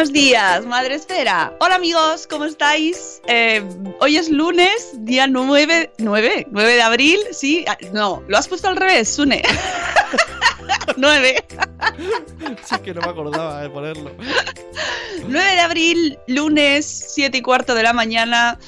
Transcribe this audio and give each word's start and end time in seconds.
Buenos 0.00 0.14
días, 0.14 0.64
Madre 0.64 0.94
Esfera. 0.94 1.54
Hola 1.60 1.74
amigos, 1.74 2.26
¿cómo 2.26 2.46
estáis? 2.46 3.20
Eh, 3.26 3.62
hoy 4.00 4.16
es 4.16 4.30
lunes, 4.30 4.92
día 4.94 5.26
9, 5.26 5.92
9, 5.98 6.46
9 6.50 6.72
de 6.72 6.80
abril. 6.80 7.18
Sí, 7.32 7.66
ah, 7.68 7.76
no, 7.92 8.22
lo 8.26 8.38
has 8.38 8.48
puesto 8.48 8.68
al 8.68 8.76
revés, 8.76 9.14
Sune. 9.14 9.42
9. 10.96 11.44
Sí, 12.64 12.76
que 12.82 12.94
no 12.94 13.02
me 13.02 13.08
acordaba 13.08 13.60
de 13.60 13.68
ponerlo. 13.68 14.10
9 15.28 15.52
de 15.52 15.60
abril, 15.60 16.18
lunes, 16.26 16.86
7 16.86 17.36
y 17.36 17.42
cuarto 17.42 17.74
de 17.74 17.82
la 17.82 17.92
mañana. 17.92 18.58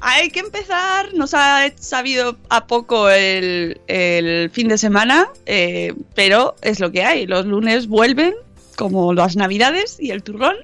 Hay 0.00 0.28
que 0.28 0.40
empezar, 0.40 1.14
nos 1.14 1.32
ha 1.32 1.66
sabido 1.76 2.36
a 2.50 2.66
poco 2.66 3.08
el, 3.08 3.80
el 3.86 4.50
fin 4.50 4.68
de 4.68 4.76
semana, 4.76 5.30
eh, 5.46 5.94
pero 6.14 6.56
es 6.60 6.78
lo 6.78 6.92
que 6.92 7.02
hay. 7.04 7.26
Los 7.26 7.46
lunes 7.46 7.86
vuelven, 7.88 8.34
como 8.76 9.14
las 9.14 9.36
navidades 9.36 9.96
y 9.98 10.10
el 10.10 10.22
turrón, 10.22 10.56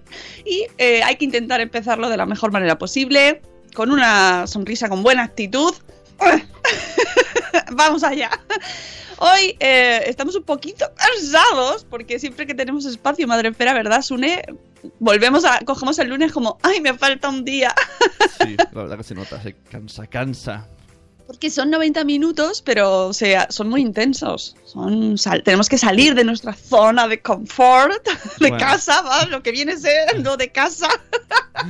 y 0.44 0.66
eh, 0.78 1.02
hay 1.02 1.16
que 1.16 1.24
intentar 1.24 1.60
empezarlo 1.60 2.08
de 2.08 2.16
la 2.16 2.26
mejor 2.26 2.52
manera 2.52 2.78
posible, 2.78 3.42
con 3.74 3.90
una 3.90 4.46
sonrisa, 4.46 4.88
con 4.88 5.02
buena 5.02 5.24
actitud. 5.24 5.74
Vamos 7.72 8.02
allá. 8.02 8.30
Hoy 9.18 9.54
eh, 9.60 10.02
estamos 10.06 10.34
un 10.34 10.44
poquito 10.44 10.86
cansados 10.96 11.84
porque 11.84 12.18
siempre 12.18 12.46
que 12.46 12.54
tenemos 12.54 12.86
espacio, 12.86 13.28
Madre 13.28 13.50
Esfera, 13.50 13.74
¿verdad, 13.74 14.00
Sune? 14.00 14.42
Volvemos 14.98 15.44
a, 15.44 15.58
cogemos 15.60 15.98
el 15.98 16.08
lunes 16.08 16.32
como, 16.32 16.58
ay, 16.62 16.80
me 16.80 16.94
falta 16.94 17.28
un 17.28 17.44
día. 17.44 17.74
Sí, 18.42 18.56
la 18.56 18.82
verdad 18.82 18.96
que 18.96 19.04
se 19.04 19.14
nota, 19.14 19.42
se 19.42 19.54
cansa, 19.70 20.06
cansa. 20.06 20.68
Porque 21.30 21.48
son 21.48 21.70
90 21.70 22.02
minutos, 22.02 22.60
pero 22.60 23.06
o 23.06 23.12
sea, 23.12 23.46
son 23.50 23.68
muy 23.68 23.82
intensos. 23.82 24.56
Son, 24.64 25.16
sal- 25.16 25.44
tenemos 25.44 25.68
que 25.68 25.78
salir 25.78 26.16
de 26.16 26.24
nuestra 26.24 26.52
zona 26.54 27.06
de 27.06 27.22
confort, 27.22 28.04
de 28.40 28.48
Bueno. 28.48 28.58
casa, 28.58 29.00
¿va? 29.02 29.26
lo 29.26 29.40
que 29.40 29.52
viene 29.52 29.76
siendo 29.76 30.36
de 30.36 30.50
casa. 30.50 30.88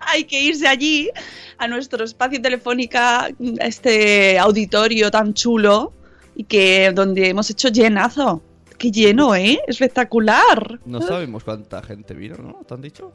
Hay 0.00 0.24
que 0.24 0.40
irse 0.40 0.66
allí, 0.66 1.10
a 1.58 1.68
nuestro 1.68 2.02
espacio 2.02 2.40
telefónica, 2.40 3.26
a 3.26 3.66
este 3.66 4.38
auditorio 4.38 5.10
tan 5.10 5.34
chulo, 5.34 5.92
y 6.34 6.44
que 6.44 6.90
donde 6.94 7.28
hemos 7.28 7.50
hecho 7.50 7.68
llenazo. 7.68 8.42
Qué 8.78 8.90
lleno, 8.90 9.34
¿eh? 9.34 9.60
Espectacular. 9.66 10.78
No 10.86 11.02
sabemos 11.02 11.44
cuánta 11.44 11.82
gente 11.82 12.14
vino, 12.14 12.36
¿no? 12.38 12.64
¿Te 12.66 12.72
han 12.72 12.80
dicho? 12.80 13.12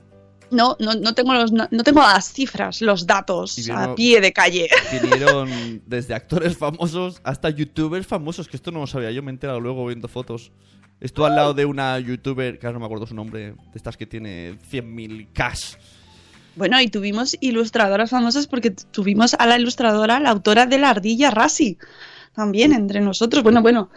No, 0.54 0.78
no, 0.80 0.94
no 0.94 1.14
tengo 1.14 1.34
los, 1.34 1.52
no, 1.52 1.68
no 1.70 1.84
tengo 1.84 2.02
las 2.02 2.32
cifras, 2.32 2.82
los 2.82 3.06
datos 3.06 3.70
a 3.70 3.96
pie 3.96 4.22
de 4.22 4.32
calle. 4.32 4.70
Vinieron 5.02 5.82
desde 5.86 6.14
actores 6.14 6.58
famosos 6.58 7.20
hasta 7.24 7.50
youtubers 7.50 8.08
famosos, 8.08 8.48
que 8.48 8.58
esto 8.58 8.72
no 8.72 8.80
lo 8.80 8.88
sabía, 8.88 9.12
yo 9.12 9.24
me 9.24 9.32
he 9.32 9.34
enterado 9.34 9.60
luego 9.60 9.86
viendo 9.86 10.08
fotos. 10.08 10.52
Estuvo 11.02 11.26
al 11.26 11.36
lado 11.36 11.54
de 11.54 11.66
una 11.66 12.00
youtuber, 12.00 12.60
que 12.60 12.66
ahora 12.66 12.76
no 12.76 12.80
me 12.80 12.86
acuerdo 12.86 13.06
su 13.06 13.16
nombre, 13.16 13.52
de 13.52 13.56
estas 13.76 13.98
que 13.98 14.06
tiene 14.06 14.58
100.000 14.72 15.28
cash. 15.34 15.76
Bueno, 16.56 16.80
y 16.80 16.88
tuvimos 16.88 17.36
ilustradoras 17.42 18.12
famosas 18.12 18.48
porque 18.48 18.72
tuvimos 18.72 19.34
a 19.34 19.46
la 19.48 19.58
ilustradora, 19.58 20.20
la 20.20 20.30
autora 20.30 20.66
de 20.66 20.78
La 20.78 20.92
Ardilla 20.92 21.32
Rasi, 21.32 21.78
también 22.34 22.74
entre 22.74 23.00
nosotros. 23.00 23.44
Bueno, 23.44 23.62
bueno, 23.62 23.90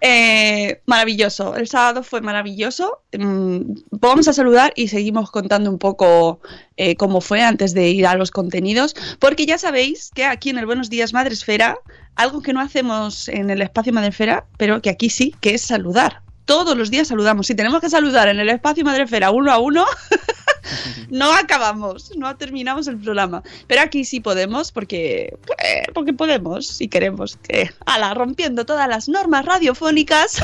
eh, 0.00 0.80
maravilloso. 0.86 1.56
El 1.56 1.68
sábado 1.68 2.02
fue 2.02 2.20
maravilloso. 2.20 3.02
Mm, 3.16 3.74
Vamos 3.90 4.28
a 4.28 4.32
saludar 4.32 4.72
y 4.74 4.88
seguimos 4.88 5.30
contando 5.30 5.70
un 5.70 5.78
poco 5.78 6.40
eh, 6.76 6.96
cómo 6.96 7.20
fue 7.20 7.42
antes 7.42 7.74
de 7.74 7.88
ir 7.90 8.06
a 8.06 8.16
los 8.16 8.30
contenidos, 8.30 8.94
porque 9.18 9.46
ya 9.46 9.58
sabéis 9.58 10.10
que 10.14 10.24
aquí 10.24 10.50
en 10.50 10.58
el 10.58 10.66
Buenos 10.66 10.90
Días 10.90 11.12
Madresfera, 11.12 11.78
algo 12.16 12.42
que 12.42 12.52
no 12.52 12.60
hacemos 12.60 13.28
en 13.28 13.50
el 13.50 13.62
espacio 13.62 13.92
Madresfera, 13.92 14.46
pero 14.56 14.82
que 14.82 14.90
aquí 14.90 15.10
sí, 15.10 15.34
que 15.40 15.54
es 15.54 15.62
saludar. 15.62 16.22
Todos 16.44 16.76
los 16.76 16.90
días 16.90 17.08
saludamos. 17.08 17.46
Si 17.46 17.54
tenemos 17.54 17.80
que 17.80 17.88
saludar 17.88 18.28
en 18.28 18.40
el 18.40 18.48
espacio 18.48 18.84
Madresfera 18.84 19.30
uno 19.30 19.52
a 19.52 19.58
uno, 19.58 19.84
no 21.10 21.32
acabamos, 21.32 22.16
no 22.16 22.34
terminamos 22.36 22.86
el 22.88 22.98
programa. 22.98 23.42
Pero 23.66 23.82
aquí 23.82 24.04
sí 24.04 24.20
podemos, 24.20 24.72
porque, 24.72 25.36
pues, 25.46 25.58
porque 25.94 26.12
podemos, 26.12 26.66
si 26.66 26.88
queremos. 26.88 27.36
Que, 27.36 27.70
ala, 27.86 28.14
rompiendo 28.14 28.64
todas 28.66 28.88
las 28.88 29.08
normas 29.08 29.44
radiofónicas 29.44 30.42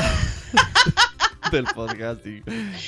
del 1.51 1.65
podcasting. 1.65 2.43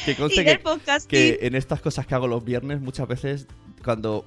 Que 0.05 0.15
conste 0.15 0.41
y 0.41 0.43
del 0.43 0.57
que, 0.57 0.63
podcasting. 0.63 1.09
que 1.09 1.39
en 1.41 1.55
estas 1.55 1.81
cosas 1.81 2.05
que 2.05 2.15
hago 2.15 2.27
los 2.27 2.43
viernes, 2.43 2.81
muchas 2.81 3.07
veces 3.07 3.47
cuando 3.83 4.25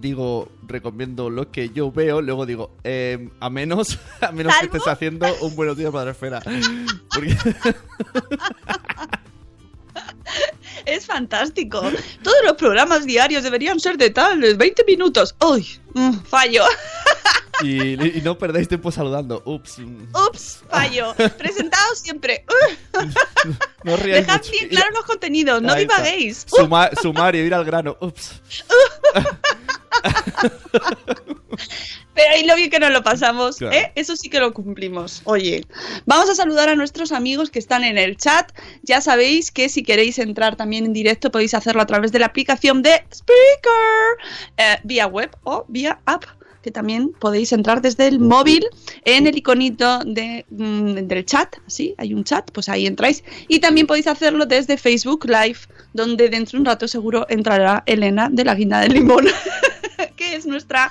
digo, 0.00 0.50
recomiendo 0.66 1.30
lo 1.30 1.50
que 1.50 1.70
yo 1.70 1.90
veo, 1.92 2.20
luego 2.20 2.46
digo, 2.46 2.76
eh, 2.84 3.30
a 3.40 3.50
menos, 3.50 3.98
a 4.20 4.32
menos 4.32 4.54
que 4.58 4.66
estés 4.66 4.86
haciendo 4.86 5.26
un 5.40 5.54
buenos 5.56 5.76
días 5.76 5.92
madre 5.92 6.10
esfera. 6.12 6.42
Porque 7.14 7.36
Es 10.86 11.06
fantástico. 11.06 11.80
Todos 12.22 12.36
los 12.44 12.54
programas 12.54 13.06
diarios 13.06 13.42
deberían 13.42 13.80
ser 13.80 13.96
de 13.96 14.10
tal, 14.10 14.40
de 14.40 14.54
20 14.54 14.84
minutos. 14.84 15.34
¡Uy! 15.40 15.80
Mm, 15.94 16.12
fallo. 16.24 16.64
y, 17.62 18.18
y 18.18 18.20
no 18.22 18.36
perdáis 18.36 18.68
tiempo 18.68 18.90
saludando. 18.90 19.42
Ups. 19.44 19.78
¡Ups! 20.28 20.62
Fallo. 20.68 21.14
Presentados 21.38 21.98
siempre. 22.00 22.44
No 23.84 23.96
riáis 23.98 24.26
Dejad 24.26 24.38
mucho. 24.38 24.50
bien 24.52 24.68
claros 24.70 24.94
los 24.94 25.04
contenidos, 25.04 25.60
no 25.60 25.74
divaguéis. 25.74 26.46
Suma- 26.48 26.88
sumario, 27.02 27.44
ir 27.44 27.52
al 27.52 27.66
grano. 27.66 27.98
Ups. 28.00 28.40
Pero 32.14 32.30
ahí 32.32 32.44
lo 32.44 32.54
bien 32.54 32.70
que 32.70 32.78
nos 32.78 32.92
lo 32.92 33.02
pasamos, 33.02 33.56
Claro. 33.56 33.74
¿eh? 33.74 33.90
Eso 33.96 34.14
sí 34.16 34.30
que 34.30 34.38
lo 34.38 34.54
cumplimos. 34.54 35.20
Oye, 35.24 35.66
vamos 36.06 36.30
a 36.30 36.34
saludar 36.36 36.68
a 36.68 36.76
nuestros 36.76 37.10
amigos 37.10 37.50
que 37.50 37.58
están 37.58 37.82
en 37.84 37.98
el 37.98 38.16
chat. 38.16 38.52
Ya 38.82 39.00
sabéis 39.00 39.50
que 39.50 39.68
si 39.68 39.82
queréis 39.82 40.18
entrar 40.20 40.54
también 40.56 40.84
en 40.86 40.92
directo 40.92 41.30
podéis 41.32 41.54
hacerlo 41.54 41.82
a 41.82 41.86
través 41.86 42.12
de 42.12 42.20
la 42.20 42.26
aplicación 42.26 42.82
de 42.82 43.04
Speaker, 43.12 44.16
eh, 44.56 44.78
vía 44.84 45.06
web 45.08 45.36
o 45.42 45.64
vía 45.68 45.83
app 45.86 46.24
que 46.64 46.70
también 46.70 47.12
podéis 47.12 47.52
entrar 47.52 47.82
desde 47.82 48.08
el 48.08 48.18
móvil 48.18 48.64
en 49.04 49.26
el 49.26 49.36
iconito 49.36 49.98
de, 49.98 50.46
mm, 50.48 50.94
del 50.94 51.26
chat, 51.26 51.56
así, 51.66 51.94
hay 51.98 52.14
un 52.14 52.24
chat, 52.24 52.50
pues 52.52 52.70
ahí 52.70 52.86
entráis. 52.86 53.22
Y 53.48 53.58
también 53.58 53.86
podéis 53.86 54.06
hacerlo 54.06 54.46
desde 54.46 54.78
Facebook 54.78 55.26
Live, 55.26 55.58
donde 55.92 56.30
dentro 56.30 56.56
de 56.56 56.60
un 56.60 56.64
rato 56.64 56.88
seguro 56.88 57.26
entrará 57.28 57.82
Elena 57.84 58.30
de 58.32 58.46
la 58.46 58.54
Guinda 58.54 58.80
del 58.80 58.94
Limón, 58.94 59.26
que 60.16 60.36
es 60.36 60.46
nuestra 60.46 60.90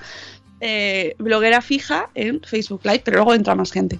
eh, 0.62 1.16
bloguera 1.18 1.60
fija 1.60 2.12
en 2.14 2.42
Facebook 2.44 2.82
Live, 2.84 3.02
pero 3.04 3.18
luego 3.18 3.34
entra 3.34 3.56
más 3.56 3.72
gente. 3.72 4.00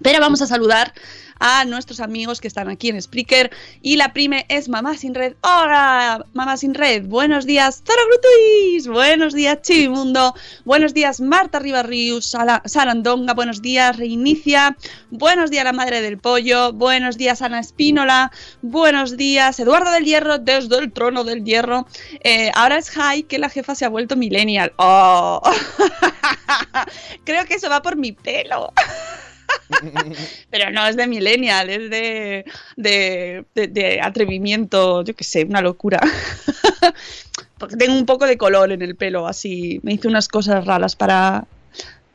Pero 0.00 0.20
vamos 0.20 0.42
a 0.42 0.46
saludar 0.46 0.92
a 1.38 1.64
nuestros 1.64 2.00
amigos 2.00 2.40
que 2.40 2.48
están 2.48 2.68
aquí 2.68 2.88
en 2.90 3.00
Spreaker. 3.00 3.50
Y 3.82 3.96
la 3.96 4.12
prime 4.12 4.46
es 4.48 4.68
Mamá 4.68 4.96
Sin 4.96 5.14
Red. 5.14 5.34
¡Hola! 5.42 6.24
Mamá 6.32 6.56
Sin 6.56 6.74
Red. 6.74 7.06
Buenos 7.06 7.46
días, 7.46 7.82
Zara 7.86 8.02
Grutuis. 8.08 8.88
Buenos 8.88 9.34
días, 9.34 9.62
Chivimundo. 9.62 10.34
Buenos 10.64 10.94
días, 10.94 11.20
Marta 11.20 11.58
Ribarrius, 11.58 12.34
Sarandonga. 12.64 13.34
Buenos 13.34 13.62
días, 13.62 13.96
Reinicia. 13.96 14.76
Buenos 15.10 15.50
días, 15.50 15.64
la 15.64 15.72
Madre 15.72 16.00
del 16.00 16.18
Pollo. 16.18 16.72
Buenos 16.72 17.16
días, 17.16 17.42
Ana 17.42 17.60
Espínola. 17.60 18.32
Buenos 18.62 19.16
días, 19.16 19.58
Eduardo 19.60 19.90
del 19.90 20.04
Hierro, 20.04 20.38
desde 20.38 20.78
el 20.78 20.92
trono 20.92 21.24
del 21.24 21.44
hierro. 21.44 21.86
Eh, 22.22 22.50
ahora 22.54 22.78
es 22.78 22.90
High 22.90 23.24
que 23.24 23.38
la 23.38 23.48
jefa 23.48 23.74
se 23.74 23.84
ha 23.84 23.88
vuelto 23.88 24.16
millennial. 24.16 24.72
¡Oh! 24.76 25.40
Creo 27.24 27.44
que 27.46 27.54
eso 27.54 27.68
va 27.68 27.82
por 27.82 27.96
mi 27.96 28.12
pelo. 28.12 28.72
Pero 30.50 30.70
no 30.70 30.86
es 30.86 30.96
de 30.96 31.06
millennial, 31.06 31.70
es 31.70 31.90
de, 31.90 32.44
de, 32.76 33.44
de- 33.54 33.68
de 33.68 34.00
atrevimiento, 34.00 35.02
yo 35.04 35.14
qué 35.14 35.24
sé, 35.24 35.44
una 35.44 35.60
locura. 35.60 36.00
Porque 37.58 37.76
tengo 37.76 37.94
un 37.96 38.06
poco 38.06 38.26
de 38.26 38.36
color 38.36 38.72
en 38.72 38.82
el 38.82 38.96
pelo, 38.96 39.26
así. 39.26 39.80
Me 39.82 39.94
hice 39.94 40.08
unas 40.08 40.28
cosas 40.28 40.64
raras 40.66 40.96
para 40.96 41.44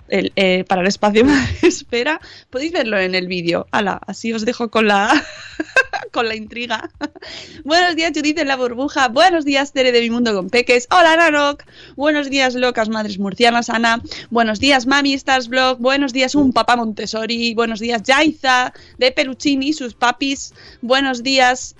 eh, 0.09 0.63
para 0.67 0.81
el 0.81 0.87
espacio 0.87 1.25
espera. 1.61 2.19
Podéis 2.49 2.71
verlo 2.71 2.99
en 2.99 3.15
el 3.15 3.27
vídeo. 3.27 3.67
Ala, 3.71 4.01
así 4.07 4.33
os 4.33 4.45
dejo 4.45 4.69
con 4.69 4.87
la, 4.87 5.25
con 6.11 6.27
la 6.27 6.35
intriga. 6.35 6.89
Buenos 7.63 7.95
días, 7.95 8.11
Judith 8.15 8.39
en 8.39 8.47
la 8.47 8.55
burbuja. 8.55 9.07
Buenos 9.07 9.45
días, 9.45 9.73
Tere 9.73 9.91
de 9.91 10.01
mi 10.01 10.09
mundo 10.09 10.33
con 10.33 10.49
peques. 10.49 10.87
Hola, 10.91 11.15
Nanok. 11.15 11.63
Buenos 11.95 12.29
días, 12.29 12.55
locas 12.55 12.89
madres 12.89 13.19
murcianas, 13.19 13.69
Ana. 13.69 14.01
Buenos 14.29 14.59
días, 14.59 14.87
Mami 14.87 15.13
Stars 15.13 15.47
Blog. 15.47 15.79
Buenos 15.79 16.13
días, 16.13 16.35
un 16.35 16.53
papá 16.53 16.75
Montessori. 16.75 17.53
Buenos 17.53 17.79
días, 17.79 18.03
Yaiza 18.03 18.73
de 18.97 19.11
Peluchini, 19.11 19.73
sus 19.73 19.93
papis. 19.93 20.53
Buenos 20.81 21.23
días, 21.23 21.75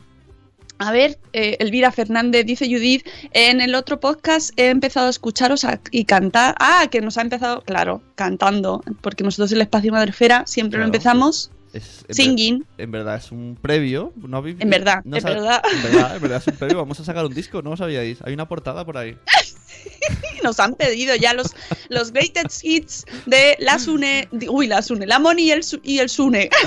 a 0.79 0.91
ver, 0.91 1.19
eh, 1.33 1.57
Elvira 1.59 1.91
Fernández 1.91 2.45
dice 2.45 2.65
Judith, 2.65 3.05
en 3.33 3.61
el 3.61 3.75
otro 3.75 3.99
podcast 3.99 4.51
he 4.57 4.69
empezado 4.69 5.07
a 5.07 5.09
escucharos 5.09 5.63
a- 5.65 5.79
y 5.91 6.05
cantar. 6.05 6.55
Ah, 6.59 6.87
que 6.89 7.01
nos 7.01 7.17
ha 7.17 7.21
empezado, 7.21 7.61
claro, 7.61 8.01
cantando, 8.15 8.81
porque 9.01 9.23
nosotros 9.23 9.51
el 9.51 9.61
espacio 9.61 9.91
Madrefera 9.91 10.43
siempre 10.47 10.79
lo 10.79 10.85
empezamos 10.85 11.51
Es- 11.73 12.03
en 12.07 12.15
singing. 12.15 12.59
ver- 12.59 12.67
en 12.85 12.91
verdad 12.91 13.15
es 13.17 13.31
un 13.31 13.57
previo. 13.61 14.11
¿no 14.15 14.45
En 14.45 14.69
verdad, 14.69 15.01
no 15.05 15.17
en 15.17 15.23
verdad. 15.23 15.61
En 15.71 15.83
verdad, 15.83 16.15
en 16.15 16.21
verdad 16.21 16.37
es 16.41 16.47
un 16.47 16.55
previo. 16.57 16.77
Vamos 16.77 16.99
a 16.99 17.03
sacar 17.05 17.25
un 17.25 17.33
disco, 17.33 17.61
¿no 17.61 17.71
lo 17.71 17.77
sabíais? 17.77 18.19
Hay 18.23 18.33
una 18.33 18.47
portada 18.47 18.85
por 18.85 18.97
ahí. 18.97 19.17
Nos 20.43 20.59
han 20.59 20.73
pedido 20.75 21.15
ya 21.15 21.33
los, 21.33 21.53
los 21.89 22.11
greatest 22.11 22.63
hits 22.63 23.05
de 23.25 23.55
la 23.59 23.77
Sune, 23.77 24.27
uy, 24.49 24.67
la 24.67 24.81
Sune, 24.81 25.05
la 25.05 25.19
Moni 25.19 25.43
y 25.43 25.51
el, 25.51 25.61
y 25.83 25.99
el 25.99 26.09
Sune. 26.09 26.49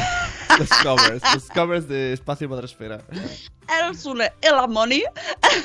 Los 0.58 0.68
covers, 0.82 1.22
los 1.34 1.44
covers 1.48 1.88
de 1.88 2.12
Espacio 2.12 2.46
Madresfera. 2.46 3.00
El 3.10 3.96
Sune 3.96 4.30
y 4.42 4.46
la 4.52 4.66
Moni. 4.66 5.02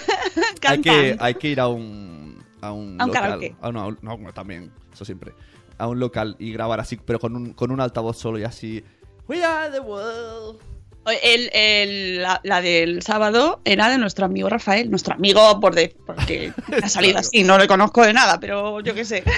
Hay 0.66 0.80
que, 0.82 1.18
hay 1.20 1.34
que 1.36 1.50
ir 1.50 1.60
a 1.60 1.68
un. 1.68 2.42
A 2.62 2.72
un, 2.72 3.00
A 3.00 3.04
un 3.04 3.10
local. 3.10 3.14
karaoke. 3.24 3.56
Ah, 3.62 3.72
no, 3.74 3.98
no, 4.02 4.18
también, 4.34 4.72
eso 4.94 5.04
siempre. 5.04 5.34
A 5.78 5.88
un 5.88 6.00
local 6.00 6.38
y 6.40 6.52
grabar 6.54 6.80
así, 6.80 6.98
pero 6.98 7.20
con 7.20 7.36
un, 7.36 7.54
con 7.54 7.70
un 7.72 7.82
altavoz 7.82 8.18
solo 8.18 8.40
y 8.40 8.44
así. 8.46 8.82
We 9.28 9.44
are 9.44 9.72
the 9.72 9.80
world. 9.80 10.60
El, 11.24 11.50
el- 11.54 12.22
la, 12.22 12.42
la 12.44 12.62
del 12.62 13.02
sábado 13.02 13.62
era 13.64 13.90
de 13.90 13.98
nuestro 13.98 14.26
amigo 14.26 14.50
Rafael, 14.50 14.90
nuestro 14.90 15.14
amigo 15.14 15.60
por 15.62 15.74
de, 15.74 15.96
porque 16.06 16.52
ha 16.84 16.90
salido 16.90 17.20
así, 17.20 17.44
no 17.44 17.58
le 17.58 17.68
conozco 17.68 18.02
de 18.04 18.12
nada, 18.14 18.40
pero 18.40 18.82
yo 18.82 18.94
qué 18.94 19.06
sé. 19.06 19.24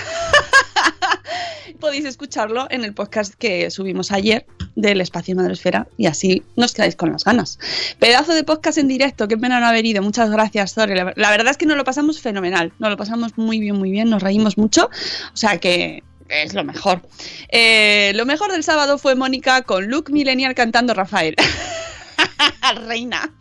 Podéis 1.79 2.05
escucharlo 2.05 2.67
en 2.71 2.83
el 2.83 2.93
podcast 2.93 3.35
que 3.35 3.69
subimos 3.71 4.11
ayer 4.11 4.45
del 4.75 4.99
Espacio 4.99 5.35
Madresfera 5.35 5.87
y 5.97 6.07
así 6.07 6.43
nos 6.57 6.73
quedáis 6.73 6.95
con 6.95 7.11
las 7.11 7.23
ganas. 7.23 7.57
Pedazo 7.99 8.33
de 8.33 8.43
podcast 8.43 8.77
en 8.79 8.87
directo, 8.89 9.27
qué 9.27 9.37
pena 9.37 9.59
no 9.61 9.67
haber 9.67 9.85
ido. 9.85 10.01
Muchas 10.01 10.29
gracias, 10.29 10.73
Zore. 10.73 10.95
La, 10.95 11.13
la 11.15 11.31
verdad 11.31 11.51
es 11.51 11.57
que 11.57 11.65
nos 11.65 11.77
lo 11.77 11.83
pasamos 11.85 12.19
fenomenal, 12.19 12.73
nos 12.79 12.89
lo 12.89 12.97
pasamos 12.97 13.37
muy 13.37 13.59
bien, 13.59 13.77
muy 13.77 13.91
bien, 13.91 14.09
nos 14.09 14.21
reímos 14.23 14.57
mucho, 14.57 14.89
o 15.33 15.37
sea 15.37 15.57
que 15.59 16.03
es 16.29 16.53
lo 16.53 16.63
mejor. 16.63 17.01
Eh, 17.49 18.11
lo 18.15 18.25
mejor 18.25 18.51
del 18.51 18.63
sábado 18.63 18.97
fue 18.97 19.15
Mónica 19.15 19.61
con 19.63 19.87
Luke 19.87 20.11
Millennial 20.11 20.55
cantando 20.55 20.93
Rafael. 20.93 21.35
Reina. 22.87 23.31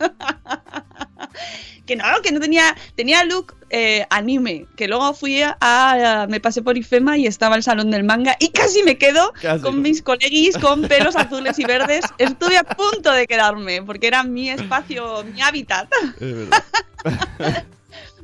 que 1.85 1.95
no, 1.95 2.05
que 2.23 2.31
no 2.31 2.39
tenía, 2.39 2.75
tenía 2.95 3.23
look 3.23 3.55
eh, 3.69 4.05
anime, 4.09 4.65
que 4.75 4.87
luego 4.87 5.13
fui 5.13 5.41
a, 5.41 5.57
a- 5.59 6.27
me 6.27 6.39
pasé 6.39 6.61
por 6.61 6.77
IFEMA 6.77 7.17
y 7.17 7.27
estaba 7.27 7.55
el 7.55 7.63
salón 7.63 7.91
del 7.91 8.03
manga 8.03 8.35
y 8.39 8.49
casi 8.49 8.81
me 8.83 8.97
quedo 8.97 9.31
Casi. 9.41 9.61
con 9.61 9.81
mis 9.81 10.01
coleguis 10.01 10.57
con 10.57 10.83
pelos 10.87 11.15
azules 11.15 11.57
y 11.59 11.65
verdes. 11.65 12.05
Estuve 12.17 12.57
a 12.57 12.63
punto 12.63 13.11
de 13.11 13.27
quedarme 13.27 13.81
porque 13.83 14.07
era 14.07 14.23
mi 14.23 14.49
espacio, 14.49 15.23
mi 15.25 15.41
hábitat. 15.41 15.87
Es 16.19 16.35
verdad. 16.35 16.63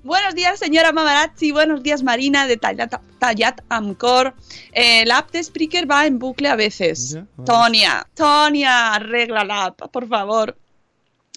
Buenos 0.05 0.35
días, 0.35 0.59
señora 0.59 0.91
Mamarazzi. 0.91 1.51
Buenos 1.51 1.81
días, 1.81 2.03
Marina, 2.03 2.45
de 2.45 2.57
Tallat, 2.57 3.01
Tallat 3.17 3.61
Amcor. 3.69 4.35
Eh, 4.71 5.03
la 5.03 5.17
app 5.17 5.31
de 5.31 5.43
Spreaker 5.43 5.89
va 5.89 6.05
en 6.05 6.19
bucle 6.19 6.47
a 6.47 6.55
veces. 6.55 7.13
Ya, 7.13 7.25
vale. 7.35 7.47
Tonia, 7.47 8.07
Tonia, 8.13 8.93
arregla 8.93 9.43
la 9.43 9.65
app, 9.65 9.81
por 9.91 10.07
favor. 10.07 10.55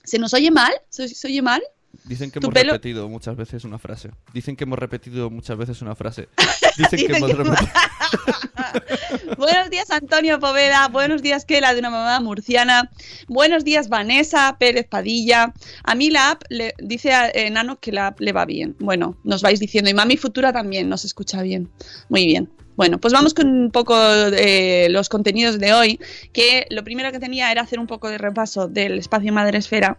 ¿Se 0.04 0.18
nos 0.18 0.34
oye 0.34 0.50
mal? 0.50 0.74
¿Se, 0.90 1.08
se 1.08 1.28
oye 1.28 1.40
mal? 1.40 1.62
Dicen 2.04 2.30
que 2.30 2.38
hemos 2.38 2.52
pelo- 2.54 2.72
repetido 2.72 3.08
muchas 3.08 3.36
veces 3.36 3.64
una 3.64 3.78
frase. 3.78 4.10
Dicen 4.32 4.56
que 4.56 4.64
hemos 4.64 4.78
repetido 4.78 5.30
muchas 5.30 5.56
veces 5.56 5.80
una 5.82 5.94
frase. 5.94 6.28
Dicen 6.78 7.06
que 7.06 7.16
hemos 7.16 7.30
que- 7.30 7.36
repetido. 7.36 7.68
Buenos 9.38 9.70
días, 9.70 9.90
Antonio 9.90 10.38
Poveda. 10.38 10.88
Buenos 10.88 11.22
días, 11.22 11.44
Kela, 11.44 11.72
de 11.74 11.80
una 11.80 11.90
mamá 11.90 12.20
murciana. 12.20 12.90
Buenos 13.26 13.64
días, 13.64 13.88
Vanessa 13.88 14.56
Pérez 14.58 14.86
Padilla. 14.86 15.52
A 15.84 15.94
mí 15.94 16.10
la 16.10 16.30
app 16.32 16.42
le 16.50 16.74
dice 16.78 17.12
a 17.12 17.28
Enano 17.30 17.78
que 17.80 17.92
la 17.92 18.08
app 18.08 18.20
le 18.20 18.32
va 18.32 18.44
bien. 18.44 18.76
Bueno, 18.78 19.16
nos 19.24 19.42
vais 19.42 19.60
diciendo. 19.60 19.90
Y 19.90 19.94
Mami 19.94 20.16
Futura 20.16 20.52
también 20.52 20.88
nos 20.88 21.04
escucha 21.04 21.42
bien. 21.42 21.70
Muy 22.08 22.26
bien. 22.26 22.50
Bueno, 22.76 22.98
pues 23.00 23.12
vamos 23.12 23.34
con 23.34 23.48
un 23.48 23.70
poco 23.72 23.98
de 23.98 24.86
los 24.90 25.08
contenidos 25.08 25.58
de 25.58 25.72
hoy, 25.72 25.98
que 26.32 26.64
lo 26.70 26.84
primero 26.84 27.10
que 27.10 27.18
tenía 27.18 27.50
era 27.50 27.62
hacer 27.62 27.80
un 27.80 27.88
poco 27.88 28.08
de 28.08 28.18
repaso 28.18 28.68
del 28.68 29.00
espacio 29.00 29.32
Madre 29.32 29.58
Esfera, 29.58 29.98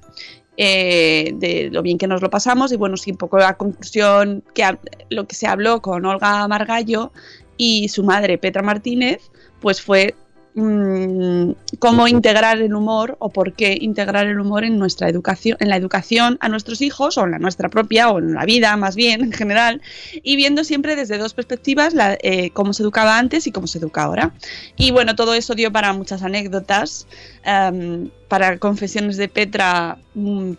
eh, 0.61 1.31
de 1.35 1.69
lo 1.71 1.81
bien 1.81 1.97
que 1.97 2.05
nos 2.05 2.21
lo 2.21 2.29
pasamos 2.29 2.73
y 2.73 2.75
bueno, 2.75 2.97
sí, 2.97 3.11
un 3.11 3.17
poco 3.17 3.37
la 3.37 3.55
conclusión, 3.55 4.43
que 4.53 4.77
lo 5.09 5.25
que 5.25 5.33
se 5.33 5.47
habló 5.47 5.81
con 5.81 6.05
Olga 6.05 6.45
Margallo 6.49 7.13
y 7.55 7.87
su 7.87 8.03
madre 8.03 8.37
Petra 8.37 8.61
Martínez, 8.61 9.31
pues 9.61 9.81
fue 9.81 10.15
mm, 10.59 11.55
cómo 11.79 12.07
integrar 12.07 12.59
el 12.61 12.73
humor 12.73 13.15
o 13.19 13.29
por 13.29 13.53
qué 13.53 13.77
integrar 13.79 14.27
el 14.27 14.39
humor 14.39 14.63
en 14.63 14.77
nuestra 14.77 15.09
educación, 15.09 15.57
en 15.59 15.69
la 15.69 15.75
educación 15.77 16.37
a 16.41 16.49
nuestros 16.49 16.81
hijos 16.81 17.17
o 17.17 17.23
en 17.25 17.31
la 17.31 17.39
nuestra 17.39 17.69
propia 17.69 18.09
o 18.09 18.19
en 18.19 18.33
la 18.33 18.45
vida 18.45 18.75
más 18.77 18.95
bien 18.95 19.21
en 19.23 19.31
general 19.31 19.81
y 20.23 20.35
viendo 20.35 20.63
siempre 20.63 20.95
desde 20.95 21.17
dos 21.17 21.33
perspectivas 21.33 21.93
la- 21.93 22.17
eh, 22.21 22.51
cómo 22.51 22.73
se 22.73 22.83
educaba 22.83 23.17
antes 23.17 23.47
y 23.47 23.51
cómo 23.51 23.67
se 23.67 23.79
educa 23.79 24.03
ahora. 24.03 24.33
Y 24.75 24.91
bueno, 24.91 25.15
todo 25.15 25.33
eso 25.33 25.55
dio 25.55 25.71
para 25.71 25.93
muchas 25.93 26.21
anécdotas, 26.23 27.07
em, 27.43 28.09
para 28.27 28.57
confesiones 28.59 29.17
de 29.17 29.27
Petra. 29.29 29.97
mm, 30.13 30.53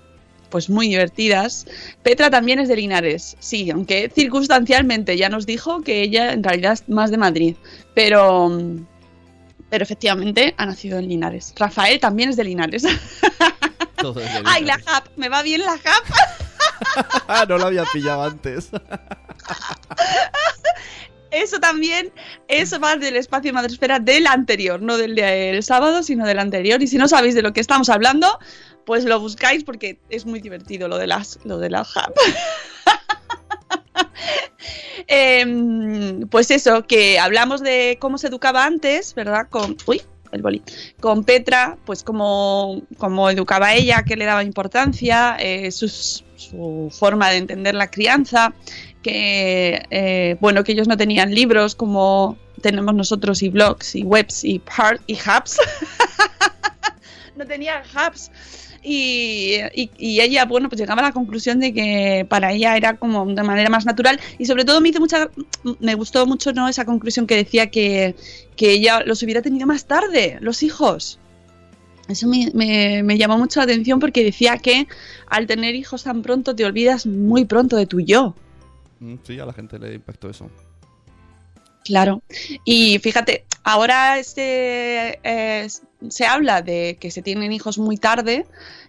pues 0.50 0.68
muy 0.68 0.88
divertidas. 0.88 1.64
Petra 2.02 2.28
también 2.28 2.58
es 2.58 2.68
de 2.68 2.74
Linares, 2.74 3.36
sí, 3.38 3.70
aunque 3.70 4.10
circunstancialmente 4.12 5.16
ya 5.16 5.28
nos 5.28 5.46
dijo 5.46 5.80
que 5.82 6.02
ella 6.02 6.32
en 6.32 6.42
realidad 6.42 6.72
es 6.72 6.88
más 6.88 7.12
de 7.12 7.18
Madrid, 7.18 7.54
pero, 7.94 8.48
mm, 8.48 8.86
pero 9.70 9.84
efectivamente 9.84 10.54
ha 10.58 10.66
nacido 10.66 10.98
en 10.98 11.08
Linares. 11.08 11.54
Rafael 11.56 11.98
también 12.00 12.28
es 12.30 12.36
de 12.36 12.44
Linares. 12.44 12.82
Todo 13.96 14.20
es 14.20 14.32
de 14.32 14.42
¡Ay, 14.44 14.64
la. 14.64 14.78
JAP! 14.78 15.08
Me 15.16 15.28
va 15.28 15.42
bien 15.42 15.62
la 15.62 15.78
JAP. 15.78 16.04
No 17.48 17.58
lo 17.58 17.66
había 17.66 17.84
pillado 17.84 18.24
antes. 18.24 18.70
Eso 21.30 21.60
también, 21.60 22.12
eso 22.48 22.80
va 22.80 22.96
del 22.96 23.14
espacio 23.14 23.52
Madresfera 23.52 24.00
del 24.00 24.26
anterior, 24.26 24.82
no 24.82 24.96
del 24.96 25.14
del 25.14 25.62
sábado, 25.62 26.02
sino 26.02 26.26
del 26.26 26.40
anterior. 26.40 26.82
Y 26.82 26.88
si 26.88 26.98
no 26.98 27.06
sabéis 27.06 27.36
de 27.36 27.42
lo 27.42 27.52
que 27.52 27.60
estamos 27.60 27.88
hablando, 27.88 28.40
pues 28.84 29.04
lo 29.04 29.20
buscáis 29.20 29.62
porque 29.62 30.00
es 30.08 30.26
muy 30.26 30.40
divertido 30.40 30.88
lo 30.88 30.98
de 30.98 31.06
las, 31.06 31.38
lo 31.44 31.58
de 31.58 31.70
la 31.70 31.82
hub. 31.82 32.14
Em, 35.06 36.26
pues 36.28 36.50
eso, 36.50 36.86
que 36.86 37.18
hablamos 37.18 37.62
de 37.62 37.96
cómo 38.00 38.18
se 38.18 38.28
educaba 38.28 38.64
antes, 38.64 39.14
¿verdad? 39.14 39.48
Con. 39.50 39.76
Uy, 39.86 40.02
el 40.32 40.42
boli. 40.42 40.62
Con 41.00 41.24
Petra, 41.24 41.76
pues 41.84 42.02
cómo, 42.02 42.82
cómo 42.98 43.30
educaba 43.30 43.74
ella, 43.74 44.04
qué 44.06 44.16
le 44.16 44.24
daba 44.26 44.44
importancia, 44.44 45.36
eh, 45.40 45.70
sus- 45.70 46.24
su 46.36 46.88
forma 46.96 47.30
de 47.30 47.36
entender 47.38 47.74
la 47.74 47.90
crianza, 47.90 48.54
que 49.02 49.82
eh, 49.90 50.36
bueno, 50.40 50.62
que 50.64 50.72
ellos 50.72 50.88
no 50.88 50.96
tenían 50.96 51.34
libros 51.34 51.74
como 51.74 52.38
tenemos 52.62 52.94
nosotros 52.94 53.42
y 53.42 53.48
blogs 53.48 53.94
y 53.94 54.02
webs 54.02 54.44
y 54.44 54.58
part 54.58 55.02
y 55.06 55.14
hubs. 55.14 55.58
no 57.40 57.46
tenían 57.46 57.82
hubs. 57.82 58.30
Y, 58.82 59.56
y- 59.74 59.90
y 59.98 60.20
ella, 60.20 60.44
bueno, 60.46 60.68
pues 60.70 60.80
llegaba 60.80 61.02
a 61.02 61.04
la 61.06 61.12
conclusión 61.12 61.60
de 61.60 61.74
que 61.74 62.24
para 62.28 62.52
ella 62.52 62.76
era 62.76 62.96
como 62.96 63.26
de 63.26 63.42
manera 63.42 63.68
más 63.68 63.84
natural 63.84 64.18
y 64.38 64.46
sobre 64.46 64.64
todo 64.64 64.80
me 64.80 64.88
hizo 64.88 65.00
mucha, 65.00 65.28
me 65.80 65.94
gustó 65.96 66.24
mucho 66.26 66.52
¿no? 66.52 66.66
esa 66.68 66.84
conclusión 66.86 67.26
que 67.26 67.36
decía 67.36 67.70
que, 67.70 68.14
que 68.56 68.72
ella 68.72 69.00
los 69.04 69.22
hubiera 69.22 69.42
tenido 69.42 69.66
más 69.66 69.84
tarde, 69.86 70.38
los 70.40 70.62
hijos. 70.62 71.18
Eso 72.08 72.26
me, 72.26 72.50
me- 72.54 73.02
me 73.02 73.18
llamó 73.18 73.36
mucho 73.38 73.60
la 73.60 73.64
atención 73.64 74.00
porque 74.00 74.24
decía 74.24 74.56
que 74.58 74.88
al 75.26 75.46
tener 75.46 75.74
hijos 75.74 76.04
tan 76.04 76.22
pronto 76.22 76.56
te 76.56 76.64
olvidas 76.64 77.04
muy 77.06 77.44
pronto 77.44 77.76
de 77.76 77.86
tu 77.86 78.00
yo. 78.00 78.34
Mm, 78.98 79.16
Sí, 79.24 79.38
a 79.38 79.44
la 79.46 79.52
gente 79.52 79.78
le 79.78 79.94
impactó 79.94 80.30
eso. 80.30 80.50
Claro. 81.84 82.22
Y 82.64 82.98
fíjate, 82.98 83.44
ahora 83.64 84.18
este, 84.18 85.18
eh, 85.22 85.68
se 86.08 86.26
habla 86.26 86.62
de 86.62 86.96
que 87.00 87.10
se 87.10 87.22
tienen 87.22 87.52
hijos 87.52 87.78
muy 87.78 87.96
tarde 87.96 88.46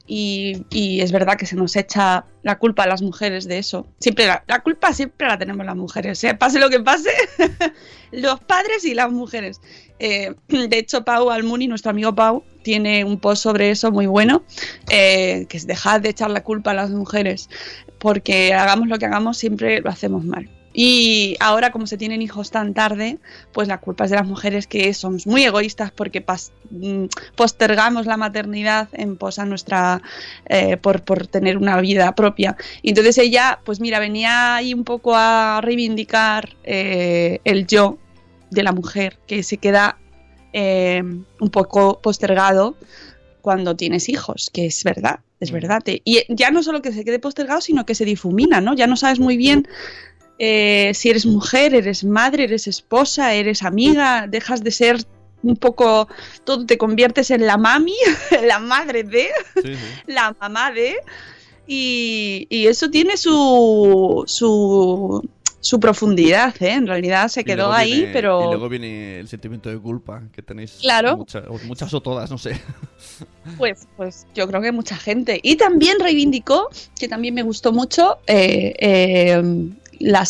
y, 0.07 0.65
y 0.69 1.01
es 1.01 1.11
verdad 1.11 1.37
que 1.37 1.45
se 1.45 1.55
nos 1.55 1.75
echa 1.75 2.25
la 2.43 2.57
culpa 2.57 2.83
a 2.83 2.87
las 2.87 3.01
mujeres 3.01 3.47
de 3.47 3.59
eso. 3.59 3.87
Siempre 3.99 4.27
la, 4.27 4.43
la 4.47 4.61
culpa 4.61 4.93
siempre 4.93 5.27
la 5.27 5.37
tenemos 5.37 5.65
las 5.65 5.75
mujeres, 5.75 6.23
¿eh? 6.23 6.33
pase 6.35 6.59
lo 6.59 6.69
que 6.69 6.79
pase, 6.79 7.11
los 8.11 8.39
padres 8.41 8.83
y 8.85 8.93
las 8.93 9.11
mujeres. 9.11 9.61
Eh, 9.99 10.33
de 10.47 10.77
hecho, 10.77 11.05
Pau 11.05 11.29
Almuni, 11.29 11.67
nuestro 11.67 11.91
amigo 11.91 12.15
Pau, 12.15 12.43
tiene 12.63 13.03
un 13.03 13.19
post 13.19 13.43
sobre 13.43 13.71
eso 13.71 13.91
muy 13.91 14.05
bueno, 14.05 14.43
eh, 14.89 15.45
que 15.47 15.57
es 15.57 15.67
dejar 15.67 16.01
de 16.01 16.09
echar 16.09 16.31
la 16.31 16.43
culpa 16.43 16.71
a 16.71 16.73
las 16.73 16.89
mujeres, 16.89 17.49
porque 17.99 18.53
hagamos 18.53 18.87
lo 18.87 18.97
que 18.97 19.05
hagamos, 19.05 19.37
siempre 19.37 19.81
lo 19.81 19.89
hacemos 19.89 20.23
mal. 20.25 20.49
Y 20.73 21.35
ahora, 21.39 21.71
como 21.71 21.87
se 21.87 21.97
tienen 21.97 22.21
hijos 22.21 22.51
tan 22.51 22.73
tarde, 22.73 23.17
pues 23.51 23.67
la 23.67 23.79
culpa 23.79 24.05
es 24.05 24.11
de 24.11 24.17
las 24.17 24.27
mujeres 24.27 24.67
que 24.67 24.93
somos 24.93 25.27
muy 25.27 25.43
egoístas 25.43 25.91
porque 25.91 26.23
mm, 26.69 27.05
postergamos 27.35 28.05
la 28.05 28.17
maternidad 28.17 28.87
en 28.93 29.17
pos 29.17 29.39
a 29.39 29.45
nuestra 29.45 30.01
eh, 30.47 30.77
por, 30.77 31.03
por 31.03 31.27
tener 31.27 31.57
una 31.57 31.79
vida 31.81 32.13
propia. 32.15 32.55
Y 32.81 32.89
entonces 32.89 33.17
ella, 33.17 33.59
pues 33.65 33.79
mira, 33.81 33.99
venía 33.99 34.55
ahí 34.55 34.73
un 34.73 34.83
poco 34.83 35.13
a 35.15 35.59
reivindicar 35.61 36.55
eh, 36.63 37.39
el 37.43 37.67
yo 37.67 37.97
de 38.49 38.63
la 38.63 38.71
mujer 38.71 39.17
que 39.27 39.43
se 39.43 39.57
queda 39.57 39.97
eh, 40.53 41.01
un 41.03 41.49
poco 41.49 41.99
postergado 42.01 42.75
cuando 43.41 43.75
tienes 43.75 44.07
hijos, 44.09 44.51
que 44.53 44.67
es 44.67 44.83
verdad, 44.83 45.19
es 45.39 45.51
verdad. 45.51 45.81
Te- 45.83 46.01
y 46.05 46.21
ya 46.29 46.51
no 46.51 46.61
solo 46.63 46.81
que 46.81 46.91
se 46.91 47.03
quede 47.03 47.19
postergado, 47.19 47.61
sino 47.61 47.85
que 47.85 47.95
se 47.95 48.05
difumina, 48.05 48.61
¿no? 48.61 48.75
Ya 48.75 48.87
no 48.87 48.95
sabes 48.95 49.19
muy 49.19 49.35
bien 49.37 49.67
eh, 50.43 50.91
si 50.95 51.09
eres 51.11 51.25
mujer, 51.27 51.75
eres 51.75 52.03
madre, 52.03 52.45
eres 52.45 52.65
esposa, 52.67 53.33
eres 53.35 53.61
amiga, 53.61 54.25
dejas 54.27 54.63
de 54.63 54.71
ser 54.71 54.97
un 55.43 55.55
poco, 55.55 56.07
todo 56.43 56.65
te 56.65 56.77
conviertes 56.77 57.29
en 57.29 57.45
la 57.45 57.57
mami, 57.57 57.93
la 58.47 58.57
madre 58.59 59.03
de, 59.03 59.27
la 60.07 60.35
mamá 60.41 60.71
de, 60.71 60.95
y, 61.67 62.47
y 62.49 62.65
eso 62.67 62.89
tiene 62.89 63.17
su, 63.17 64.23
su, 64.25 65.29
su 65.59 65.79
profundidad, 65.79 66.55
¿eh? 66.61 66.73
En 66.73 66.87
realidad 66.87 67.27
se 67.27 67.43
quedó 67.43 67.71
ahí, 67.71 67.93
viene- 67.93 68.13
pero... 68.13 68.41
Y 68.45 68.47
luego 68.49 68.67
viene 68.69 69.19
el 69.19 69.27
sentimiento 69.27 69.69
de 69.69 69.77
culpa 69.79 70.23
que 70.33 70.41
tenéis. 70.41 70.77
Claro. 70.81 71.17
muchas- 71.17 71.43
o 71.47 71.57
muchas 71.65 71.93
o 71.93 72.01
todas, 72.01 72.29
no 72.31 72.37
sé. 72.37 72.59
Pues, 73.57 73.87
pues 73.97 74.27
yo 74.35 74.47
creo 74.47 74.61
que 74.61 74.71
mucha 74.71 74.95
gente. 74.95 75.39
Y 75.41 75.55
también 75.55 75.99
reivindicó, 75.99 76.69
que 76.99 77.07
también 77.07 77.33
me 77.33 77.41
gustó 77.41 77.71
mucho, 77.71 78.19
eh, 78.27 78.73
eh, 78.79 79.41
la 80.01 80.25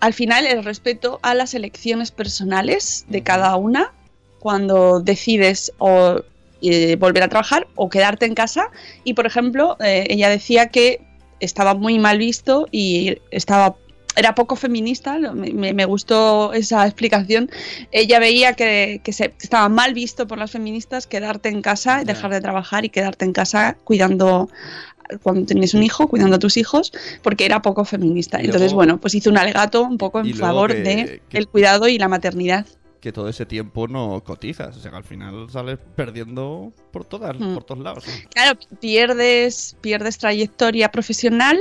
al 0.00 0.14
final 0.14 0.46
el 0.46 0.64
respeto 0.64 1.20
a 1.22 1.34
las 1.34 1.52
elecciones 1.54 2.10
personales 2.10 3.04
de 3.08 3.22
cada 3.22 3.54
una 3.56 3.92
cuando 4.38 5.00
decides 5.00 5.72
o 5.78 6.22
eh, 6.62 6.96
volver 6.96 7.22
a 7.22 7.28
trabajar 7.28 7.66
o 7.74 7.90
quedarte 7.90 8.24
en 8.26 8.34
casa. 8.34 8.70
Y 9.04 9.12
por 9.14 9.26
ejemplo, 9.26 9.76
eh, 9.80 10.06
ella 10.08 10.28
decía 10.30 10.68
que 10.68 11.00
estaba 11.40 11.74
muy 11.74 11.98
mal 11.98 12.18
visto 12.18 12.66
y 12.70 13.18
estaba 13.30 13.76
era 14.16 14.34
poco 14.34 14.56
feminista, 14.56 15.18
me, 15.18 15.52
me- 15.52 15.72
me 15.72 15.84
gustó 15.84 16.52
esa 16.52 16.84
explicación. 16.84 17.48
Ella 17.92 18.18
veía 18.18 18.54
que, 18.54 19.00
que 19.04 19.12
se, 19.12 19.28
que 19.28 19.36
estaba 19.44 19.68
mal 19.68 19.94
visto 19.94 20.26
por 20.26 20.36
las 20.38 20.50
feministas 20.50 21.06
quedarte 21.06 21.48
en 21.48 21.62
casa, 21.62 22.02
dejar 22.04 22.30
de 22.32 22.40
trabajar 22.40 22.84
y 22.84 22.88
quedarte 22.88 23.24
en 23.24 23.32
casa 23.32 23.76
cuidando 23.84 24.48
cuando 25.22 25.46
tenías 25.46 25.74
un 25.74 25.82
hijo, 25.82 26.08
cuidando 26.08 26.36
a 26.36 26.38
tus 26.38 26.56
hijos, 26.56 26.92
porque 27.22 27.44
era 27.46 27.62
poco 27.62 27.84
feminista. 27.84 28.38
Entonces, 28.40 28.72
bueno, 28.72 28.98
pues 29.00 29.14
hizo 29.14 29.30
un 29.30 29.38
alegato 29.38 29.82
un 29.82 29.98
poco 29.98 30.20
en 30.20 30.34
favor 30.34 30.72
que- 30.72 30.80
de 30.82 31.22
que- 31.28 31.38
el 31.38 31.48
cuidado 31.48 31.88
y 31.88 31.98
la 31.98 32.08
maternidad. 32.08 32.66
Que 33.00 33.12
todo 33.12 33.30
ese 33.30 33.46
tiempo 33.46 33.88
no 33.88 34.22
cotizas. 34.22 34.76
O 34.76 34.80
sea, 34.80 34.90
que 34.90 34.96
al 34.98 35.04
final 35.04 35.48
sales 35.50 35.78
perdiendo 35.96 36.70
por 36.92 37.06
todas, 37.06 37.34
Mm. 37.38 37.54
por 37.54 37.64
todos 37.64 37.82
lados. 37.82 38.04
Claro, 38.34 38.58
pierdes, 38.78 39.74
pierdes 39.80 40.18
trayectoria 40.18 40.90
profesional, 40.90 41.58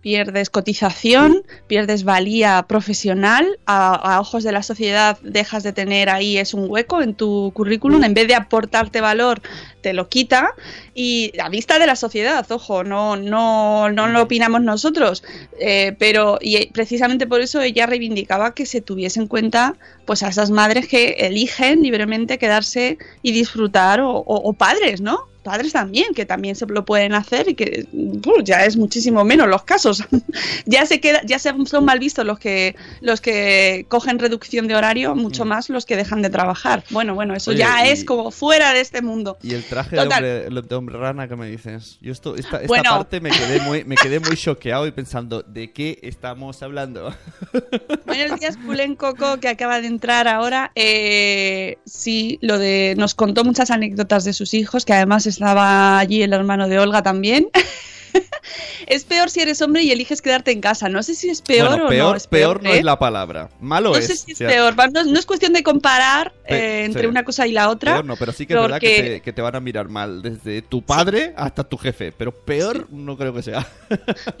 pierdes 0.00 0.48
cotización, 0.48 1.42
pierdes 1.66 2.04
valía 2.04 2.64
profesional, 2.66 3.58
a, 3.66 3.94
a 4.14 4.20
ojos 4.20 4.44
de 4.44 4.52
la 4.52 4.62
sociedad 4.62 5.18
dejas 5.22 5.62
de 5.62 5.74
tener 5.74 6.08
ahí 6.08 6.38
es 6.38 6.54
un 6.54 6.70
hueco 6.70 7.02
en 7.02 7.14
tu 7.14 7.52
currículum, 7.52 8.02
en 8.04 8.14
vez 8.14 8.26
de 8.28 8.34
aportarte 8.36 9.02
valor 9.02 9.42
te 9.80 9.92
lo 9.92 10.08
quita 10.08 10.50
y 10.94 11.32
a 11.40 11.48
vista 11.48 11.78
de 11.78 11.86
la 11.86 11.96
sociedad, 11.96 12.44
ojo, 12.50 12.84
no, 12.84 13.16
no, 13.16 13.90
no 13.90 14.06
lo 14.08 14.22
opinamos 14.22 14.62
nosotros, 14.62 15.22
eh, 15.60 15.94
pero 15.98 16.38
y 16.40 16.66
precisamente 16.72 17.26
por 17.26 17.40
eso 17.40 17.60
ella 17.60 17.86
reivindicaba 17.86 18.54
que 18.54 18.66
se 18.66 18.80
tuviese 18.80 19.20
en 19.20 19.26
cuenta 19.28 19.74
pues 20.04 20.22
a 20.22 20.28
esas 20.28 20.50
madres 20.50 20.88
que 20.88 21.10
eligen 21.20 21.82
libremente 21.82 22.38
quedarse 22.38 22.98
y 23.22 23.32
disfrutar 23.32 24.00
o, 24.00 24.10
o- 24.10 24.48
o 24.48 24.52
padres, 24.52 25.00
¿no? 25.00 25.18
Padres 25.48 25.72
también, 25.72 26.12
que 26.14 26.26
también 26.26 26.54
se 26.56 26.66
lo 26.66 26.84
pueden 26.84 27.14
hacer 27.14 27.48
y 27.48 27.54
que 27.54 27.86
uh, 27.92 28.42
ya 28.42 28.64
es 28.66 28.76
muchísimo 28.76 29.24
menos 29.24 29.48
los 29.48 29.62
casos. 29.62 30.04
ya 30.66 30.84
se 30.84 31.00
queda, 31.00 31.22
ya 31.24 31.38
se- 31.38 31.54
son 31.66 31.84
mal 31.86 31.98
vistos 31.98 32.26
los 32.26 32.38
que 32.38 32.76
los 33.00 33.20
que 33.22 33.86
cogen 33.88 34.18
reducción 34.18 34.68
de 34.68 34.74
horario, 34.74 35.14
mucho 35.14 35.44
más 35.46 35.70
los 35.70 35.86
que 35.86 35.96
dejan 35.96 36.20
de 36.20 36.28
trabajar. 36.28 36.84
Bueno, 36.90 37.14
bueno, 37.14 37.34
eso 37.34 37.50
Mm. 37.50 37.54
Oye, 37.54 37.58
ya 37.60 37.86
y- 37.86 37.90
es 37.90 38.04
como 38.04 38.30
fuera 38.30 38.74
de 38.74 38.80
este 38.80 39.00
mundo. 39.00 39.38
Y 39.42 39.54
el 39.54 39.64
traje 39.64 39.96
de 39.96 40.02
hombre, 40.02 40.62
de 40.68 40.74
hombre 40.74 40.98
rana 40.98 41.26
que 41.28 41.36
me 41.36 41.48
dices. 41.48 41.96
Yo 42.02 42.12
esto, 42.12 42.36
esta, 42.36 42.56
esta 42.58 42.66
Bueno. 42.68 42.90
parte 42.90 43.20
me 43.22 43.30
quedé 43.30 43.60
muy, 43.62 43.84
me 43.84 43.96
quedé 43.96 44.20
muy 44.20 44.36
choqueado 44.36 44.86
y 44.86 44.90
pensando, 44.92 45.42
¿de 45.42 45.72
qué 45.72 45.98
estamos 46.02 46.62
hablando? 46.62 47.14
Buenos 48.06 48.38
días, 48.38 48.56
Pulen 48.58 48.96
Coco, 48.96 49.38
que 49.40 49.48
acaba 49.48 49.80
de 49.80 49.86
entrar 49.86 50.28
ahora. 50.28 50.72
Eh, 50.74 51.78
sí, 51.86 52.38
lo 52.42 52.58
de. 52.58 52.94
Nos 52.98 53.14
contó 53.14 53.44
muchas 53.44 53.70
anécdotas 53.70 54.24
de 54.24 54.32
sus 54.32 54.52
hijos, 54.54 54.84
que 54.84 54.92
además 54.92 55.26
estaba 55.38 55.98
allí 56.00 56.22
el 56.22 56.32
hermano 56.32 56.68
de 56.68 56.78
Olga 56.80 57.02
también. 57.02 57.48
es 58.86 59.04
peor 59.04 59.30
si 59.30 59.40
eres 59.40 59.60
hombre 59.62 59.82
y 59.82 59.90
eliges 59.92 60.20
quedarte 60.22 60.50
en 60.50 60.60
casa. 60.60 60.88
No 60.88 61.02
sé 61.02 61.14
si 61.14 61.28
es 61.28 61.42
peor 61.42 61.68
bueno, 61.68 61.86
o 61.86 61.88
peor, 61.88 62.10
no. 62.10 62.16
Es 62.16 62.26
peor 62.26 62.62
no 62.62 62.70
¿eh? 62.70 62.78
es 62.78 62.84
la 62.84 62.98
palabra. 62.98 63.50
Malo 63.60 63.90
No 63.90 63.96
es. 63.96 64.06
sé 64.06 64.16
si 64.16 64.32
es 64.32 64.36
O 64.36 64.38
sea, 64.38 64.48
peor. 64.48 64.74
No, 64.92 65.04
no 65.04 65.18
es 65.18 65.26
cuestión 65.26 65.52
de 65.52 65.62
comparar 65.62 66.32
eh, 66.46 66.82
entre 66.84 67.02
sí. 67.02 67.06
una 67.06 67.22
cosa 67.22 67.46
y 67.46 67.52
la 67.52 67.68
otra. 67.68 67.92
Peor 67.94 68.04
no, 68.04 68.16
pero 68.16 68.32
sí 68.32 68.46
que 68.46 68.54
es 68.54 68.60
verdad 68.60 68.80
que 68.80 68.88
porque- 68.96 69.10
te, 69.10 69.20
que 69.20 69.32
te 69.32 69.42
van 69.42 69.54
a 69.56 69.60
mirar 69.60 69.88
mal, 69.88 70.22
desde 70.22 70.62
tu 70.62 70.82
padre 70.82 71.34
hasta 71.36 71.62
tu 71.64 71.76
jefe. 71.76 72.10
Pero 72.12 72.32
peor 72.32 72.88
no 72.90 73.16
creo 73.16 73.32
que 73.32 73.42
sea. 73.42 73.66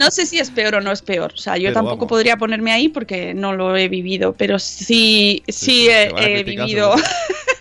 No 0.00 0.10
sé 0.10 0.26
si 0.26 0.38
es 0.38 0.50
peor 0.50 0.76
o 0.76 0.80
no 0.80 0.90
es 0.90 1.02
peor. 1.02 1.32
O 1.34 1.38
sea, 1.38 1.56
yo 1.56 1.64
Pero 1.64 1.74
tampoco 1.74 1.96
vamos. 1.98 2.08
podría 2.08 2.36
ponerme 2.36 2.72
ahí 2.72 2.88
porque 2.88 3.34
no 3.34 3.52
lo 3.54 3.76
he 3.76 3.88
vivido, 3.88 4.32
pero 4.32 4.58
sí, 4.58 5.42
sí, 5.46 5.52
sí, 5.52 5.88
he, 5.88 6.38
he 6.40 6.42
vivido. 6.42 6.94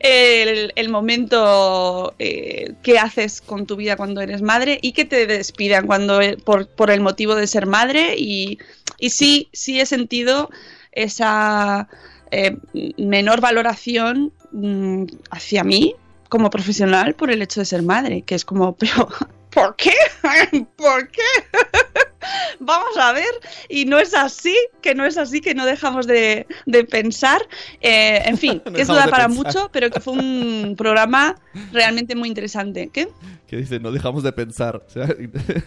el, 0.00 0.88
momento 0.88 2.14
eh, 2.18 2.74
que 2.82 2.98
haces 2.98 3.40
con 3.40 3.66
tu 3.66 3.76
vida 3.76 3.96
cuando 3.96 4.20
eres 4.20 4.42
madre 4.42 4.78
y 4.82 4.92
que 4.92 5.04
te 5.04 5.26
despidan 5.26 5.86
cuando 5.86 6.20
eh, 6.20 6.36
por, 6.36 6.68
por 6.68 6.90
el 6.90 7.00
motivo 7.00 7.34
de 7.34 7.46
ser 7.46 7.66
madre 7.66 8.14
y, 8.16 8.58
y 8.98 9.10
sí, 9.10 9.48
sí 9.52 9.80
he 9.80 9.86
sentido 9.86 10.50
esa 10.92 11.88
eh, 12.30 12.56
menor 12.98 13.40
valoración 13.40 14.32
mm, 14.52 15.04
hacia 15.30 15.64
mí 15.64 15.94
como 16.28 16.50
profesional 16.50 17.14
por 17.14 17.30
el 17.30 17.42
hecho 17.42 17.60
de 17.60 17.66
ser 17.66 17.82
madre, 17.82 18.22
que 18.22 18.34
es 18.34 18.44
como, 18.44 18.74
pero 18.76 19.08
¿por 19.54 19.76
qué? 19.76 19.92
¿Por 20.76 21.08
qué? 21.08 21.22
Vamos 22.58 22.96
a 22.98 23.12
ver, 23.12 23.28
y 23.68 23.84
no 23.84 23.98
es 23.98 24.14
así, 24.14 24.56
que 24.80 24.94
no 24.94 25.04
es 25.04 25.18
así, 25.18 25.40
que 25.40 25.54
no 25.54 25.66
dejamos 25.66 26.06
de, 26.06 26.46
de 26.66 26.84
pensar. 26.84 27.42
Eh, 27.80 28.22
en 28.24 28.38
fin, 28.38 28.62
No 28.64 28.72
que 28.72 28.82
eso 28.82 28.94
dejamos 28.94 28.96
da 28.96 29.04
de 29.04 29.10
para 29.10 29.26
pensar. 29.28 29.44
mucho, 29.44 29.70
pero 29.72 29.90
que 29.90 30.00
fue 30.00 30.14
un 30.14 30.74
programa 30.76 31.36
realmente 31.72 32.14
muy 32.14 32.28
interesante. 32.28 32.90
¿Qué? 32.92 33.08
Que 33.46 33.56
dice, 33.56 33.78
no 33.78 33.92
dejamos 33.92 34.22
de 34.22 34.32
pensar. 34.32 34.76
O 34.76 34.90
sea, 34.90 35.06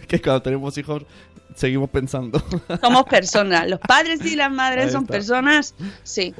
que 0.08 0.20
cuando 0.20 0.42
tenemos 0.42 0.76
hijos 0.78 1.04
seguimos 1.54 1.90
pensando. 1.90 2.42
Somos 2.80 3.04
personas. 3.04 3.68
Los 3.68 3.80
padres 3.80 4.24
y 4.24 4.36
las 4.36 4.50
madres 4.50 4.92
son 4.92 5.06
personas. 5.06 5.74
Sí, 6.02 6.34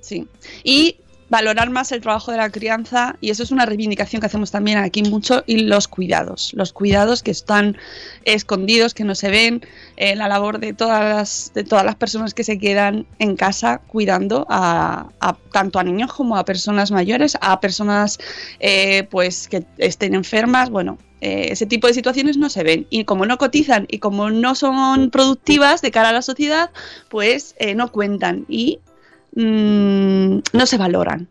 sí. 0.00 0.28
Y 0.64 0.98
valorar 1.28 1.70
más 1.70 1.90
el 1.92 2.00
trabajo 2.00 2.30
de 2.30 2.36
la 2.38 2.50
crianza, 2.50 3.16
y 3.20 3.30
eso 3.30 3.42
es 3.42 3.50
una 3.50 3.66
reivindicación 3.66 4.20
que 4.20 4.26
hacemos 4.26 4.50
también 4.50 4.78
aquí 4.78 5.02
mucho, 5.02 5.42
y 5.46 5.58
los 5.62 5.88
cuidados. 5.88 6.52
Los 6.54 6.72
cuidados 6.72 7.22
que 7.22 7.30
están 7.32 7.76
escondidos, 8.24 8.94
que 8.94 9.04
no 9.04 9.14
se 9.14 9.30
ven, 9.30 9.62
eh, 9.96 10.14
la 10.16 10.28
labor 10.28 10.58
de 10.60 10.72
todas 10.72 11.02
las, 11.02 11.52
de 11.54 11.64
todas 11.64 11.84
las 11.84 11.96
personas 11.96 12.34
que 12.34 12.44
se 12.44 12.58
quedan 12.58 13.06
en 13.18 13.36
casa 13.36 13.80
cuidando 13.86 14.46
a, 14.48 15.08
a- 15.20 15.36
tanto 15.52 15.78
a 15.78 15.84
niños 15.84 16.12
como 16.12 16.36
a 16.36 16.44
personas 16.44 16.90
mayores, 16.90 17.36
a 17.40 17.60
personas 17.60 18.18
eh, 18.60 19.04
pues 19.10 19.48
que 19.48 19.64
estén 19.78 20.14
enfermas, 20.14 20.70
bueno. 20.70 20.98
eh, 21.22 21.48
ese 21.50 21.64
tipo 21.66 21.86
de 21.86 21.94
situaciones 21.94 22.36
no 22.36 22.50
se 22.50 22.62
ven 22.62 22.86
y 22.90 23.04
como 23.04 23.24
no 23.24 23.38
cotizan 23.38 23.86
y 23.88 23.98
como 23.98 24.30
no 24.30 24.54
son 24.54 25.10
productivas 25.10 25.80
de 25.80 25.90
cara 25.90 26.10
a 26.10 26.12
la 26.12 26.22
sociedad, 26.22 26.70
pues 27.08 27.54
eh, 27.58 27.74
no 27.74 27.90
cuentan 27.90 28.44
y 28.48 28.80
mm, 29.36 30.38
no 30.52 30.66
se 30.66 30.76
valoran. 30.78 31.28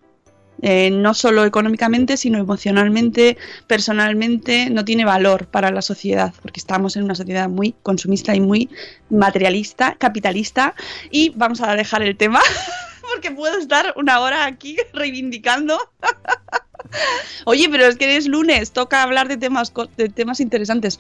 eh, 0.62 0.90
no 0.90 1.14
solo 1.14 1.46
económicamente, 1.46 2.18
sino 2.18 2.40
emocionalmente, 2.40 3.38
personalmente, 3.68 4.70
no 4.70 4.86
tiene 4.86 5.06
valor 5.06 5.48
para 5.48 5.70
la 5.70 5.82
sociedad, 5.82 6.34
porque 6.42 6.60
estamos 6.60 6.96
en 6.96 7.04
una 7.04 7.14
sociedad 7.16 7.50
muy 7.50 7.76
consumista 7.84 8.34
y 8.36 8.40
muy 8.40 8.70
materialista, 9.10 9.96
capitalista, 9.96 10.74
y 11.12 11.32
vamos 11.36 11.62
a 11.62 11.76
dejar 11.76 12.02
el 12.04 12.16
tema, 12.18 12.40
porque 13.14 13.32
puedo 13.32 13.58
estar 13.60 13.94
una 13.98 14.20
hora 14.22 14.46
aquí 14.46 14.78
reivindicando. 14.94 15.78
Oye, 17.46 17.68
pero 17.70 17.86
es 17.86 17.98
que 17.98 18.18
es 18.18 18.28
lunes, 18.28 18.72
toca 18.72 19.04
hablar 19.04 19.28
de 19.28 19.38
temas, 19.38 19.74
de 19.98 20.10
temas 20.10 20.40
interesantes. 20.40 20.98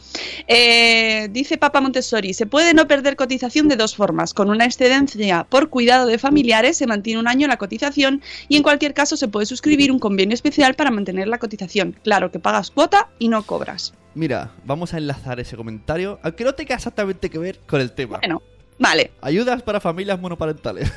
Eh, 0.47 1.27
dice 1.31 1.57
Papa 1.57 1.81
Montessori, 1.81 2.33
se 2.33 2.45
puede 2.45 2.73
no 2.73 2.87
perder 2.87 3.15
cotización 3.15 3.67
de 3.67 3.75
dos 3.75 3.95
formas. 3.95 4.33
Con 4.33 4.49
una 4.49 4.65
excedencia 4.65 5.43
por 5.43 5.69
cuidado 5.69 6.05
de 6.07 6.17
familiares 6.17 6.77
se 6.77 6.87
mantiene 6.87 7.19
un 7.19 7.27
año 7.27 7.47
la 7.47 7.57
cotización 7.57 8.21
y 8.47 8.57
en 8.57 8.63
cualquier 8.63 8.93
caso 8.93 9.17
se 9.17 9.27
puede 9.27 9.45
suscribir 9.45 9.91
un 9.91 9.99
convenio 9.99 10.33
especial 10.33 10.75
para 10.75 10.91
mantener 10.91 11.27
la 11.27 11.39
cotización. 11.39 11.97
Claro 12.03 12.31
que 12.31 12.39
pagas 12.39 12.71
cuota 12.71 13.09
y 13.19 13.27
no 13.27 13.43
cobras. 13.43 13.93
Mira, 14.13 14.51
vamos 14.63 14.93
a 14.93 14.97
enlazar 14.97 15.39
ese 15.39 15.57
comentario, 15.57 16.19
aunque 16.23 16.45
no 16.45 16.55
tenga 16.55 16.75
exactamente 16.75 17.29
que 17.29 17.37
ver 17.37 17.59
con 17.67 17.81
el 17.81 17.91
tema. 17.91 18.19
Bueno, 18.19 18.41
vale. 18.79 19.11
Ayudas 19.21 19.61
para 19.61 19.81
familias 19.81 20.19
monoparentales. 20.19 20.91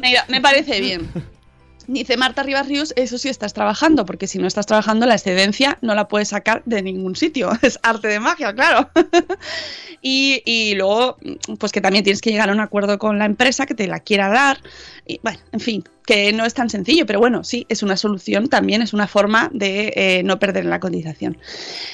Mira, 0.00 0.24
me 0.28 0.40
parece 0.40 0.80
bien. 0.80 1.10
Dice 1.86 2.16
Marta 2.16 2.42
Rivas 2.42 2.68
Ríos, 2.68 2.92
eso 2.96 3.18
sí 3.18 3.28
estás 3.28 3.52
trabajando, 3.52 4.04
porque 4.04 4.26
si 4.26 4.38
no 4.38 4.46
estás 4.46 4.66
trabajando 4.66 5.06
la 5.06 5.14
excedencia 5.14 5.78
no 5.80 5.94
la 5.94 6.08
puedes 6.08 6.28
sacar 6.28 6.62
de 6.64 6.82
ningún 6.82 7.16
sitio. 7.16 7.50
Es 7.62 7.78
arte 7.82 8.08
de 8.08 8.20
magia, 8.20 8.54
claro. 8.54 8.90
y, 10.02 10.42
y, 10.44 10.74
luego, 10.74 11.16
pues 11.58 11.72
que 11.72 11.80
también 11.80 12.04
tienes 12.04 12.20
que 12.20 12.30
llegar 12.30 12.50
a 12.50 12.52
un 12.52 12.60
acuerdo 12.60 12.98
con 12.98 13.18
la 13.18 13.24
empresa 13.24 13.66
que 13.66 13.74
te 13.74 13.86
la 13.86 14.00
quiera 14.00 14.28
dar. 14.28 14.58
Y 15.06 15.20
bueno, 15.22 15.38
en 15.52 15.60
fin, 15.60 15.84
que 16.06 16.32
no 16.32 16.44
es 16.44 16.54
tan 16.54 16.70
sencillo, 16.70 17.06
pero 17.06 17.18
bueno, 17.18 17.44
sí, 17.44 17.66
es 17.68 17.82
una 17.82 17.96
solución, 17.96 18.48
también 18.48 18.82
es 18.82 18.92
una 18.92 19.06
forma 19.06 19.50
de 19.52 19.92
eh, 19.96 20.22
no 20.24 20.38
perder 20.38 20.64
la 20.64 20.80
cotización. 20.80 21.38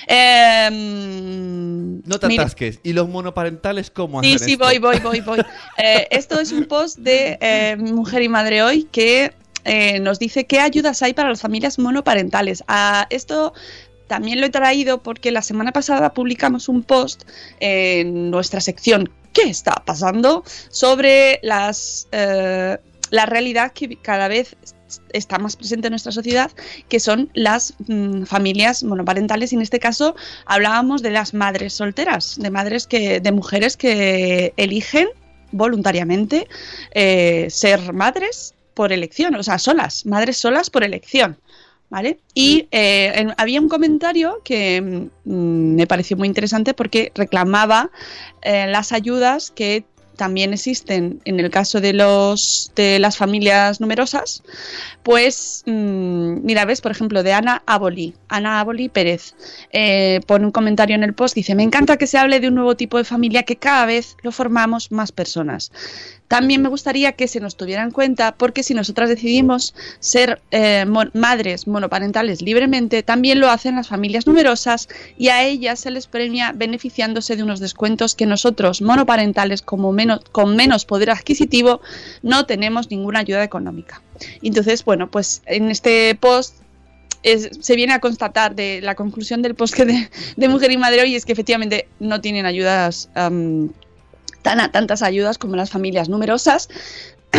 Eh, 0.07 0.69
no 0.71 2.19
te 2.19 2.27
atasques. 2.27 2.81
¿Y 2.83 2.93
los 2.93 3.09
monoparentales 3.09 3.91
cómo 3.91 4.23
Sí, 4.23 4.35
hacen 4.35 4.47
sí, 4.47 4.53
esto? 4.53 4.65
voy, 4.65 4.79
voy, 4.79 4.99
voy, 5.01 5.21
voy. 5.21 5.39
Eh, 5.79 6.09
esto 6.11 6.41
es 6.41 6.51
un 6.51 6.65
post 6.65 6.99
de 6.99 7.39
eh, 7.41 7.77
Mujer 7.77 8.23
y 8.23 8.29
Madre 8.29 8.63
Hoy 8.63 8.89
que 8.91 9.33
eh, 9.65 10.01
nos 10.01 10.19
dice 10.19 10.47
qué 10.47 10.61
ayudas 10.61 11.03
hay 11.03 11.15
para 11.15 11.29
las 11.29 11.41
familias 11.41 11.79
monoparentales. 11.79 12.65
A 12.69 13.07
esto 13.11 13.53
también 14.07 14.41
lo 14.41 14.47
he 14.47 14.51
traído 14.51 15.03
porque 15.03 15.31
la 15.31 15.43
semana 15.43 15.73
pasada 15.73 16.15
publicamos 16.15 16.69
un 16.69 16.83
post 16.83 17.25
en 17.61 18.31
nuestra 18.31 18.61
sección 18.61 19.11
¿Qué 19.33 19.43
está 19.43 19.75
pasando? 19.85 20.43
sobre 20.71 21.39
las, 21.43 22.09
eh, 22.13 22.79
la 23.11 23.27
realidad 23.27 23.73
que 23.73 23.97
cada 23.97 24.27
vez 24.29 24.57
está 25.13 25.39
más 25.39 25.57
presente 25.57 25.89
en 25.89 25.93
nuestra 25.93 26.13
sociedad, 26.13 26.51
que 26.89 26.99
son 26.99 27.31
las 27.35 27.75
mm, 27.87 28.25
familias 28.25 28.83
monoparentales. 28.83 29.53
Y 29.53 29.57
en 29.57 29.63
este 29.63 29.79
caso 29.79 30.17
hablábamos 30.47 31.03
de 31.03 31.11
las 31.11 31.35
madres 31.35 31.75
solteras, 31.75 32.37
de 32.39 32.51
madres 32.51 32.87
que, 32.87 33.21
de 33.21 33.33
mujeres 33.33 33.77
que 33.77 34.55
eligen 34.57 35.09
voluntariamente 35.53 36.49
eh, 36.93 37.47
ser 37.51 37.93
madres 37.93 38.55
por 38.79 38.93
elección, 38.93 39.35
o 39.35 39.43
sea, 39.43 39.59
solas, 39.59 40.07
madres 40.07 40.37
solas 40.39 40.71
por 40.71 40.85
elección. 40.85 41.37
¿Vale? 41.91 42.19
Y 42.35 42.69
eh, 42.71 43.13
en- 43.15 43.35
había 43.39 43.61
un 43.63 43.69
comentario 43.69 44.41
que 44.45 44.81
mm, 45.25 45.75
me 45.75 45.87
pareció 45.87 46.17
muy 46.19 46.29
interesante 46.29 46.75
porque 46.75 47.11
reclamaba 47.15 47.91
eh, 48.43 48.67
las 48.69 48.93
ayudas 48.93 49.51
que 49.51 49.85
también 50.15 50.53
existen 50.53 51.21
en 51.25 51.41
el 51.41 51.49
caso 51.49 51.81
de 51.81 51.93
los 51.95 52.73
de 52.77 52.99
las 52.99 53.17
familias 53.17 53.81
numerosas, 53.81 54.43
pues 55.03 55.63
mm, 55.65 56.45
mira, 56.45 56.65
ves, 56.67 56.81
por 56.83 56.91
ejemplo, 56.93 57.23
de 57.23 57.33
Ana 57.33 57.63
Aboli, 57.67 58.15
Ana 58.29 58.61
Aboli 58.61 58.89
Pérez, 58.91 59.35
eh, 59.73 60.21
pone 60.27 60.45
un 60.45 60.53
comentario 60.53 60.95
en 60.97 61.05
el 61.05 61.15
post, 61.15 61.35
dice, 61.37 61.55
me 61.55 61.63
encanta 61.63 61.97
que 61.97 62.07
se 62.07 62.19
hable 62.19 62.41
de 62.41 62.49
un 62.49 62.55
nuevo 62.57 62.75
tipo 62.77 62.99
de 62.99 63.05
familia 63.05 63.45
que 63.45 63.57
cada 63.57 63.87
vez 63.87 64.17
lo 64.23 64.31
formamos 64.33 64.91
más 64.93 65.11
personas. 65.13 65.71
También 66.29 66.61
me 66.61 66.69
gustaría 66.69 67.13
que 67.13 67.27
se 67.27 67.41
nos 67.41 67.57
tuviera 67.57 67.83
en 67.83 67.91
cuenta 67.91 68.33
porque 68.37 68.63
si 68.63 68.75
nosotras 68.75 69.09
decidimos 69.09 69.75
ser 69.99 70.43
eh, 70.51 70.85
madres 71.15 71.67
monoparentales 71.67 72.43
libremente, 72.43 73.03
también 73.03 73.41
lo 73.41 73.51
hacen 73.51 73.77
las 73.77 73.89
familias 73.89 74.27
numerosas 74.27 74.89
y 75.17 75.29
a 75.29 75.43
ellas 75.45 75.81
se 75.81 75.91
les 75.91 76.07
premia 76.07 76.53
beneficiándose 76.53 77.35
de 77.35 77.43
unos 77.43 77.61
descuentos 77.61 78.15
que 78.15 78.27
nosotros 78.27 78.83
monoparentales 78.83 79.63
como 79.63 79.91
menos, 79.93 80.21
con 80.31 80.55
menos 80.55 80.85
poder 80.85 81.11
adquisitivo 81.11 81.81
no 82.23 82.45
tenemos 82.45 82.91
ninguna 82.91 83.21
ayuda 83.21 83.43
económica. 83.43 84.03
Entonces, 84.43 84.85
bueno, 84.85 85.11
pues 85.11 85.43
en 85.47 85.71
este 85.71 86.15
post 86.15 86.57
se 87.23 87.77
viene 87.77 87.95
a 87.95 88.01
constatar 88.01 88.55
de 88.55 88.81
la 88.83 88.95
conclusión 88.95 89.43
del 89.43 89.55
post 89.55 89.77
de, 89.77 90.11
de 90.37 90.49
Mujer 90.49 90.71
y 90.71 90.77
Madre 90.77 91.03
hoy 91.03 91.15
es 91.15 91.25
que 91.25 91.33
efectivamente 91.33 91.89
no 91.99 92.21
tienen 92.21 92.47
ayudas 92.47 93.09
tan 94.43 94.61
a- 94.61 94.71
tantas 94.73 95.03
ayudas 95.03 95.39
como 95.39 95.57
las 95.57 95.71
familias 95.71 96.09
numerosas. 96.09 96.69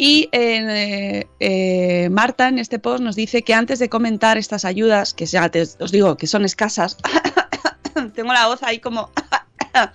Y 0.00 0.28
eh, 0.30 1.26
eh, 1.40 2.08
Marta 2.08 2.46
en 2.46 2.60
este 2.60 2.78
post 2.78 3.02
nos 3.02 3.16
dice 3.16 3.42
que 3.42 3.52
antes 3.52 3.80
de 3.80 3.88
comentar 3.88 4.38
estas 4.38 4.64
ayudas, 4.64 5.12
que 5.12 5.26
ya 5.26 5.48
te- 5.48 5.62
os 5.80 5.90
digo 5.90 6.16
que 6.16 6.28
son 6.28 6.44
escasas, 6.44 6.96
tengo 8.14 8.32
la 8.32 8.46
voz 8.46 8.62
ahí 8.62 8.78
como... 8.78 9.10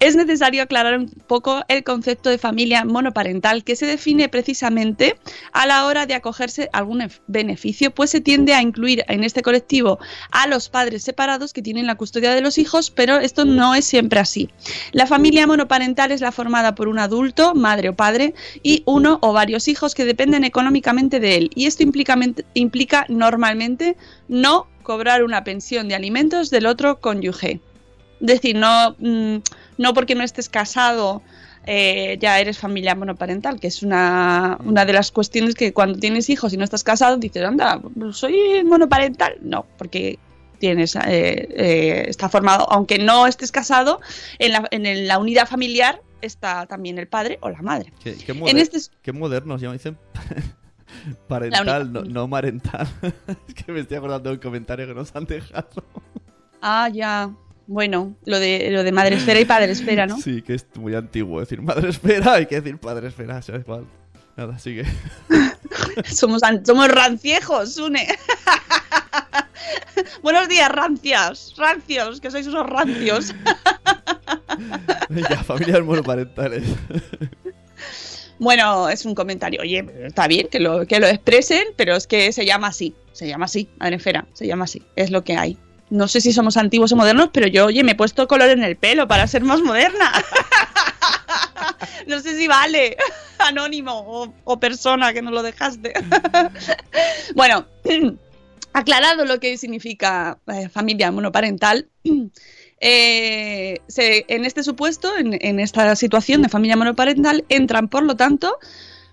es 0.00 0.16
necesario 0.16 0.62
aclarar 0.62 0.98
un 0.98 1.08
poco 1.08 1.62
el 1.68 1.84
concepto 1.84 2.30
de 2.30 2.38
familia 2.38 2.84
monoparental 2.84 3.64
que 3.64 3.76
se 3.76 3.86
define 3.86 4.28
precisamente 4.28 5.18
a 5.52 5.66
la 5.66 5.86
hora 5.86 6.06
de 6.06 6.14
acogerse 6.14 6.68
a 6.72 6.78
algún 6.78 7.00
ef- 7.00 7.20
beneficio, 7.26 7.90
pues 7.92 8.10
se 8.10 8.20
tiende 8.20 8.54
a 8.54 8.62
incluir 8.62 9.04
en 9.08 9.24
este 9.24 9.42
colectivo 9.42 9.98
a 10.30 10.46
los 10.46 10.68
padres 10.68 11.02
separados 11.02 11.52
que 11.52 11.62
tienen 11.62 11.86
la 11.86 11.96
custodia 11.96 12.34
de 12.34 12.40
los 12.40 12.58
hijos, 12.58 12.90
pero 12.90 13.18
esto 13.18 13.44
no 13.44 13.74
es 13.74 13.84
siempre 13.84 14.20
así. 14.20 14.50
La 14.92 15.06
familia 15.06 15.46
monoparental 15.46 16.12
es 16.12 16.20
la 16.20 16.32
formada 16.32 16.74
por 16.74 16.88
un 16.88 16.98
adulto, 16.98 17.54
madre 17.54 17.88
o 17.90 17.96
padre, 17.96 18.34
y 18.62 18.82
uno 18.86 19.18
o 19.22 19.32
varios 19.32 19.68
hijos 19.68 19.94
que 19.94 20.04
dependen 20.04 20.44
económicamente 20.44 21.20
de 21.20 21.36
él. 21.36 21.50
Y 21.54 21.66
esto 21.66 21.82
implica, 21.82 22.16
implica 22.54 23.06
normalmente 23.08 23.96
no 24.28 24.68
cobrar 24.82 25.24
una 25.24 25.42
pensión 25.44 25.88
de 25.88 25.94
alimentos 25.94 26.50
del 26.50 26.66
otro 26.66 27.00
cónyuge. 27.00 27.60
Decir, 28.20 28.56
no, 28.56 28.96
mm, 28.98 29.36
no 29.78 29.94
porque 29.94 30.14
no 30.14 30.22
estés 30.24 30.48
casado 30.48 31.22
eh, 31.68 32.16
ya 32.20 32.38
eres 32.38 32.58
familia 32.58 32.94
monoparental, 32.94 33.58
que 33.58 33.66
es 33.66 33.82
una, 33.82 34.56
una 34.64 34.84
de 34.84 34.92
las 34.92 35.10
cuestiones 35.10 35.54
que 35.56 35.72
cuando 35.72 35.98
tienes 35.98 36.30
hijos 36.30 36.52
y 36.52 36.56
no 36.56 36.62
estás 36.64 36.84
casado 36.84 37.16
dices, 37.16 37.44
anda, 37.44 37.80
soy 38.12 38.62
monoparental. 38.64 39.38
No, 39.42 39.66
porque 39.76 40.18
tienes 40.58 40.94
eh, 40.96 41.00
eh, 41.08 42.04
está 42.08 42.28
formado, 42.28 42.70
aunque 42.70 42.98
no 42.98 43.26
estés 43.26 43.50
casado, 43.52 44.00
en 44.38 44.52
la, 44.52 44.68
en 44.70 45.06
la 45.08 45.18
unidad 45.18 45.46
familiar 45.48 46.00
está 46.22 46.66
también 46.66 46.98
el 46.98 47.08
padre 47.08 47.38
o 47.42 47.50
la 47.50 47.60
madre. 47.62 47.92
Qué, 48.02 48.14
qué 48.16 48.32
En 48.32 48.38
moder- 48.38 48.56
este 48.58 48.78
qué 49.02 49.12
modernos, 49.12 49.60
ya 49.60 49.68
me 49.68 49.74
dicen 49.74 49.98
parental, 51.28 51.92
no, 51.92 52.02
no 52.04 52.28
marental. 52.28 52.86
es 53.48 53.54
que 53.54 53.72
me 53.72 53.80
estoy 53.80 53.96
acordando 53.96 54.30
de 54.30 54.36
un 54.36 54.40
comentario 54.42 54.86
que 54.86 54.94
nos 54.94 55.14
han 55.14 55.24
dejado. 55.24 55.84
Ah, 56.62 56.88
ya. 56.92 57.30
Bueno, 57.66 58.16
lo 58.24 58.38
de, 58.38 58.70
lo 58.70 58.84
de 58.84 58.92
madre 58.92 59.16
esfera 59.16 59.40
y 59.40 59.44
padre 59.44 59.72
esfera, 59.72 60.06
¿no? 60.06 60.20
Sí, 60.20 60.42
que 60.42 60.54
es 60.54 60.66
muy 60.76 60.94
antiguo 60.94 61.40
decir 61.40 61.60
madre 61.62 61.88
espera, 61.88 62.34
hay 62.34 62.46
que 62.46 62.60
decir 62.60 62.78
padre 62.78 63.08
espera, 63.08 63.42
¿sabes 63.42 63.64
cuál? 63.64 63.86
Nada, 64.36 64.58
sigue. 64.58 64.84
somos, 66.04 66.42
somos 66.64 66.88
ranciejos, 66.88 67.74
Sune. 67.74 68.06
Buenos 70.22 70.48
días, 70.48 70.68
rancias. 70.70 71.54
Rancios, 71.56 72.20
que 72.20 72.30
sois 72.30 72.46
unos 72.46 72.66
rancios. 72.66 73.34
Venga, 75.08 75.42
familias 75.42 75.82
monoparentales. 75.82 76.64
Bueno, 78.38 78.88
es 78.90 79.06
un 79.06 79.14
comentario. 79.14 79.62
Oye, 79.62 79.84
está 80.04 80.28
bien 80.28 80.48
que 80.48 80.60
lo, 80.60 80.86
que 80.86 81.00
lo 81.00 81.06
expresen, 81.06 81.64
pero 81.76 81.96
es 81.96 82.06
que 82.06 82.30
se 82.32 82.44
llama 82.44 82.68
así. 82.68 82.94
Se 83.12 83.26
llama 83.26 83.46
así, 83.46 83.70
madre 83.78 83.96
esfera. 83.96 84.26
Se 84.34 84.46
llama 84.46 84.64
así. 84.64 84.82
Es 84.94 85.10
lo 85.10 85.24
que 85.24 85.36
hay. 85.36 85.56
No 85.88 86.08
sé 86.08 86.20
si 86.20 86.32
somos 86.32 86.56
antiguos 86.56 86.92
o 86.92 86.96
modernos, 86.96 87.30
pero 87.32 87.46
yo, 87.46 87.66
oye, 87.66 87.84
me 87.84 87.92
he 87.92 87.94
puesto 87.94 88.26
color 88.26 88.50
en 88.50 88.64
el 88.64 88.76
pelo 88.76 89.06
para 89.06 89.26
ser 89.26 89.42
más 89.42 89.60
moderna. 89.60 90.12
no 92.06 92.20
sé 92.20 92.36
si 92.36 92.48
vale. 92.48 92.96
Anónimo 93.38 94.32
o, 94.44 94.60
persona 94.60 95.12
que 95.12 95.22
nos 95.22 95.32
lo 95.32 95.42
dejaste. 95.42 95.92
bueno, 97.34 97.66
aclarado 98.72 99.24
lo 99.24 99.38
que 99.38 99.56
significa 99.58 100.38
eh, 100.48 100.68
familia 100.68 101.12
monoparental. 101.12 101.88
eh, 102.80 103.78
en 103.96 104.44
este 104.44 104.64
supuesto, 104.64 105.12
en 105.16 105.60
esta 105.60 105.94
situación 105.94 106.42
de 106.42 106.48
familia 106.48 106.76
monoparental, 106.76 107.44
entran, 107.48 107.88
por 107.88 108.02
lo 108.02 108.16
tanto, 108.16 108.58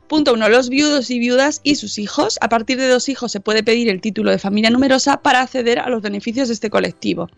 Punto 0.07 0.33
uno, 0.33 0.49
los 0.49 0.69
viudos 0.69 1.09
y 1.09 1.19
viudas 1.19 1.61
y 1.63 1.75
sus 1.75 1.97
hijos. 1.97 2.37
A 2.41 2.49
partir 2.49 2.77
de 2.77 2.87
dos 2.87 3.07
hijos 3.09 3.31
se 3.31 3.39
puede 3.39 3.63
pedir 3.63 3.89
el 3.89 4.01
título 4.01 4.31
de 4.31 4.37
familia 4.37 4.69
numerosa 4.69 5.21
para 5.21 5.41
acceder 5.41 5.79
a 5.79 5.89
los 5.89 6.01
beneficios 6.01 6.49
de 6.49 6.53
este 6.53 6.69
colectivo. 6.69 7.29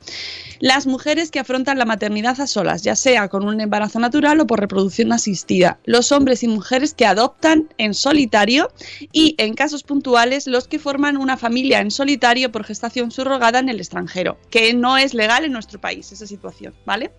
Las 0.59 0.87
mujeres 0.87 1.31
que 1.31 1.39
afrontan 1.39 1.77
la 1.77 1.85
maternidad 1.85 2.41
a 2.41 2.47
solas, 2.47 2.81
ya 2.81 2.95
sea 2.95 3.27
con 3.29 3.47
un 3.47 3.61
embarazo 3.61 3.99
natural 3.99 4.39
o 4.39 4.47
por 4.47 4.59
reproducción 4.59 5.13
asistida. 5.13 5.79
Los 5.85 6.11
hombres 6.11 6.43
y 6.43 6.47
mujeres 6.47 6.93
que 6.93 7.05
adoptan 7.05 7.69
en 7.77 7.93
solitario 7.93 8.71
y, 9.11 9.35
en 9.37 9.53
casos 9.53 9.83
puntuales, 9.83 10.47
los 10.47 10.67
que 10.67 10.79
forman 10.79 11.17
una 11.17 11.37
familia 11.37 11.81
en 11.81 11.91
solitario 11.91 12.51
por 12.51 12.63
gestación 12.63 13.11
subrogada 13.11 13.59
en 13.59 13.69
el 13.69 13.79
extranjero, 13.79 14.37
que 14.49 14.73
no 14.73 14.97
es 14.97 15.13
legal 15.13 15.45
en 15.45 15.51
nuestro 15.51 15.79
país 15.79 16.11
esa 16.11 16.25
situación, 16.25 16.73
¿vale? 16.85 17.11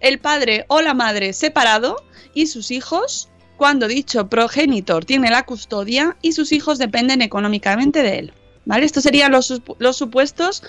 El 0.00 0.18
padre 0.18 0.64
o 0.68 0.80
la 0.80 0.94
madre 0.94 1.32
separado 1.32 1.96
y 2.34 2.46
sus 2.46 2.70
hijos 2.70 3.28
cuando 3.60 3.88
dicho 3.88 4.26
progenitor 4.26 5.04
tiene 5.04 5.28
la 5.28 5.42
custodia 5.42 6.16
y 6.22 6.32
sus 6.32 6.50
hijos 6.50 6.78
dependen 6.78 7.20
económicamente 7.20 8.02
de 8.02 8.18
él. 8.20 8.32
¿Vale? 8.64 8.86
Estos 8.86 9.02
serían 9.02 9.32
los, 9.32 9.50
supu- 9.50 9.76
los 9.78 9.98
supuestos 9.98 10.62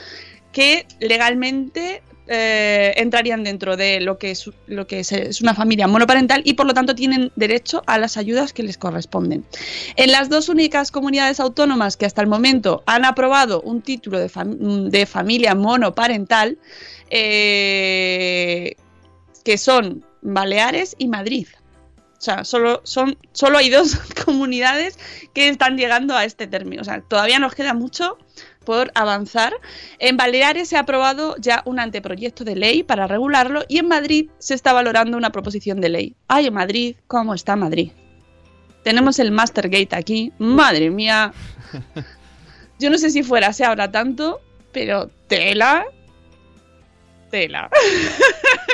que 0.51 0.85
legalmente 0.99 2.03
eh, 2.27 2.93
entrarían 2.97 3.45
dentro 3.45 3.77
de 3.77 4.01
lo 4.01 4.17
que, 4.17 4.31
es, 4.31 4.49
lo 4.67 4.87
que 4.87 4.99
es, 4.99 5.41
una 5.41 5.55
familia 5.55 5.87
monoparental 5.87 6.41
y 6.43 6.55
por 6.55 6.65
lo 6.65 6.73
tanto 6.73 6.93
tienen 6.93 7.31
derecho 7.37 7.81
a 7.87 7.97
las 7.97 8.17
ayudas 8.17 8.51
que 8.51 8.63
les 8.63 8.77
corresponden. 8.77 9.45
En 9.95 10.11
las 10.11 10.27
dos 10.27 10.49
únicas 10.49 10.91
comunidades 10.91 11.39
autónomas 11.39 11.95
que 11.95 12.05
hasta 12.05 12.21
el 12.21 12.27
momento 12.27 12.83
han 12.87 13.05
aprobado 13.05 13.61
un 13.61 13.81
título 13.81 14.19
de 14.19 15.05
familia 15.05 15.55
monoparental, 15.55 16.57
eh, 17.09 18.75
que 19.45 19.57
son 19.57 20.03
Baleares 20.21 20.93
y 20.97 21.07
Madrid. 21.07 21.47
O 22.21 22.23
sea, 22.23 22.45
solo, 22.45 22.81
son, 22.83 23.17
solo 23.31 23.57
hay 23.57 23.71
dos 23.71 23.95
comunidades 24.25 24.99
que 25.33 25.49
están 25.49 25.75
llegando 25.75 26.15
a 26.15 26.23
este 26.23 26.45
término. 26.45 26.83
O 26.83 26.85
sea, 26.85 27.01
todavía 27.01 27.39
nos 27.39 27.55
queda 27.55 27.73
mucho 27.73 28.19
por 28.63 28.91
avanzar. 28.93 29.53
En 29.97 30.17
Baleares 30.17 30.69
se 30.69 30.77
ha 30.77 30.81
aprobado 30.81 31.35
ya 31.39 31.63
un 31.65 31.79
anteproyecto 31.79 32.43
de 32.43 32.55
ley 32.55 32.83
para 32.83 33.07
regularlo 33.07 33.63
y 33.67 33.79
en 33.79 33.87
Madrid 33.87 34.29
se 34.37 34.53
está 34.53 34.71
valorando 34.71 35.17
una 35.17 35.31
proposición 35.31 35.81
de 35.81 35.89
ley. 35.89 36.15
Ay, 36.27 36.45
en 36.45 36.53
Madrid, 36.53 36.95
¿cómo 37.07 37.33
está 37.33 37.55
Madrid? 37.55 37.91
Tenemos 38.83 39.17
el 39.17 39.31
Mastergate 39.31 39.95
aquí. 39.95 40.31
Madre 40.37 40.91
mía. 40.91 41.33
Yo 42.77 42.91
no 42.91 42.99
sé 42.99 43.09
si 43.09 43.23
fuera 43.23 43.51
se 43.51 43.65
habla 43.65 43.91
tanto, 43.91 44.41
pero 44.71 45.09
tela. 45.27 45.85
Tela. 47.31 47.67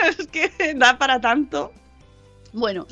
es 0.19 0.27
que 0.27 0.73
da 0.75 0.97
para 0.97 1.21
tanto. 1.21 1.71
Bueno, 2.51 2.87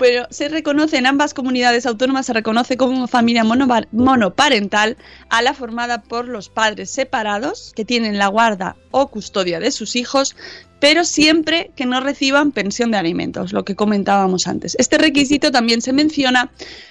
pero 0.00 0.26
se 0.30 0.48
reconoce 0.48 0.96
en 0.96 1.04
ambas 1.06 1.34
comunidades 1.34 1.84
autónomas, 1.84 2.24
se 2.24 2.32
reconoce 2.32 2.78
como 2.78 3.06
familia 3.06 3.44
monopa- 3.44 3.86
monoparental 3.92 4.96
a 5.28 5.42
la 5.42 5.52
formada 5.52 6.02
por 6.02 6.26
los 6.26 6.48
padres 6.48 6.90
separados 6.90 7.74
que 7.76 7.84
tienen 7.84 8.16
la 8.16 8.28
guarda 8.28 8.76
o 8.92 9.08
custodia 9.08 9.60
de 9.60 9.70
sus 9.70 9.96
hijos, 9.96 10.36
pero 10.80 11.04
siempre 11.04 11.70
que 11.76 11.86
no 11.86 12.00
reciban 12.00 12.52
pensión 12.52 12.90
de 12.90 12.98
alimentos, 12.98 13.52
lo 13.52 13.64
que 13.64 13.76
comentábamos 13.76 14.46
antes. 14.46 14.74
Este 14.78 14.98
requisito 14.98 15.52
también 15.52 15.82
se 15.82 15.92
menciona 15.92 16.50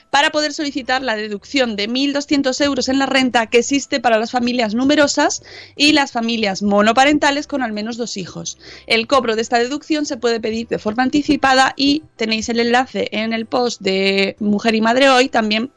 para 0.09 0.31
poder 0.31 0.53
solicitar 0.53 1.01
la 1.01 1.15
deducción 1.15 1.75
de 1.75 1.89
1.200 1.89 2.63
euros 2.63 2.87
en 2.89 2.99
la 2.99 3.05
renta 3.05 3.47
que 3.47 3.59
existe 3.59 3.99
para 3.99 4.17
las 4.17 4.31
familias 4.31 4.73
numerosas 4.73 5.43
y 5.75 5.91
las 5.91 6.11
familias 6.11 6.61
monoparentales 6.61 7.47
con 7.47 7.61
al 7.61 7.73
menos 7.73 7.97
dos 7.97 8.17
hijos. 8.17 8.57
El 8.87 9.07
cobro 9.07 9.35
de 9.35 9.41
esta 9.41 9.59
deducción 9.59 10.05
se 10.05 10.17
puede 10.17 10.39
pedir 10.39 10.67
de 10.67 10.79
forma 10.79 11.03
anticipada 11.03 11.73
y 11.75 12.03
tenéis 12.15 12.49
el 12.49 12.59
enlace 12.59 13.09
en 13.11 13.33
el 13.33 13.45
post 13.45 13.81
de 13.81 14.35
Mujer 14.39 14.75
y 14.75 14.81
Madre 14.81 15.09
Hoy 15.09 15.29
también 15.29 15.71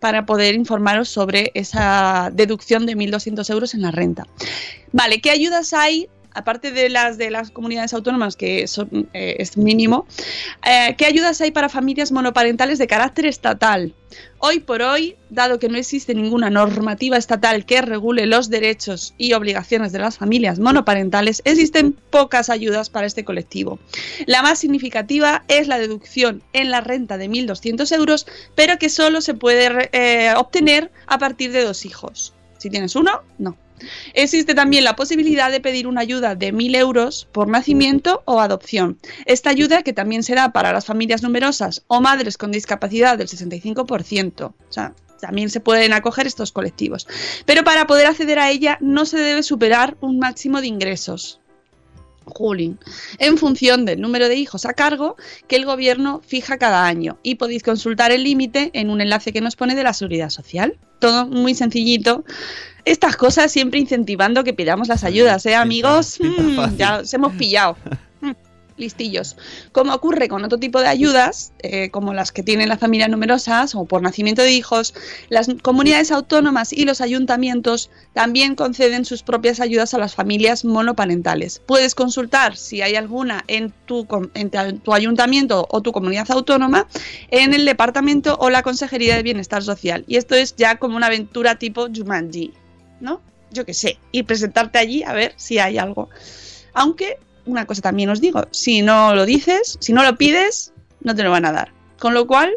para 0.00 0.26
poder 0.26 0.54
informaros 0.54 1.08
sobre 1.08 1.50
esa 1.54 2.30
deducción 2.32 2.84
de 2.84 2.94
1.200 2.94 3.48
euros 3.50 3.72
en 3.72 3.82
la 3.82 3.90
renta. 3.90 4.26
Vale, 4.92 5.20
¿qué 5.22 5.30
ayudas 5.30 5.72
hay? 5.72 6.08
Aparte 6.34 6.72
de 6.72 6.88
las 6.88 7.16
de 7.16 7.30
las 7.30 7.50
comunidades 7.50 7.94
autónomas, 7.94 8.36
que 8.36 8.66
son, 8.66 9.08
eh, 9.12 9.36
es 9.38 9.56
mínimo, 9.56 10.06
eh, 10.66 10.94
¿qué 10.98 11.06
ayudas 11.06 11.40
hay 11.40 11.52
para 11.52 11.68
familias 11.68 12.12
monoparentales 12.12 12.78
de 12.78 12.86
carácter 12.86 13.26
estatal? 13.26 13.94
Hoy 14.38 14.60
por 14.60 14.82
hoy, 14.82 15.16
dado 15.30 15.58
que 15.58 15.68
no 15.68 15.78
existe 15.78 16.14
ninguna 16.14 16.50
normativa 16.50 17.16
estatal 17.16 17.64
que 17.64 17.80
regule 17.82 18.26
los 18.26 18.50
derechos 18.50 19.14
y 19.16 19.32
obligaciones 19.32 19.92
de 19.92 19.98
las 19.98 20.18
familias 20.18 20.58
monoparentales, 20.58 21.40
existen 21.44 21.96
pocas 22.10 22.50
ayudas 22.50 22.90
para 22.90 23.06
este 23.06 23.24
colectivo. 23.24 23.78
La 24.26 24.42
más 24.42 24.58
significativa 24.58 25.44
es 25.48 25.68
la 25.68 25.78
deducción 25.78 26.42
en 26.52 26.70
la 26.70 26.80
renta 26.80 27.16
de 27.16 27.28
1.200 27.28 27.90
euros, 27.96 28.26
pero 28.54 28.78
que 28.78 28.88
solo 28.88 29.20
se 29.20 29.34
puede 29.34 29.88
eh, 29.92 30.34
obtener 30.36 30.90
a 31.06 31.18
partir 31.18 31.52
de 31.52 31.64
dos 31.64 31.84
hijos. 31.86 32.34
Si 32.58 32.70
tienes 32.70 32.96
uno, 32.96 33.22
no. 33.38 33.56
Existe 34.14 34.54
también 34.54 34.84
la 34.84 34.96
posibilidad 34.96 35.50
de 35.50 35.60
pedir 35.60 35.86
una 35.86 36.00
ayuda 36.00 36.34
de 36.34 36.52
1.000 36.52 36.76
euros 36.76 37.28
por 37.32 37.48
nacimiento 37.48 38.22
o 38.24 38.40
adopción. 38.40 38.98
Esta 39.26 39.50
ayuda, 39.50 39.82
que 39.82 39.92
también 39.92 40.22
se 40.22 40.34
da 40.34 40.52
para 40.52 40.72
las 40.72 40.86
familias 40.86 41.22
numerosas 41.22 41.84
o 41.86 42.00
madres 42.00 42.38
con 42.38 42.52
discapacidad 42.52 43.18
del 43.18 43.28
65%. 43.28 44.44
O 44.44 44.72
sea, 44.72 44.94
también 45.20 45.50
se 45.50 45.60
pueden 45.60 45.92
acoger 45.92 46.26
estos 46.26 46.52
colectivos. 46.52 47.06
Pero 47.46 47.64
para 47.64 47.86
poder 47.86 48.06
acceder 48.06 48.38
a 48.38 48.50
ella 48.50 48.78
no 48.80 49.06
se 49.06 49.18
debe 49.18 49.42
superar 49.42 49.96
un 50.00 50.18
máximo 50.18 50.60
de 50.60 50.66
ingresos. 50.66 51.40
Juli, 52.24 52.76
en 53.18 53.38
función 53.38 53.84
del 53.84 54.00
número 54.00 54.28
de 54.28 54.36
hijos 54.36 54.66
a 54.66 54.74
cargo 54.74 55.16
que 55.46 55.56
el 55.56 55.64
gobierno 55.64 56.20
fija 56.26 56.58
cada 56.58 56.86
año. 56.86 57.18
Y 57.22 57.36
podéis 57.36 57.62
consultar 57.62 58.12
el 58.12 58.24
límite 58.24 58.70
en 58.74 58.90
un 58.90 59.00
enlace 59.00 59.32
que 59.32 59.40
nos 59.40 59.56
pone 59.56 59.74
de 59.74 59.82
la 59.82 59.92
seguridad 59.92 60.30
social. 60.30 60.78
Todo 60.98 61.26
muy 61.26 61.54
sencillito. 61.54 62.24
Estas 62.84 63.16
cosas 63.16 63.50
siempre 63.50 63.80
incentivando 63.80 64.44
que 64.44 64.52
pidamos 64.52 64.88
las 64.88 65.04
ayudas, 65.04 65.46
¿eh, 65.46 65.54
amigos? 65.54 66.18
Mm, 66.20 66.76
ya 66.76 66.98
os 66.98 67.14
hemos 67.14 67.32
pillado. 67.34 67.76
Listillos. 68.76 69.36
Como 69.72 69.94
ocurre 69.94 70.28
con 70.28 70.44
otro 70.44 70.58
tipo 70.58 70.80
de 70.80 70.88
ayudas, 70.88 71.52
eh, 71.60 71.90
como 71.90 72.12
las 72.12 72.32
que 72.32 72.42
tienen 72.42 72.68
las 72.68 72.80
familias 72.80 73.08
numerosas 73.08 73.74
o 73.74 73.84
por 73.84 74.02
nacimiento 74.02 74.42
de 74.42 74.52
hijos, 74.52 74.94
las 75.28 75.48
comunidades 75.62 76.10
autónomas 76.10 76.72
y 76.72 76.84
los 76.84 77.00
ayuntamientos 77.00 77.90
también 78.14 78.56
conceden 78.56 79.04
sus 79.04 79.22
propias 79.22 79.60
ayudas 79.60 79.94
a 79.94 79.98
las 79.98 80.14
familias 80.14 80.64
monoparentales. 80.64 81.62
Puedes 81.66 81.94
consultar 81.94 82.56
si 82.56 82.82
hay 82.82 82.96
alguna 82.96 83.44
en 83.46 83.72
tu, 83.86 84.06
en 84.34 84.80
tu 84.80 84.92
ayuntamiento 84.92 85.66
o 85.70 85.80
tu 85.80 85.92
comunidad 85.92 86.30
autónoma 86.30 86.88
en 87.30 87.54
el 87.54 87.64
departamento 87.64 88.36
o 88.40 88.50
la 88.50 88.62
Consejería 88.62 89.16
de 89.16 89.22
Bienestar 89.22 89.62
Social. 89.62 90.04
Y 90.08 90.16
esto 90.16 90.34
es 90.34 90.56
ya 90.56 90.78
como 90.78 90.96
una 90.96 91.06
aventura 91.06 91.58
tipo 91.58 91.86
Jumanji, 91.94 92.52
¿no? 93.00 93.20
Yo 93.52 93.64
qué 93.64 93.74
sé, 93.74 93.98
y 94.10 94.24
presentarte 94.24 94.78
allí 94.78 95.04
a 95.04 95.12
ver 95.12 95.32
si 95.36 95.58
hay 95.58 95.78
algo. 95.78 96.08
Aunque 96.72 97.18
una 97.46 97.66
cosa 97.66 97.82
también 97.82 98.08
os 98.10 98.20
digo, 98.20 98.46
si 98.50 98.82
no 98.82 99.14
lo 99.14 99.24
dices, 99.26 99.76
si 99.80 99.92
no 99.92 100.02
lo 100.02 100.16
pides, 100.16 100.72
no 101.00 101.14
te 101.14 101.22
lo 101.22 101.30
van 101.30 101.44
a 101.44 101.52
dar. 101.52 101.72
Con 101.98 102.14
lo 102.14 102.26
cual, 102.26 102.52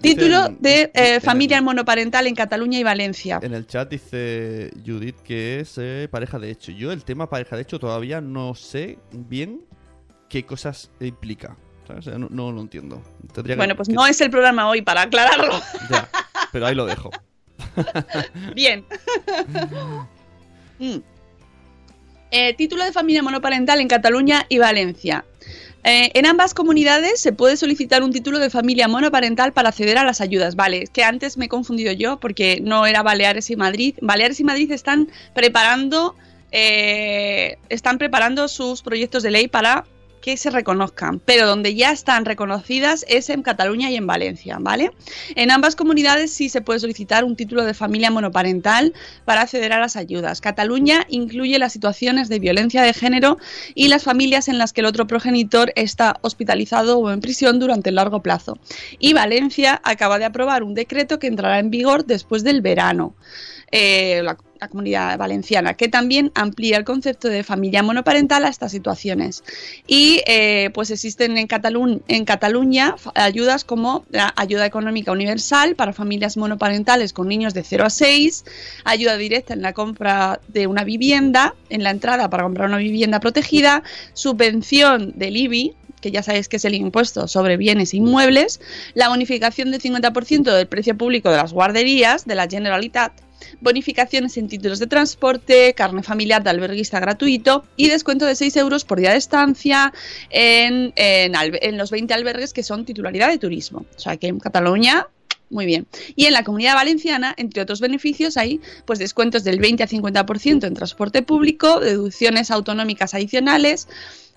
título 0.00 0.48
Dicen- 0.48 0.56
de 0.60 0.90
eh, 0.94 1.20
familia 1.20 1.60
monoparental 1.62 2.26
en 2.26 2.34
Cataluña 2.34 2.78
y 2.78 2.82
Valencia. 2.82 3.38
En 3.42 3.54
el 3.54 3.66
chat 3.66 3.88
dice 3.90 4.70
Judith 4.84 5.16
que 5.22 5.60
es 5.60 5.74
eh, 5.78 6.08
pareja 6.10 6.38
de 6.38 6.50
hecho. 6.50 6.72
Yo 6.72 6.90
el 6.92 7.04
tema 7.04 7.28
pareja 7.28 7.56
de 7.56 7.62
hecho 7.62 7.78
todavía 7.78 8.20
no 8.20 8.54
sé 8.54 8.98
bien 9.12 9.62
qué 10.28 10.44
cosas 10.44 10.90
implica. 11.00 11.56
¿sabes? 11.86 12.06
No, 12.06 12.28
no 12.30 12.52
lo 12.52 12.60
entiendo. 12.60 13.02
Tendría 13.34 13.56
que- 13.56 13.58
Bueno, 13.58 13.74
pues 13.76 13.88
que- 13.88 13.94
no 13.94 14.06
es 14.06 14.20
el 14.20 14.30
programa 14.30 14.68
hoy 14.68 14.80
para 14.80 15.02
aclararlo. 15.02 15.60
Ya, 15.90 16.08
pero 16.52 16.66
ahí 16.66 16.74
lo 16.74 16.86
dejo. 16.86 17.10
Bien. 18.54 18.84
Mm. 20.78 20.96
Eh, 22.30 22.54
título 22.54 22.84
de 22.84 22.92
familia 22.92 23.22
monoparental 23.22 23.80
en 23.80 23.88
Cataluña 23.88 24.46
y 24.48 24.58
Valencia. 24.58 25.24
Eh, 25.82 26.10
en 26.14 26.26
ambas 26.26 26.52
comunidades 26.52 27.20
se 27.20 27.32
puede 27.32 27.56
solicitar 27.56 28.02
un 28.02 28.12
título 28.12 28.38
de 28.38 28.50
familia 28.50 28.86
monoparental 28.86 29.52
para 29.52 29.70
acceder 29.70 29.98
a 29.98 30.04
las 30.04 30.20
ayudas. 30.20 30.54
Vale, 30.54 30.84
que 30.92 31.02
antes 31.02 31.36
me 31.38 31.46
he 31.46 31.48
confundido 31.48 31.92
yo 31.92 32.20
porque 32.20 32.60
no 32.62 32.86
era 32.86 33.02
Baleares 33.02 33.50
y 33.50 33.56
Madrid. 33.56 33.96
Baleares 34.00 34.38
y 34.38 34.44
Madrid 34.44 34.70
están 34.70 35.08
preparando, 35.34 36.14
eh, 36.52 37.56
están 37.68 37.98
preparando 37.98 38.46
sus 38.46 38.82
proyectos 38.82 39.22
de 39.22 39.30
ley 39.30 39.48
para 39.48 39.84
que 40.20 40.36
se 40.36 40.50
reconozcan, 40.50 41.18
pero 41.18 41.46
donde 41.46 41.74
ya 41.74 41.90
están 41.90 42.24
reconocidas 42.24 43.04
es 43.08 43.30
en 43.30 43.42
Cataluña 43.42 43.90
y 43.90 43.96
en 43.96 44.06
Valencia, 44.06 44.58
¿vale? 44.60 44.92
En 45.34 45.50
ambas 45.50 45.76
comunidades 45.76 46.32
sí 46.32 46.48
se 46.48 46.60
puede 46.60 46.80
solicitar 46.80 47.24
un 47.24 47.36
título 47.36 47.64
de 47.64 47.74
familia 47.74 48.10
monoparental 48.10 48.94
para 49.24 49.42
acceder 49.42 49.72
a 49.72 49.80
las 49.80 49.96
ayudas. 49.96 50.40
Cataluña 50.40 51.06
incluye 51.08 51.58
las 51.58 51.72
situaciones 51.72 52.28
de 52.28 52.38
violencia 52.38 52.82
de 52.82 52.92
género 52.92 53.38
y 53.74 53.88
las 53.88 54.04
familias 54.04 54.48
en 54.48 54.58
las 54.58 54.72
que 54.72 54.80
el 54.80 54.86
otro 54.86 55.06
progenitor 55.06 55.72
está 55.76 56.16
hospitalizado 56.22 56.98
o 56.98 57.10
en 57.10 57.20
prisión 57.20 57.58
durante 57.58 57.90
largo 57.90 58.22
plazo. 58.22 58.58
Y 58.98 59.12
Valencia 59.12 59.80
acaba 59.84 60.18
de 60.18 60.24
aprobar 60.24 60.62
un 60.62 60.74
decreto 60.74 61.18
que 61.18 61.26
entrará 61.26 61.58
en 61.58 61.70
vigor 61.70 62.04
después 62.04 62.44
del 62.44 62.60
verano. 62.60 63.14
Eh, 63.72 64.20
la- 64.24 64.36
la 64.60 64.68
comunidad 64.68 65.16
valenciana, 65.16 65.74
que 65.74 65.88
también 65.88 66.32
amplía 66.34 66.76
el 66.76 66.84
concepto 66.84 67.28
de 67.28 67.44
familia 67.44 67.82
monoparental 67.82 68.44
a 68.44 68.48
estas 68.48 68.72
situaciones. 68.72 69.42
Y 69.86 70.20
eh, 70.26 70.70
pues 70.74 70.90
existen 70.90 71.38
en, 71.38 71.46
Catalu 71.46 72.02
en 72.08 72.24
Cataluña 72.26 72.96
ayudas 73.14 73.64
como 73.64 74.04
la 74.10 74.34
ayuda 74.36 74.66
económica 74.66 75.12
universal 75.12 75.76
para 75.76 75.92
familias 75.94 76.36
monoparentales 76.36 77.12
con 77.14 77.28
niños 77.28 77.54
de 77.54 77.62
0 77.62 77.84
a 77.86 77.90
6, 77.90 78.44
ayuda 78.84 79.16
directa 79.16 79.54
en 79.54 79.62
la 79.62 79.72
compra 79.72 80.40
de 80.48 80.66
una 80.66 80.84
vivienda, 80.84 81.54
en 81.70 81.82
la 81.82 81.90
entrada 81.90 82.28
para 82.28 82.42
comprar 82.42 82.68
una 82.68 82.78
vivienda 82.78 83.18
protegida, 83.20 83.82
subvención 84.12 85.12
del 85.16 85.36
IBI, 85.36 85.74
que 86.00 86.10
ya 86.10 86.22
sabéis 86.22 86.48
que 86.48 86.56
es 86.56 86.64
el 86.64 86.74
impuesto 86.74 87.28
sobre 87.28 87.56
bienes 87.56 87.94
inmuebles, 87.94 88.60
la 88.94 89.08
bonificación 89.08 89.70
del 89.70 89.80
50% 89.80 90.52
del 90.52 90.66
precio 90.66 90.96
público 90.98 91.30
de 91.30 91.36
las 91.38 91.52
guarderías 91.52 92.26
de 92.26 92.34
la 92.34 92.48
Generalitat, 92.48 93.12
bonificaciones 93.60 94.36
en 94.36 94.48
títulos 94.48 94.78
de 94.78 94.86
transporte, 94.86 95.74
carne 95.74 96.02
familiar 96.02 96.42
de 96.42 96.50
alberguista 96.50 97.00
gratuito 97.00 97.64
y 97.76 97.88
descuento 97.88 98.26
de 98.26 98.34
6 98.34 98.56
euros 98.56 98.84
por 98.84 99.00
día 99.00 99.10
de 99.10 99.18
estancia 99.18 99.92
en, 100.30 100.92
los 101.76 101.90
20 101.90 102.14
albergues 102.14 102.52
que 102.52 102.62
son 102.62 102.84
titularidad 102.84 103.28
de 103.28 103.38
turismo. 103.38 103.84
O 103.96 103.98
sea 103.98 104.16
que 104.16 104.28
en 104.28 104.38
Cataluña 104.38 105.08
muy 105.50 105.66
bien. 105.66 105.88
Y 106.14 106.26
en 106.26 106.32
la 106.32 106.44
comunidad 106.44 106.74
valenciana, 106.74 107.34
entre 107.36 107.60
otros 107.62 107.80
beneficios, 107.80 108.36
hay 108.36 108.60
pues 108.86 109.00
descuentos 109.00 109.42
del 109.42 109.58
20 109.58 109.82
a 109.82 109.88
50% 109.88 110.64
en 110.64 110.74
transporte 110.74 111.22
público, 111.22 111.80
deducciones 111.80 112.52
autonómicas 112.52 113.14
adicionales 113.14 113.88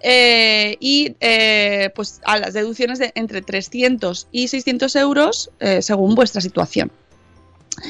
eh, 0.01 0.75
y 0.79 1.15
eh, 1.21 1.91
pues 1.95 2.19
a 2.25 2.37
las 2.37 2.53
deducciones 2.53 2.99
de 2.99 3.11
entre 3.15 3.41
300 3.41 4.27
y 4.31 4.47
600 4.47 4.95
euros 4.95 5.51
eh, 5.59 5.81
según 5.81 6.15
vuestra 6.15 6.41
situación. 6.41 6.91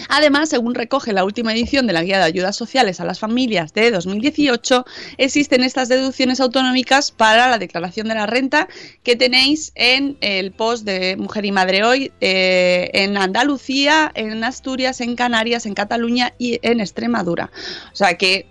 Además, 0.10 0.50
según 0.50 0.76
recoge 0.76 1.14
la 1.14 1.24
última 1.24 1.54
edición 1.54 1.88
de 1.88 1.94
la 1.94 2.04
Guía 2.04 2.18
de 2.18 2.24
Ayudas 2.24 2.56
Sociales 2.56 3.00
a 3.00 3.06
las 3.06 3.20
Familias 3.20 3.74
de 3.74 3.92
2018, 3.92 4.86
existen 5.18 5.64
estas 5.64 5.90
deducciones 5.90 6.40
autonómicas 6.40 7.12
para 7.12 7.48
la 7.50 7.58
declaración 7.58 8.08
de 8.08 8.16
la 8.16 8.26
renta 8.26 8.68
que 9.04 9.16
tenéis 9.16 9.72
en 9.76 10.18
el 10.22 10.52
post 10.52 10.86
de 10.86 11.16
Mujer 11.18 11.46
y 11.46 11.52
Madre 11.52 11.84
Hoy 11.84 12.12
eh, 12.22 12.90
en 12.94 13.18
Andalucía, 13.18 14.12
en 14.16 14.44
Asturias, 14.44 15.02
en 15.02 15.16
Canarias, 15.16 15.66
en 15.66 15.74
Cataluña 15.74 16.34
y 16.38 16.60
en 16.62 16.80
Extremadura. 16.80 17.52
O 17.92 17.96
sea 17.96 18.18
que 18.18 18.48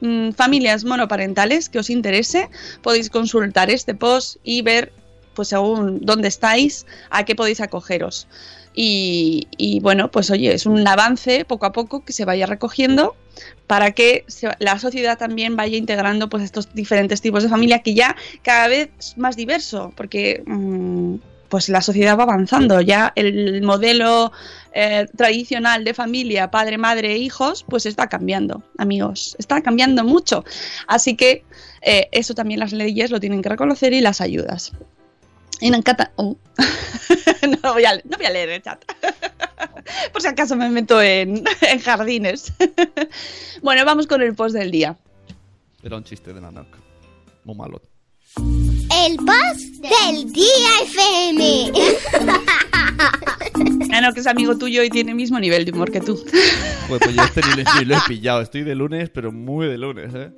mmm, 0.00 0.30
familias 0.30 0.84
monoparentales 0.84 1.68
que 1.68 1.78
os 1.78 1.90
interese, 1.90 2.48
podéis 2.82 3.10
consultar 3.10 3.70
este 3.70 3.94
post 3.94 4.36
y 4.44 4.62
ver 4.62 4.92
pues 5.36 5.48
según 5.48 6.00
dónde 6.00 6.28
estáis, 6.28 6.86
a 7.10 7.24
qué 7.24 7.36
podéis 7.36 7.60
acogeros. 7.60 8.26
Y, 8.78 9.80
bueno, 9.80 10.10
pues 10.10 10.30
oye, 10.30 10.52
es 10.52 10.66
un 10.66 10.86
avance 10.86 11.46
poco 11.46 11.64
a 11.64 11.72
poco 11.72 12.04
que 12.04 12.12
se 12.12 12.26
vaya 12.26 12.44
recogiendo 12.44 13.16
para 13.66 13.92
que 13.92 14.24
se, 14.28 14.48
la 14.58 14.78
sociedad 14.78 15.18
también 15.18 15.56
vaya 15.56 15.76
integrando 15.76 16.28
pues 16.28 16.44
estos 16.44 16.72
diferentes 16.74 17.20
tipos 17.20 17.42
de 17.42 17.48
familia 17.48 17.80
que 17.80 17.94
ya 17.94 18.16
cada 18.42 18.68
vez 18.68 18.90
es 18.98 19.18
más 19.18 19.34
diverso, 19.34 19.92
porque 19.96 20.42
mmm, 20.46 21.16
pues 21.48 21.68
la 21.68 21.80
sociedad 21.80 22.18
va 22.18 22.24
avanzando, 22.24 22.80
ya 22.82 23.12
el 23.16 23.62
modelo 23.62 24.30
eh, 24.74 25.06
tradicional 25.16 25.84
de 25.84 25.94
familia, 25.94 26.50
padre, 26.50 26.76
madre, 26.76 27.16
hijos, 27.16 27.64
pues 27.68 27.86
está 27.86 28.08
cambiando, 28.08 28.62
amigos, 28.76 29.36
está 29.38 29.62
cambiando 29.62 30.04
mucho. 30.04 30.44
Así 30.86 31.16
que 31.16 31.44
eh, 31.82 32.08
eso 32.12 32.34
también 32.34 32.60
las 32.60 32.72
leyes 32.72 33.10
lo 33.10 33.20
tienen 33.20 33.42
que 33.42 33.48
reconocer 33.48 33.92
y 33.94 34.00
las 34.00 34.20
ayudas. 34.20 34.72
Y 35.60 35.70
me 35.70 35.78
encanta. 35.78 36.12
Oh. 36.16 36.36
no, 37.62 37.72
voy 37.72 37.84
a, 37.84 37.96
no, 37.96 38.16
voy 38.16 38.26
a, 38.26 38.30
leer 38.30 38.50
el 38.50 38.62
chat. 38.62 38.84
Por 40.12 40.20
si 40.20 40.28
acaso 40.28 40.56
me 40.56 40.68
meto 40.68 41.00
en, 41.00 41.44
en 41.60 41.80
jardines. 41.80 42.52
bueno, 43.62 43.84
vamos 43.84 44.06
con 44.06 44.22
el 44.22 44.34
post 44.34 44.54
del 44.54 44.70
día. 44.70 44.96
Era 45.82 45.96
un 45.96 46.04
chiste 46.04 46.32
de 46.32 46.40
Nanak. 46.40 46.66
Muy 47.44 47.54
malo. 47.54 47.80
El 48.36 49.16
post 49.16 49.82
del 49.82 50.32
día 50.32 50.68
FM. 50.84 51.72
ah, 53.92 54.00
no, 54.00 54.12
que 54.12 54.20
es 54.20 54.26
amigo 54.26 54.58
tuyo 54.58 54.82
y 54.82 54.90
tiene 54.90 55.12
el 55.12 55.16
mismo 55.16 55.38
nivel 55.38 55.64
de 55.64 55.72
humor 55.72 55.90
que 55.90 56.00
tú. 56.00 56.22
Pues, 56.88 57.00
pues 57.02 57.14
yo 57.14 57.22
este 57.22 57.40
ni 57.78 57.84
lo 57.84 57.96
he 57.96 58.00
pillado. 58.06 58.42
Estoy 58.42 58.62
de 58.62 58.74
lunes, 58.74 59.10
pero 59.10 59.32
muy 59.32 59.66
de 59.68 59.78
lunes, 59.78 60.14
¿eh? 60.14 60.32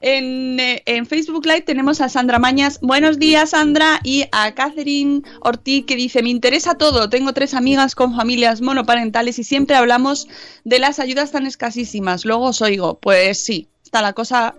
En, 0.00 0.60
eh, 0.60 0.82
en, 0.84 1.06
Facebook 1.06 1.46
Live 1.46 1.62
tenemos 1.62 2.00
a 2.00 2.08
Sandra 2.08 2.38
Mañas. 2.38 2.78
Buenos 2.80 3.18
días, 3.18 3.50
Sandra. 3.50 4.00
Y 4.02 4.26
a 4.32 4.52
Catherine 4.54 5.22
Ortiz 5.40 5.86
que 5.86 5.96
dice: 5.96 6.22
Me 6.22 6.30
interesa 6.30 6.74
todo. 6.74 7.08
Tengo 7.08 7.32
tres 7.32 7.54
amigas 7.54 7.94
con 7.94 8.14
familias 8.14 8.60
monoparentales 8.60 9.38
y 9.38 9.44
siempre 9.44 9.76
hablamos 9.76 10.28
de 10.64 10.78
las 10.78 10.98
ayudas 10.98 11.32
tan 11.32 11.46
escasísimas. 11.46 12.24
Luego 12.24 12.46
os 12.46 12.60
oigo. 12.60 12.98
Pues 12.98 13.42
sí, 13.42 13.68
está 13.82 14.02
la 14.02 14.12
cosa 14.12 14.54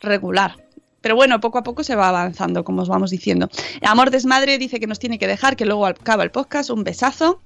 regular. 0.00 0.56
Pero 1.00 1.14
bueno, 1.14 1.40
poco 1.40 1.58
a 1.58 1.62
poco 1.62 1.84
se 1.84 1.94
va 1.94 2.08
avanzando, 2.08 2.64
como 2.64 2.82
os 2.82 2.88
vamos 2.88 3.10
diciendo. 3.10 3.48
Amor 3.82 4.10
Desmadre 4.10 4.58
dice 4.58 4.80
que 4.80 4.88
nos 4.88 4.98
tiene 4.98 5.18
que 5.18 5.28
dejar, 5.28 5.56
que 5.56 5.64
luego 5.64 5.86
acaba 5.86 6.24
el 6.24 6.30
podcast. 6.30 6.70
Un 6.70 6.82
besazo. 6.82 7.40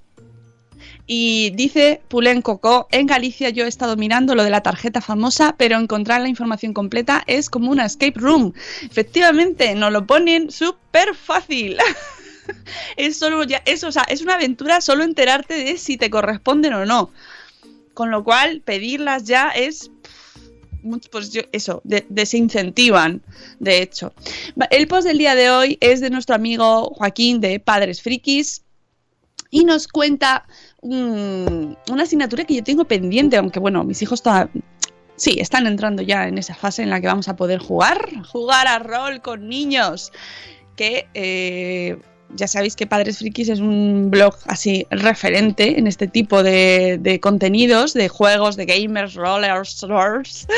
Y 1.06 1.50
dice 1.50 2.00
Pulén 2.08 2.42
Coco, 2.42 2.86
en 2.90 3.06
Galicia 3.06 3.50
yo 3.50 3.64
he 3.64 3.68
estado 3.68 3.96
mirando 3.96 4.34
lo 4.34 4.44
de 4.44 4.50
la 4.50 4.62
tarjeta 4.62 5.00
famosa, 5.00 5.56
pero 5.58 5.78
encontrar 5.78 6.20
la 6.20 6.28
información 6.28 6.72
completa 6.72 7.24
es 7.26 7.50
como 7.50 7.70
una 7.70 7.86
escape 7.86 8.14
room. 8.16 8.52
Efectivamente, 8.82 9.74
nos 9.74 9.92
lo 9.92 10.06
ponen 10.06 10.50
súper 10.50 11.14
fácil. 11.14 11.76
es 12.96 13.18
solo 13.18 13.42
ya, 13.44 13.62
es, 13.64 13.82
o 13.84 13.92
sea, 13.92 14.04
es 14.04 14.22
una 14.22 14.34
aventura 14.34 14.80
solo 14.80 15.02
enterarte 15.02 15.54
de 15.54 15.76
si 15.76 15.96
te 15.96 16.10
corresponden 16.10 16.74
o 16.74 16.86
no. 16.86 17.10
Con 17.94 18.10
lo 18.10 18.24
cual, 18.24 18.62
pedirlas 18.64 19.24
ya 19.24 19.48
es 19.50 19.90
pues 21.10 21.30
yo, 21.30 21.42
eso, 21.52 21.80
de, 21.84 22.04
desincentivan, 22.08 23.22
de 23.58 23.82
hecho. 23.82 24.12
El 24.70 24.88
post 24.88 25.06
del 25.06 25.18
día 25.18 25.34
de 25.34 25.50
hoy 25.50 25.78
es 25.80 26.00
de 26.00 26.10
nuestro 26.10 26.34
amigo 26.34 26.92
Joaquín 26.94 27.40
de 27.40 27.60
Padres 27.60 28.02
Frikis 28.02 28.62
y 29.50 29.64
nos 29.64 29.86
cuenta 29.86 30.46
un, 30.82 31.78
una 31.88 32.02
asignatura 32.02 32.44
que 32.44 32.56
yo 32.56 32.62
tengo 32.62 32.84
pendiente, 32.84 33.36
aunque 33.36 33.58
bueno, 33.58 33.82
mis 33.84 34.02
hijos. 34.02 34.22
Sí, 35.16 35.36
están 35.38 35.66
entrando 35.66 36.02
ya 36.02 36.26
en 36.26 36.36
esa 36.36 36.54
fase 36.54 36.82
en 36.82 36.90
la 36.90 37.00
que 37.00 37.06
vamos 37.06 37.28
a 37.28 37.36
poder 37.36 37.60
jugar, 37.60 38.08
jugar 38.26 38.66
a 38.66 38.78
rol 38.78 39.22
con 39.22 39.48
niños, 39.48 40.10
que 40.74 41.06
eh, 41.14 41.96
ya 42.34 42.48
sabéis 42.48 42.74
que 42.74 42.86
Padres 42.86 43.18
Frikis 43.18 43.50
es 43.50 43.60
un 43.60 44.10
blog 44.10 44.34
así 44.46 44.86
referente 44.90 45.78
en 45.78 45.86
este 45.86 46.08
tipo 46.08 46.42
de, 46.42 47.18
contenidos, 47.22 47.92
de 47.92 48.08
juegos, 48.08 48.56
de 48.56 48.64
gamers, 48.64 49.14
rollers, 49.14 49.82
rollers, 49.82 50.48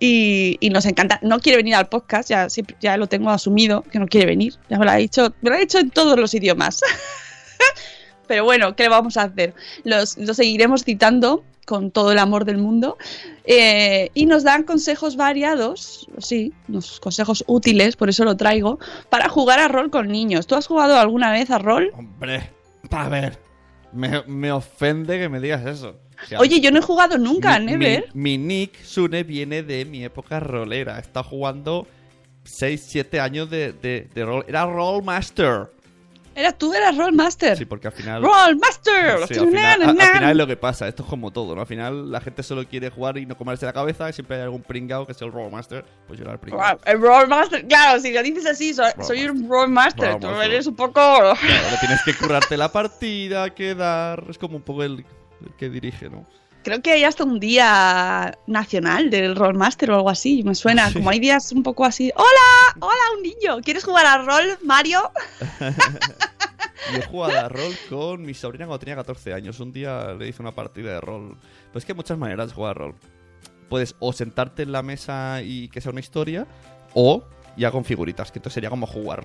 y, 0.00 0.56
y, 0.60 0.70
nos 0.70 0.86
encanta. 0.86 1.18
No 1.22 1.40
quiere 1.40 1.58
venir 1.58 1.74
al 1.74 1.88
podcast, 1.88 2.30
ya, 2.30 2.46
ya 2.80 2.96
lo 2.96 3.08
tengo 3.08 3.30
asumido, 3.30 3.82
que 3.82 3.98
no 3.98 4.06
quiere 4.06 4.26
venir. 4.26 4.54
Ya 4.70 4.78
me 4.78 4.86
lo 4.86 4.92
ha 4.92 4.96
dicho, 4.96 5.34
me 5.42 5.50
lo 5.50 5.56
ha 5.56 5.58
dicho 5.58 5.78
en 5.78 5.90
todos 5.90 6.18
los 6.18 6.32
idiomas. 6.32 6.80
Pero 8.26 8.44
bueno, 8.44 8.74
¿qué 8.76 8.84
le 8.84 8.88
vamos 8.88 9.16
a 9.16 9.22
hacer? 9.22 9.54
Los, 9.84 10.16
los 10.16 10.36
seguiremos 10.36 10.84
citando 10.84 11.44
con 11.64 11.90
todo 11.90 12.12
el 12.12 12.18
amor 12.18 12.44
del 12.44 12.58
mundo 12.58 12.98
eh, 13.44 14.10
y 14.14 14.26
nos 14.26 14.42
dan 14.42 14.64
consejos 14.64 15.16
variados, 15.16 16.06
sí, 16.18 16.52
unos 16.68 17.00
consejos 17.00 17.44
útiles, 17.46 17.96
por 17.96 18.08
eso 18.08 18.24
lo 18.24 18.36
traigo, 18.36 18.78
para 19.08 19.28
jugar 19.28 19.58
a 19.60 19.68
rol 19.68 19.90
con 19.90 20.08
niños. 20.08 20.46
¿Tú 20.46 20.54
has 20.54 20.66
jugado 20.66 20.98
alguna 20.98 21.32
vez 21.32 21.50
a 21.50 21.58
rol? 21.58 21.90
Hombre, 21.94 22.50
a 22.90 23.08
ver, 23.08 23.38
me, 23.92 24.22
me 24.26 24.52
ofende 24.52 25.18
que 25.18 25.28
me 25.28 25.40
digas 25.40 25.64
eso. 25.66 25.96
O 26.22 26.26
sea, 26.26 26.38
Oye, 26.38 26.60
yo 26.60 26.70
no 26.70 26.78
he 26.78 26.82
jugado 26.82 27.18
nunca, 27.18 27.58
mi, 27.58 27.66
Never. 27.66 28.04
Mi, 28.14 28.38
mi, 28.38 28.46
nick, 28.46 28.82
Sune, 28.82 29.24
viene 29.24 29.62
de 29.62 29.84
mi 29.84 30.04
época 30.04 30.40
rolera. 30.40 30.98
Está 30.98 31.22
jugando 31.22 31.86
6, 32.44 32.84
7 32.86 33.20
años 33.20 33.50
de, 33.50 33.72
de, 33.72 34.08
de 34.14 34.24
rol. 34.24 34.44
Era 34.46 34.64
Rollmaster. 34.64 35.70
Era 36.34 36.52
tú, 36.52 36.74
eras 36.74 36.96
Rollmaster. 36.96 37.56
Sí, 37.56 37.64
porque 37.64 37.88
al 37.88 37.92
final. 37.92 38.22
¡Rollmaster! 38.22 39.26
Sí, 39.28 39.38
al, 39.38 39.46
final, 39.46 39.82
al, 39.82 40.00
al 40.00 40.12
final 40.12 40.30
es 40.30 40.36
lo 40.36 40.46
que 40.46 40.56
pasa. 40.56 40.88
Esto 40.88 41.02
es 41.04 41.08
como 41.08 41.32
todo, 41.32 41.54
¿no? 41.54 41.60
Al 41.60 41.66
final 41.66 42.10
la 42.10 42.20
gente 42.20 42.42
solo 42.42 42.66
quiere 42.66 42.90
jugar 42.90 43.18
y 43.18 43.26
no 43.26 43.36
comerse 43.36 43.66
la 43.66 43.72
cabeza. 43.72 44.08
Y 44.08 44.12
siempre 44.12 44.36
hay 44.36 44.42
algún 44.42 44.62
pringao 44.62 45.06
que 45.06 45.12
es 45.12 45.22
el 45.22 45.32
Rollmaster. 45.32 45.84
Pues 46.06 46.18
yo 46.18 46.24
era 46.24 46.34
el 46.34 46.38
pringao. 46.38 46.78
El 46.84 47.00
Rollmaster, 47.00 47.66
claro, 47.66 48.00
si 48.00 48.12
lo 48.12 48.22
dices 48.22 48.46
así, 48.46 48.74
soy, 48.74 48.90
soy 49.02 49.24
un 49.28 49.48
Rollmaster. 49.48 50.18
Tú 50.18 50.28
eres 50.40 50.66
un 50.66 50.76
poco. 50.76 50.94
Claro, 50.94 51.36
tienes 51.80 52.02
que 52.04 52.14
currarte 52.14 52.56
la 52.56 52.70
partida, 52.70 53.50
quedar. 53.50 54.24
Es 54.28 54.38
como 54.38 54.56
un 54.56 54.62
poco 54.62 54.82
el, 54.82 55.04
el 55.44 55.54
que 55.56 55.68
dirige, 55.70 56.10
¿no? 56.10 56.26
Creo 56.64 56.80
que 56.80 56.92
hay 56.92 57.04
hasta 57.04 57.24
un 57.24 57.40
día 57.40 58.38
nacional 58.46 59.10
del 59.10 59.36
Rollmaster 59.36 59.90
o 59.90 59.96
algo 59.96 60.08
así, 60.08 60.42
me 60.44 60.54
suena. 60.54 60.88
Sí. 60.88 60.94
Como 60.94 61.10
hay 61.10 61.20
días 61.20 61.52
un 61.52 61.62
poco 61.62 61.84
así. 61.84 62.10
¡Hola! 62.16 62.78
¡Hola, 62.80 63.02
un 63.18 63.22
niño! 63.22 63.62
¿Quieres 63.62 63.84
jugar 63.84 64.06
a 64.06 64.22
rol, 64.22 64.58
Mario? 64.62 65.10
Yo 66.92 66.98
he 66.98 67.02
jugado 67.02 67.38
a 67.38 67.48
rol 67.50 67.74
con 67.90 68.22
mi 68.22 68.32
sobrina 68.32 68.64
cuando 68.64 68.78
tenía 68.78 68.96
14 68.96 69.34
años. 69.34 69.60
Un 69.60 69.74
día 69.74 70.14
le 70.18 70.26
hice 70.26 70.40
una 70.40 70.52
partida 70.52 70.92
de 70.92 71.00
rol. 71.02 71.36
Pues 71.70 71.82
es 71.82 71.86
que 71.86 71.92
hay 71.92 71.96
muchas 71.96 72.16
maneras 72.16 72.48
de 72.48 72.54
jugar 72.54 72.70
a 72.70 72.78
rol. 72.78 72.94
Puedes 73.68 73.94
o 73.98 74.14
sentarte 74.14 74.62
en 74.62 74.72
la 74.72 74.82
mesa 74.82 75.42
y 75.42 75.68
que 75.68 75.82
sea 75.82 75.92
una 75.92 76.00
historia, 76.00 76.46
o 76.94 77.24
ya 77.58 77.70
con 77.72 77.84
figuritas, 77.84 78.32
que 78.32 78.38
entonces 78.38 78.54
sería 78.54 78.70
como 78.70 78.86
jugar. 78.86 79.24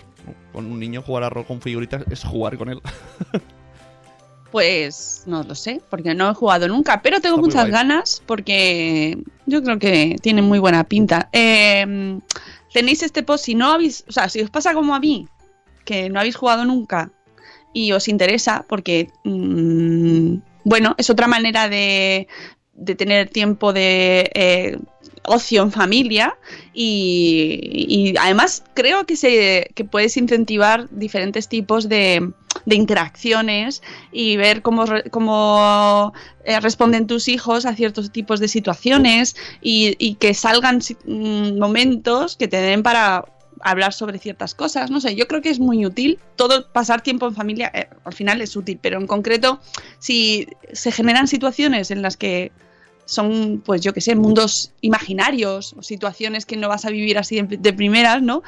Con 0.51 0.65
un 0.65 0.77
niño 0.77 1.01
jugar 1.01 1.23
a 1.23 1.29
rol 1.29 1.45
con 1.45 1.61
figuritas 1.61 2.03
es 2.11 2.21
jugar 2.21 2.57
con 2.57 2.67
él. 2.67 2.81
Pues 4.51 5.23
no 5.27 5.43
lo 5.43 5.53
sé, 5.53 5.81
porque 5.89 6.15
no 6.15 6.31
he 6.31 6.33
jugado 6.33 6.67
nunca, 6.67 7.01
pero 7.01 7.19
tengo 7.19 7.37
muchas 7.37 7.69
ganas 7.69 8.23
porque 8.25 9.17
yo 9.45 9.61
creo 9.61 9.77
que 9.77 10.15
tiene 10.21 10.41
muy 10.41 10.57
buena 10.57 10.83
pinta. 10.83 11.29
Eh, 11.33 12.19
tenéis 12.73 13.03
este 13.03 13.23
post, 13.23 13.45
si 13.45 13.55
no 13.55 13.71
habéis, 13.71 14.05
o 14.07 14.11
sea, 14.11 14.29
si 14.29 14.41
os 14.41 14.49
pasa 14.49 14.73
como 14.73 14.95
a 14.95 14.99
mí, 14.99 15.27
que 15.85 16.09
no 16.09 16.19
habéis 16.19 16.35
jugado 16.35 16.65
nunca 16.65 17.11
y 17.73 17.91
os 17.91 18.07
interesa, 18.07 18.65
porque, 18.67 19.09
mm, 19.23 20.35
bueno, 20.63 20.95
es 20.97 21.09
otra 21.09 21.27
manera 21.27 21.69
de, 21.69 22.27
de 22.73 22.95
tener 22.95 23.29
tiempo 23.29 23.73
de 23.73 24.31
eh, 24.33 24.77
ocio 25.25 25.61
en 25.63 25.71
familia 25.71 26.37
y, 26.73 27.59
y 27.87 28.17
además 28.17 28.63
creo 28.73 29.05
que, 29.05 29.15
se, 29.15 29.71
que 29.75 29.85
puedes 29.85 30.17
incentivar 30.17 30.89
diferentes 30.89 31.47
tipos 31.47 31.89
de, 31.89 32.31
de 32.69 32.75
interacciones 32.75 33.81
y 34.11 34.37
ver 34.37 34.61
cómo, 34.61 34.85
cómo 35.11 36.13
eh, 36.45 36.59
responden 36.59 37.07
tus 37.07 37.27
hijos 37.27 37.65
a 37.65 37.75
ciertos 37.75 38.11
tipos 38.11 38.39
de 38.39 38.47
situaciones 38.47 39.35
y, 39.61 39.95
y 39.97 40.15
que 40.15 40.33
salgan 40.33 40.79
mm, 41.05 41.59
momentos 41.59 42.37
que 42.37 42.47
te 42.47 42.57
den 42.57 42.83
para 42.83 43.25
hablar 43.61 43.91
sobre 43.91 44.19
ciertas 44.19 44.55
cosas, 44.55 44.89
no 44.89 45.01
sé, 45.01 45.15
yo 45.15 45.27
creo 45.27 45.41
que 45.41 45.49
es 45.49 45.59
muy 45.59 45.85
útil, 45.85 46.17
todo 46.37 46.71
pasar 46.71 47.01
tiempo 47.01 47.27
en 47.27 47.35
familia 47.35 47.69
eh, 47.73 47.89
al 48.05 48.13
final 48.13 48.41
es 48.41 48.55
útil, 48.55 48.79
pero 48.81 48.97
en 48.99 49.07
concreto 49.07 49.59
si 49.97 50.47
se 50.71 50.91
generan 50.91 51.27
situaciones 51.27 51.91
en 51.91 52.01
las 52.01 52.15
que 52.15 52.51
son, 53.03 53.61
pues 53.65 53.81
yo 53.81 53.91
que 53.91 54.01
sé, 54.01 54.15
mundos 54.15 54.71
imaginarios 54.81 55.73
o 55.77 55.81
situaciones 55.81 56.45
que 56.45 56.55
no 56.55 56.69
vas 56.69 56.85
a 56.85 56.91
vivir 56.91 57.17
así 57.17 57.41
de 57.41 57.73
primeras, 57.73 58.21
¿no? 58.21 58.43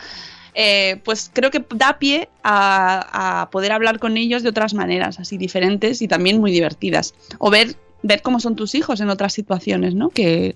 Eh, 0.53 0.99
pues 1.03 1.31
creo 1.33 1.49
que 1.49 1.65
da 1.75 1.97
pie 1.97 2.29
a, 2.43 3.49
poder 3.51 3.71
hablar 3.71 3.99
con 3.99 4.17
ellos 4.17 4.43
de 4.43 4.49
otras 4.49 4.73
maneras, 4.73 5.19
así 5.19 5.37
diferentes 5.37 6.01
y 6.01 6.07
también 6.07 6.39
muy 6.39 6.51
divertidas. 6.51 7.13
O 7.37 7.49
ver, 7.49 7.75
ver 8.03 8.21
cómo 8.21 8.39
son 8.39 8.55
tus 8.55 8.75
hijos 8.75 8.99
en 8.99 9.09
otras 9.09 9.33
situaciones, 9.33 9.95
¿no? 9.95 10.09
Que, 10.09 10.55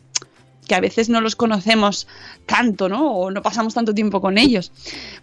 que 0.68 0.76
a 0.76 0.80
veces 0.80 1.10
no 1.10 1.22
los 1.22 1.36
conocemos 1.36 2.08
tanto, 2.46 2.90
¿no? 2.90 3.14
O 3.14 3.32
no 3.32 3.42
pasamos 3.42 3.74
tanto 3.74 3.94
tiempo 3.94 4.22
con 4.22 4.38
ellos. 4.38 4.72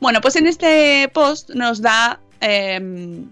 Bueno, 0.00 0.20
pues 0.20 0.36
en 0.36 0.46
este 0.46 1.10
post 1.12 1.50
nos 1.50 1.82
da. 1.82 2.20
em, 2.40 3.26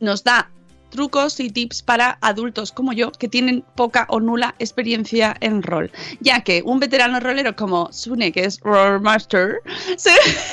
nos 0.00 0.22
da 0.22 0.50
trucos 0.90 1.38
y 1.40 1.50
tips 1.50 1.82
para 1.82 2.18
adultos 2.20 2.72
como 2.72 2.92
yo 2.92 3.12
que 3.12 3.28
tienen 3.28 3.64
poca 3.74 4.06
o 4.08 4.20
nula 4.20 4.54
experiencia 4.58 5.36
en 5.40 5.62
rol, 5.62 5.90
ya 6.20 6.42
que 6.42 6.62
un 6.64 6.80
veterano 6.80 7.20
rolero 7.20 7.54
como 7.56 7.92
Sune, 7.92 8.32
que 8.32 8.44
es 8.44 8.60
Roll 8.60 9.00
Master, 9.00 9.60
se- 9.96 10.10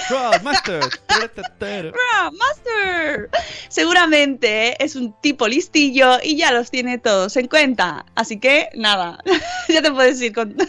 Rollmaster. 0.10 0.82
Master. 2.34 3.30
Seguramente 3.70 4.82
es 4.84 4.96
un 4.96 5.14
tipo 5.22 5.48
listillo 5.48 6.18
y 6.24 6.36
ya 6.38 6.52
los 6.52 6.72
tiene 6.72 6.98
todos 6.98 7.36
en 7.38 7.48
cuenta. 7.48 8.06
Así 8.16 8.40
que 8.40 8.70
nada, 8.76 9.20
ya 9.70 9.82
te 9.82 9.92
puedes 9.92 10.22
ir 10.22 10.34
con... 10.34 10.56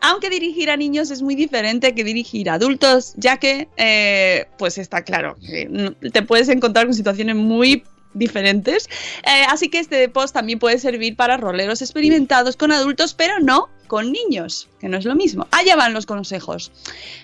Aunque 0.00 0.28
dirigir 0.28 0.70
a 0.70 0.76
niños 0.76 1.10
es 1.10 1.22
muy 1.22 1.34
diferente 1.34 1.94
que 1.94 2.04
dirigir 2.04 2.50
a 2.50 2.54
adultos, 2.54 3.14
ya 3.16 3.38
que, 3.38 3.68
eh, 3.78 4.46
pues 4.58 4.76
está 4.76 5.02
claro, 5.02 5.34
que 5.36 5.94
te 6.12 6.22
puedes 6.22 6.50
encontrar 6.50 6.84
con 6.84 6.94
situaciones 6.94 7.36
muy 7.36 7.82
diferentes. 8.14 8.88
Eh, 9.24 9.44
así 9.48 9.68
que 9.68 9.78
este 9.80 10.08
post 10.08 10.34
también 10.34 10.58
puede 10.58 10.78
servir 10.78 11.16
para 11.16 11.36
roleros 11.36 11.82
experimentados 11.82 12.56
con 12.56 12.72
adultos, 12.72 13.14
pero 13.14 13.40
no 13.40 13.68
con 13.86 14.10
niños, 14.12 14.68
que 14.80 14.88
no 14.88 14.96
es 14.96 15.04
lo 15.04 15.14
mismo. 15.14 15.46
Allá 15.50 15.76
van 15.76 15.92
los 15.92 16.06
consejos. 16.06 16.72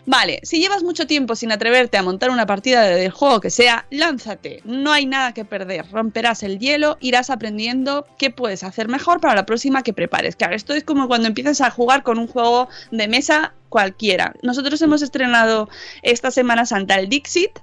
Vale, 0.05 0.41
si 0.43 0.61
llevas 0.61 0.83
mucho 0.83 1.07
tiempo 1.07 1.35
sin 1.35 1.53
atreverte 1.53 1.97
a 1.97 2.03
montar 2.03 2.31
una 2.31 2.45
partida 2.45 2.83
de- 2.83 2.97
del 2.97 3.11
juego 3.11 3.41
que 3.41 3.49
sea, 3.51 3.87
lánzate. 3.91 4.61
No 4.65 4.93
hay 4.93 5.07
nada 5.07 5.33
que 5.33 5.47
perder. 5.47 5.87
Romperás 5.91 6.43
el 6.43 6.59
hielo, 6.59 6.99
irás 7.01 7.31
aprendiendo 7.31 8.07
qué 8.19 8.31
puedes 8.31 8.63
hacer 8.63 8.89
mejor 8.89 9.21
para 9.21 9.35
la 9.35 9.47
próxima 9.47 9.83
que 9.83 9.95
prepares. 9.95 10.37
Claro, 10.37 10.55
esto 10.55 10.75
es 10.75 10.85
como 10.85 11.09
cuando 11.09 11.29
empiezas 11.29 11.63
a 11.63 11.71
jugar 11.71 12.03
con 12.03 12.19
un 12.19 12.27
juego 12.27 12.69
de 12.91 13.09
mesa 13.09 13.55
cualquiera. 13.71 14.35
Nosotros 14.43 14.83
hemos 14.83 15.01
estrenado 15.01 15.69
esta 16.03 16.31
Semana 16.31 16.67
Santa 16.67 16.97
el 16.97 17.09
Dixit, 17.09 17.59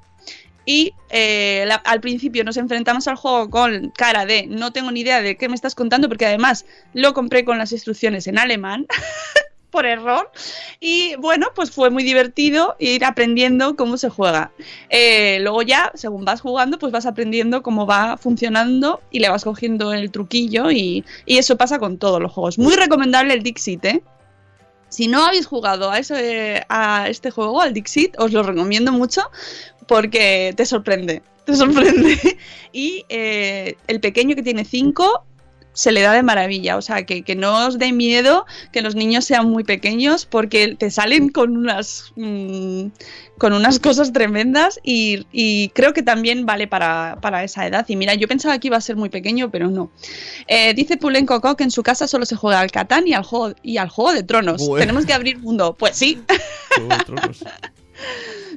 y 0.68 0.94
eh, 1.10 1.68
al 1.86 2.02
principio 2.02 2.44
nos 2.44 2.58
enfrentamos 2.58 3.08
al 3.08 3.16
juego 3.16 3.50
con 3.50 3.90
cara 3.92 4.26
de 4.26 4.48
no 4.48 4.74
tengo 4.74 4.92
ni 4.92 5.00
idea 5.00 5.22
de 5.22 5.38
qué 5.38 5.48
me 5.48 5.56
estás 5.56 5.74
contando 5.74 6.10
porque 6.10 6.26
además 6.26 6.66
lo 6.94 7.14
compré 7.14 7.46
con 7.46 7.58
las 7.58 7.72
instrucciones 7.72 8.28
en 8.28 8.38
alemán 8.38 8.86
por 9.72 9.86
error 9.86 10.30
y 10.82 11.16
bueno 11.16 11.48
pues 11.56 11.72
fue 11.72 11.90
muy 11.90 12.04
divertido 12.04 12.76
ir 12.80 13.06
aprendiendo 13.06 13.78
cómo 13.78 13.96
se 13.98 14.10
juega 14.10 14.52
Eh, 14.90 15.40
luego 15.40 15.62
ya 15.62 15.94
según 15.96 16.26
vas 16.26 16.42
jugando 16.42 16.78
pues 16.78 16.92
vas 16.92 17.06
aprendiendo 17.06 17.64
cómo 17.64 17.86
va 17.86 18.18
funcionando 18.18 19.02
y 19.10 19.20
le 19.20 19.30
vas 19.30 19.46
cogiendo 19.46 19.94
el 19.94 20.12
truquillo 20.12 20.70
y, 20.70 21.06
y 21.26 21.38
eso 21.38 21.56
pasa 21.56 21.80
con 21.80 21.98
todos 21.98 22.22
los 22.22 22.34
juegos 22.34 22.60
muy 22.60 22.76
recomendable 22.76 23.34
el 23.34 23.42
Dixit 23.42 23.86
¿eh? 23.86 24.04
Si 24.90 25.08
no 25.08 25.26
habéis 25.26 25.46
jugado 25.46 25.92
a, 25.92 26.00
ese, 26.00 26.66
a 26.70 27.10
este 27.10 27.32
juego, 27.32 27.62
al 27.62 27.74
Dixit, 27.74 28.16
os 28.20 28.32
lo 28.32 28.44
recomiendo 28.44 28.92
mucho 28.92 29.22
porque 29.88 30.54
te 30.56 30.66
sorprende. 30.66 31.22
Te 31.46 31.56
sorprende. 31.56 32.18
Y 32.74 33.06
eh, 33.10 33.76
el 33.88 34.00
pequeño 34.00 34.36
que 34.36 34.44
tiene 34.44 34.64
5 34.64 35.24
se 35.78 35.92
le 35.92 36.02
da 36.02 36.14
de 36.14 36.24
maravilla. 36.24 36.76
O 36.76 36.82
sea, 36.82 37.06
que, 37.06 37.22
que 37.22 37.36
no 37.36 37.68
os 37.68 37.78
dé 37.78 37.92
miedo 37.92 38.48
que 38.72 38.82
los 38.82 38.96
niños 38.96 39.26
sean 39.26 39.48
muy 39.48 39.64
pequeños 39.64 40.26
porque 40.26 40.76
te 40.76 40.90
salen 40.90 41.30
con 41.30 41.56
unas, 41.56 42.14
mm, 42.16 42.88
con 43.38 43.54
unas 43.54 43.80
cosas 43.80 44.12
tremendas 44.12 44.80
y, 44.84 45.28
y 45.32 45.70
creo 45.70 45.94
que 45.94 46.02
también 46.02 46.48
vale 46.48 46.68
para, 46.68 47.20
para 47.22 47.44
esa 47.44 47.68
edad. 47.68 47.86
Y 47.88 47.96
mira, 47.96 48.16
yo 48.16 48.28
pensaba 48.28 48.58
que 48.58 48.70
iba 48.70 48.78
a 48.78 48.82
ser 48.82 48.96
muy 48.96 49.10
pequeño, 49.10 49.52
pero 49.52 49.70
no. 49.70 49.92
Eh, 50.48 50.74
dice 50.74 50.98
Pulen 50.98 51.28
Coco 51.28 51.56
que 51.56 51.64
en 51.64 51.72
su 51.72 51.84
casa 51.84 52.08
solo 52.08 52.26
se 52.26 52.36
juega 52.36 52.60
al 52.60 52.72
Catán 52.72 53.08
y 53.08 53.14
al 53.14 53.24
juego, 53.24 53.54
y 53.62 53.78
al 53.78 53.90
juego 53.90 54.14
de 54.14 54.24
Tronos. 54.24 54.68
Bueno. 54.68 54.82
Tenemos 54.82 55.06
que 55.06 55.14
abrir 55.14 55.38
mundo. 55.38 55.76
Pues 55.78 55.96
sí. 55.96 56.20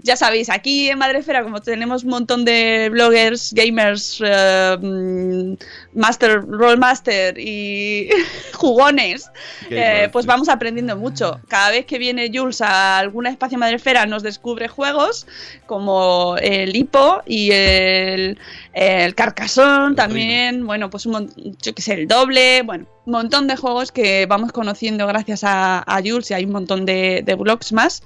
ya 0.03 0.17
sabéis, 0.17 0.51
aquí 0.51 0.89
en 0.89 0.99
Madrefera, 0.99 1.43
como 1.43 1.61
tenemos 1.61 2.05
un 2.05 2.11
montón 2.11 2.45
de 2.45 2.89
bloggers, 2.91 3.53
gamers, 3.53 4.21
eh, 4.25 4.77
mm, 4.81 5.55
master, 5.99 6.43
rollmaster 6.47 7.39
y 7.39 8.09
jugones, 8.55 9.31
eh, 9.69 10.09
pues 10.13 10.27
vamos 10.27 10.49
aprendiendo 10.49 10.97
mucho. 10.97 11.41
Cada 11.49 11.71
vez 11.71 11.87
que 11.87 11.99
viene 11.99 12.31
Jules 12.33 12.61
a 12.61 12.99
alguna 12.99 13.31
espacio 13.31 13.59
Madrefera 13.59 14.07
nos 14.07 14.23
descubre 14.23 14.69
juegos 14.69 15.27
como 15.67 16.37
el 16.41 16.75
Hipo 16.75 17.23
y 17.27 17.51
el, 17.53 18.39
el 18.73 19.15
Carcassonne 19.15 19.95
también, 19.97 20.67
bueno, 20.67 20.91
pues 20.91 21.07
un 21.07 21.31
yo 21.61 21.75
que 21.75 21.83
sé, 21.83 21.95
el 21.95 22.09
doble, 22.09 22.63
bueno, 22.63 22.87
un 23.07 23.13
montón 23.13 23.47
de 23.47 23.57
juegos 23.57 23.93
que 23.93 24.27
vamos 24.27 24.53
conociendo 24.53 25.07
gracias 25.07 25.45
a, 25.45 25.83
a 25.87 26.01
Jules 26.03 26.31
y 26.31 26.35
hay 26.35 26.45
un 26.45 26.53
montón 26.53 26.87
de, 26.87 27.23
de 27.25 27.35
blogs 27.35 27.73
más 27.73 28.03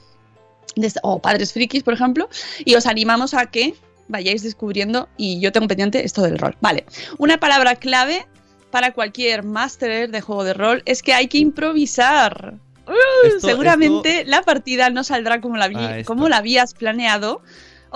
o 1.03 1.21
Padres 1.21 1.53
Frikis, 1.53 1.83
por 1.83 1.95
ejemplo, 1.95 2.29
y 2.65 2.75
os 2.75 2.87
animamos 2.87 3.35
a 3.35 3.47
que 3.47 3.75
vayáis 4.09 4.43
descubriendo, 4.43 5.09
y 5.17 5.41
yo 5.41 5.51
tengo 5.53 5.67
pendiente 5.69 6.05
esto 6.05 6.23
del 6.23 6.39
rol. 6.39 6.57
Vale, 6.61 6.85
una 7.19 7.39
palabra 7.39 7.77
clave 7.77 8.27
para 8.71 8.93
cualquier 8.93 9.45
máster 9.45 10.11
de 10.11 10.21
juego 10.21 10.45
de 10.45 10.53
rol 10.55 10.83
es 10.85 11.03
que 11.03 11.15
hay 11.15 11.29
que 11.29 11.39
improvisar. 11.39 12.55
¡Uh! 12.87 13.27
Esto- 13.27 13.49
Seguramente 13.49 14.25
la 14.27 14.43
partida 14.43 14.91
no 14.91 15.05
saldrá 15.05 15.41
como 15.41 15.57
la, 15.57 15.71
Ah, 15.75 15.97
como 16.05 16.29
la 16.29 16.39
habías 16.39 16.75
planeado. 16.75 17.43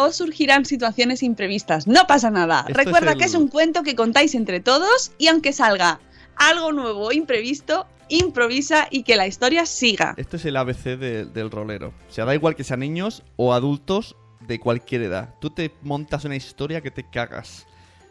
O 0.00 0.12
surgirán 0.12 0.64
situaciones 0.64 1.24
imprevistas. 1.24 1.88
No 1.88 2.06
pasa 2.06 2.30
nada. 2.30 2.60
Esto 2.68 2.70
es 2.70 2.84
Recuerda 2.86 3.12
el- 3.12 3.18
que 3.18 3.24
es 3.24 3.34
un 3.34 3.48
cuento 3.48 3.82
que 3.82 3.96
contáis 3.96 4.36
entre 4.36 4.60
todos 4.60 5.10
y 5.18 5.26
aunque 5.26 5.52
salga 5.52 5.98
algo 6.38 6.72
nuevo 6.72 7.12
imprevisto, 7.12 7.86
improvisa 8.08 8.88
y 8.90 9.02
que 9.02 9.16
la 9.16 9.26
historia 9.26 9.66
siga. 9.66 10.14
Esto 10.16 10.36
es 10.36 10.44
el 10.44 10.56
ABC 10.56 10.96
de- 10.96 11.24
del 11.26 11.50
rolero. 11.50 11.92
O 12.08 12.12
sea, 12.12 12.24
da 12.24 12.34
igual 12.34 12.54
que 12.56 12.64
sean 12.64 12.80
niños 12.80 13.22
o 13.36 13.52
adultos 13.52 14.16
de 14.40 14.58
cualquier 14.60 15.02
edad. 15.02 15.34
Tú 15.40 15.50
te 15.50 15.72
montas 15.82 16.24
una 16.24 16.36
historia 16.36 16.80
que 16.80 16.90
te 16.90 17.04
cagas. 17.08 17.66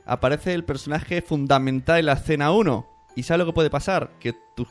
Aparece 0.05 0.53
el 0.53 0.63
personaje 0.63 1.21
fundamental 1.21 1.99
en 1.99 2.05
la 2.05 2.13
escena 2.13 2.51
1. 2.51 2.87
¿Y 3.15 3.23
sabes 3.23 3.39
lo 3.39 3.45
que 3.47 3.53
puede 3.53 3.69
pasar? 3.71 4.11
Que 4.19 4.33
tus, 4.55 4.67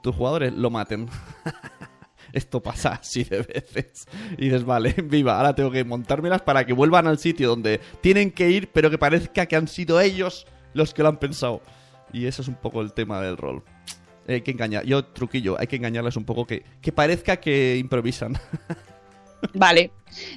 tus 0.00 0.14
jugadores 0.14 0.52
lo 0.52 0.70
maten. 0.70 1.08
Esto 2.32 2.60
pasa 2.62 2.90
así 3.00 3.22
de 3.24 3.42
veces. 3.42 4.06
Y 4.38 4.46
dices, 4.46 4.64
vale, 4.64 4.92
viva, 5.04 5.36
ahora 5.36 5.54
tengo 5.54 5.70
que 5.70 5.84
montármelas 5.84 6.42
para 6.42 6.64
que 6.66 6.72
vuelvan 6.72 7.06
al 7.06 7.18
sitio 7.18 7.48
donde 7.48 7.80
tienen 8.00 8.30
que 8.32 8.50
ir, 8.50 8.70
pero 8.72 8.90
que 8.90 8.98
parezca 8.98 9.46
que 9.46 9.56
han 9.56 9.68
sido 9.68 10.00
ellos 10.00 10.46
los 10.72 10.94
que 10.94 11.02
lo 11.02 11.08
han 11.10 11.18
pensado. 11.18 11.62
Y 12.14 12.26
eso 12.26 12.40
es 12.42 12.48
un 12.48 12.54
poco 12.54 12.80
el 12.80 12.92
tema 12.94 13.20
del 13.20 13.36
rol. 13.36 13.62
Hay 14.26 14.40
que 14.40 14.52
engañar, 14.52 14.84
yo 14.86 15.04
truquillo, 15.04 15.58
hay 15.60 15.66
que 15.66 15.76
engañarles 15.76 16.16
un 16.16 16.24
poco 16.24 16.46
que, 16.46 16.64
que 16.80 16.92
parezca 16.92 17.36
que 17.36 17.76
improvisan. 17.76 18.38
Vale. 19.52 19.90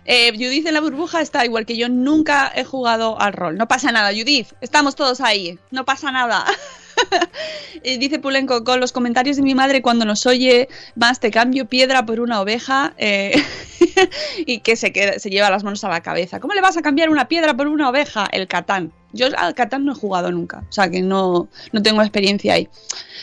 Eh, 0.04 0.32
Judith 0.34 0.66
en 0.68 0.74
la 0.74 0.82
burbuja 0.82 1.22
está 1.22 1.46
igual 1.46 1.66
que 1.66 1.78
yo, 1.78 1.88
nunca 1.88 2.52
he 2.54 2.66
jugado 2.66 3.22
al 3.22 3.32
rol. 3.32 3.56
No 3.58 3.68
pasa 3.68 3.92
nada, 3.94 4.10
Judith, 4.10 4.48
estamos 4.60 4.96
todos 4.96 5.22
ahí, 5.22 5.58
no 5.72 5.86
pasa 5.86 6.12
nada. 6.12 6.44
Eh, 7.84 8.00
Dice 8.00 8.18
Pulenco, 8.18 8.64
con 8.64 8.80
los 8.80 8.92
comentarios 8.92 9.38
de 9.38 9.44
mi 9.44 9.54
madre 9.54 9.84
cuando 9.84 10.04
nos 10.04 10.26
oye 10.26 10.68
más 10.96 11.20
te 11.20 11.30
cambio 11.30 11.66
piedra 11.68 12.04
por 12.08 12.20
una 12.20 12.42
oveja 12.42 12.96
eh, 12.98 13.40
y 14.48 14.62
que 14.62 14.76
se, 14.76 14.92
queda- 14.92 15.20
se 15.20 15.30
lleva 15.30 15.52
las 15.52 15.64
manos 15.64 15.84
a 15.84 15.90
la 15.90 16.02
cabeza. 16.02 16.40
¿Cómo 16.40 16.56
le 16.56 16.62
vas 16.62 16.76
a 16.76 16.82
cambiar 16.82 17.12
una 17.12 17.28
piedra 17.28 17.56
por 17.56 17.68
una 17.68 17.88
oveja? 17.90 18.28
El 18.32 18.48
Catán. 18.48 18.92
Yo 19.14 19.28
al 19.38 19.56
Catán 19.56 19.86
no 19.86 19.94
he 19.94 19.96
jugado 19.96 20.32
nunca, 20.32 20.64
o 20.70 20.72
sea 20.72 20.90
que 20.90 21.02
no, 21.02 21.48
no 21.72 21.82
tengo 21.82 22.02
experiencia 22.02 22.54
ahí. 22.54 22.70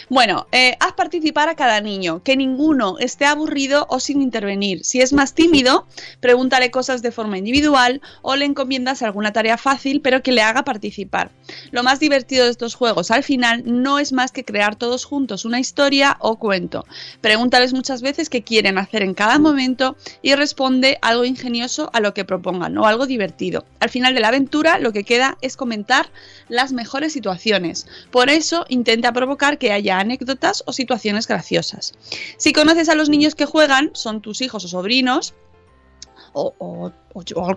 Bueno, 0.09 0.47
eh, 0.53 0.77
haz 0.81 0.93
participar 0.93 1.49
a 1.49 1.55
cada 1.55 1.81
niño, 1.81 2.23
que 2.23 2.37
ninguno 2.37 2.99
esté 2.99 3.25
aburrido 3.25 3.87
o 3.89 4.01
sin 4.01 4.21
intervenir. 4.21 4.85
Si 4.85 5.01
es 5.01 5.13
más 5.13 5.35
tímido, 5.35 5.87
pregúntale 6.21 6.71
cosas 6.71 7.03
de 7.03 7.13
forma 7.13 7.39
individual 7.39 8.03
o 8.23 8.37
le 8.37 8.45
encomiendas 8.45 9.03
alguna 9.03 9.33
tarea 9.33 9.57
fácil, 9.57 10.01
pero 10.01 10.23
que 10.23 10.33
le 10.33 10.43
haga 10.43 10.65
participar. 10.65 11.31
Lo 11.71 11.83
más 11.83 12.01
divertido 12.01 12.45
de 12.45 12.51
estos 12.51 12.75
juegos 12.75 13.11
al 13.11 13.23
final 13.23 13.63
no 13.65 13.99
es 13.99 14.13
más 14.13 14.33
que 14.33 14.45
crear 14.45 14.77
todos 14.77 15.05
juntos 15.05 15.45
una 15.45 15.61
historia 15.61 16.17
o 16.21 16.37
cuento. 16.37 16.85
Pregúntales 17.21 17.73
muchas 17.73 18.03
veces 18.03 18.29
qué 18.29 18.43
quieren 18.43 18.79
hacer 18.79 19.03
en 19.03 19.15
cada 19.15 19.39
momento 19.39 19.97
y 20.23 20.35
responde 20.35 20.99
algo 21.03 21.25
ingenioso 21.25 21.91
a 21.93 22.01
lo 22.01 22.15
que 22.15 22.25
propongan 22.25 22.77
o 22.79 22.87
algo 22.87 23.07
divertido. 23.07 23.65
Al 23.81 23.91
final 23.91 24.15
de 24.15 24.21
la 24.21 24.29
aventura 24.29 24.79
lo 24.79 24.93
que 24.93 25.05
queda 25.05 25.39
es 25.41 25.57
las 26.49 26.73
mejores 26.73 27.13
situaciones. 27.13 27.87
Por 28.11 28.31
eso 28.31 28.65
intenta 28.69 29.13
provocar 29.13 29.59
que 29.59 29.73
haya 29.73 29.99
anécdotas 29.99 30.63
o 30.67 30.73
situaciones 30.73 31.27
graciosas. 31.27 31.95
Si 32.37 32.53
conoces 32.53 32.89
a 32.89 32.95
los 32.95 33.09
niños 33.09 33.35
que 33.35 33.47
juegan, 33.47 33.91
son 33.95 34.21
tus 34.21 34.41
hijos 34.41 34.65
o 34.65 34.69
sobrinos, 34.69 35.35
o, 36.35 36.93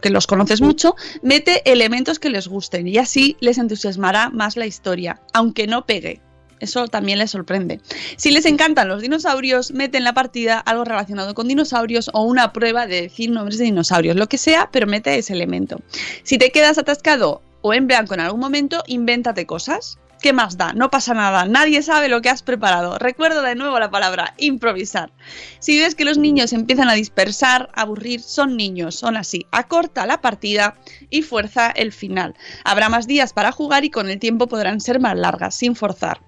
que 0.01 0.09
los 0.09 0.28
conoces 0.28 0.61
mucho, 0.61 0.95
mete 1.22 1.70
elementos 1.70 2.20
que 2.20 2.30
les 2.30 2.47
gusten 2.47 2.88
y 2.88 2.97
así 2.97 3.36
les 3.39 3.57
entusiasmará 3.57 4.30
más 4.30 4.55
la 4.55 4.68
historia, 4.68 5.22
aunque 5.34 5.68
no 5.68 5.86
pegue. 5.86 6.22
Eso 6.60 6.88
también 6.88 7.20
les 7.20 7.32
sorprende. 7.32 7.80
Si 8.16 8.32
les 8.32 8.45
encantan 8.45 8.88
los 8.88 9.01
dinosaurios, 9.01 9.72
mete 9.72 9.97
en 9.97 10.03
la 10.03 10.14
partida 10.14 10.60
algo 10.60 10.84
relacionado 10.84 11.34
con 11.34 11.47
dinosaurios 11.47 12.10
o 12.14 12.24
una 12.24 12.53
prueba 12.53 12.88
de 12.88 13.03
decir 13.03 13.30
nombres 13.30 13.58
de 13.58 13.66
dinosaurios, 13.66 14.16
lo 14.16 14.28
que 14.28 14.38
sea, 14.38 14.70
pero 14.72 14.88
mete 14.88 15.18
ese 15.18 15.34
elemento. 15.34 15.80
Si 16.24 16.38
te 16.38 16.51
quedas 16.51 16.78
atascado 16.78 17.41
o 17.62 17.74
en 17.74 17.88
blanco 17.88 18.14
en 18.14 18.22
algún 18.22 18.39
momento, 18.39 18.84
invéntate 18.88 19.45
cosas. 19.45 19.97
¿Qué 20.22 20.34
más 20.34 20.58
da? 20.58 20.74
No 20.74 20.89
pasa 20.89 21.14
nada, 21.14 21.45
nadie 21.45 21.84
sabe 21.84 22.10
lo 22.10 22.22
que 22.22 22.30
has 22.30 22.41
preparado. 22.41 22.97
Recuerdo 22.97 23.43
de 23.43 23.53
nuevo 23.53 23.78
la 23.78 23.91
palabra 23.91 24.34
improvisar. 24.38 25.12
Si 25.60 25.78
ves 25.80 25.93
que 25.93 26.05
los 26.05 26.18
niños 26.18 26.53
empiezan 26.53 26.89
a 26.89 26.95
dispersar, 26.95 27.70
a 27.76 27.82
aburrir, 27.82 28.22
son 28.22 28.58
niños, 28.58 28.95
son 28.95 29.16
así. 29.16 29.45
Acorta 29.51 30.08
la 30.08 30.22
partida 30.22 30.76
y 31.12 31.22
fuerza 31.22 31.70
el 31.70 31.91
final. 31.91 32.34
Habrá 32.64 32.89
más 32.89 33.05
días 33.05 33.32
para 33.32 33.51
jugar 33.51 33.86
y 33.86 33.91
con 33.91 34.10
el 34.10 34.18
tiempo 34.18 34.47
podrán 34.47 34.82
ser 34.82 34.99
más 34.99 35.16
largas, 35.16 35.53
sin 35.53 35.76
forzar. 35.76 36.26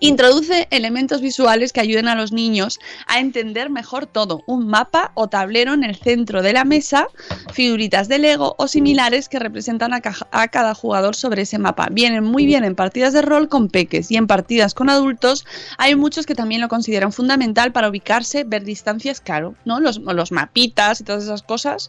Introduce 0.00 0.68
elementos 0.70 1.20
visuales 1.20 1.72
que 1.72 1.80
ayuden 1.80 2.08
a 2.08 2.14
los 2.14 2.32
niños 2.32 2.78
a 3.06 3.20
entender 3.20 3.70
mejor 3.70 4.06
todo. 4.06 4.42
Un 4.46 4.66
mapa 4.66 5.12
o 5.14 5.28
tablero 5.28 5.74
en 5.74 5.84
el 5.84 5.96
centro 5.96 6.42
de 6.42 6.52
la 6.52 6.64
mesa, 6.64 7.08
figuritas 7.52 8.08
de 8.08 8.18
Lego 8.18 8.54
o 8.58 8.68
similares 8.68 9.28
que 9.28 9.38
representan 9.38 9.92
a, 9.92 10.00
cada 10.00 10.74
jugador 10.74 11.14
sobre 11.14 11.42
ese 11.42 11.58
mapa. 11.58 11.88
Vienen 11.90 12.24
muy 12.24 12.46
bien 12.46 12.64
en 12.64 12.74
partidas 12.74 13.12
de 13.12 13.22
rol 13.22 13.48
con 13.48 13.68
peques 13.68 14.10
y 14.10 14.16
en 14.16 14.26
partidas 14.26 14.74
con 14.74 14.90
adultos 14.90 15.44
hay 15.78 15.94
muchos 15.94 16.26
que 16.26 16.34
también 16.34 16.60
lo 16.60 16.68
consideran 16.68 17.12
fundamental 17.12 17.72
para 17.72 17.88
ubicarse, 17.88 18.44
ver 18.44 18.64
distancias, 18.64 19.20
claro, 19.20 19.54
¿no? 19.64 19.80
Los, 19.80 19.98
los 19.98 20.32
mapitas 20.32 21.00
y 21.00 21.04
todas 21.04 21.24
esas 21.24 21.42
cosas 21.42 21.88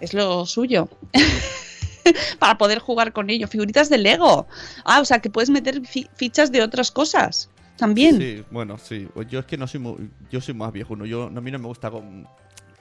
es 0.00 0.14
lo 0.14 0.46
suyo. 0.46 0.88
para 2.38 2.58
poder 2.58 2.78
jugar 2.78 3.12
con 3.12 3.30
ello. 3.30 3.48
Figuritas 3.48 3.88
de 3.88 3.98
Lego. 3.98 4.46
Ah, 4.84 5.00
o 5.00 5.04
sea, 5.04 5.20
que 5.20 5.30
puedes 5.30 5.50
meter 5.50 5.86
fi 5.86 6.08
fichas 6.14 6.52
de 6.52 6.62
otras 6.62 6.90
cosas 6.90 7.50
también. 7.76 8.18
Sí, 8.18 8.44
bueno, 8.50 8.78
sí. 8.78 9.08
Yo 9.28 9.40
es 9.40 9.46
que 9.46 9.56
no 9.56 9.66
soy 9.66 9.80
muy, 9.80 10.10
yo 10.30 10.40
soy 10.40 10.54
más 10.54 10.72
viejo, 10.72 10.96
¿no? 10.96 11.06
Yo, 11.06 11.24
a 11.24 11.40
mí 11.40 11.50
no 11.50 11.58
me 11.58 11.66
gusta 11.66 11.90
con, 11.90 12.26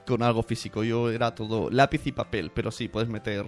con 0.06 0.24
algo 0.24 0.44
físico. 0.44 0.84
Yo 0.84 1.10
era 1.10 1.34
todo 1.34 1.70
lápiz 1.70 2.06
y 2.06 2.12
papel, 2.12 2.52
pero 2.54 2.72
sí, 2.72 2.88
puedes 2.88 3.10
meter... 3.10 3.46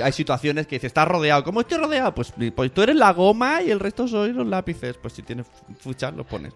Hay 0.00 0.12
situaciones 0.12 0.68
que 0.68 0.76
dices, 0.76 0.88
estás 0.88 1.08
rodeado. 1.08 1.42
¿Cómo 1.42 1.60
estoy 1.60 1.78
rodeado? 1.78 2.14
Pues, 2.14 2.32
pues 2.54 2.72
tú 2.72 2.82
eres 2.82 2.94
la 2.94 3.12
goma 3.12 3.62
y 3.62 3.70
el 3.72 3.80
resto 3.80 4.06
soy 4.06 4.32
los 4.32 4.46
lápices. 4.46 4.96
Pues 4.96 5.14
si 5.14 5.22
tienes 5.22 5.46
fichas, 5.80 6.14
los 6.14 6.24
pones. 6.24 6.52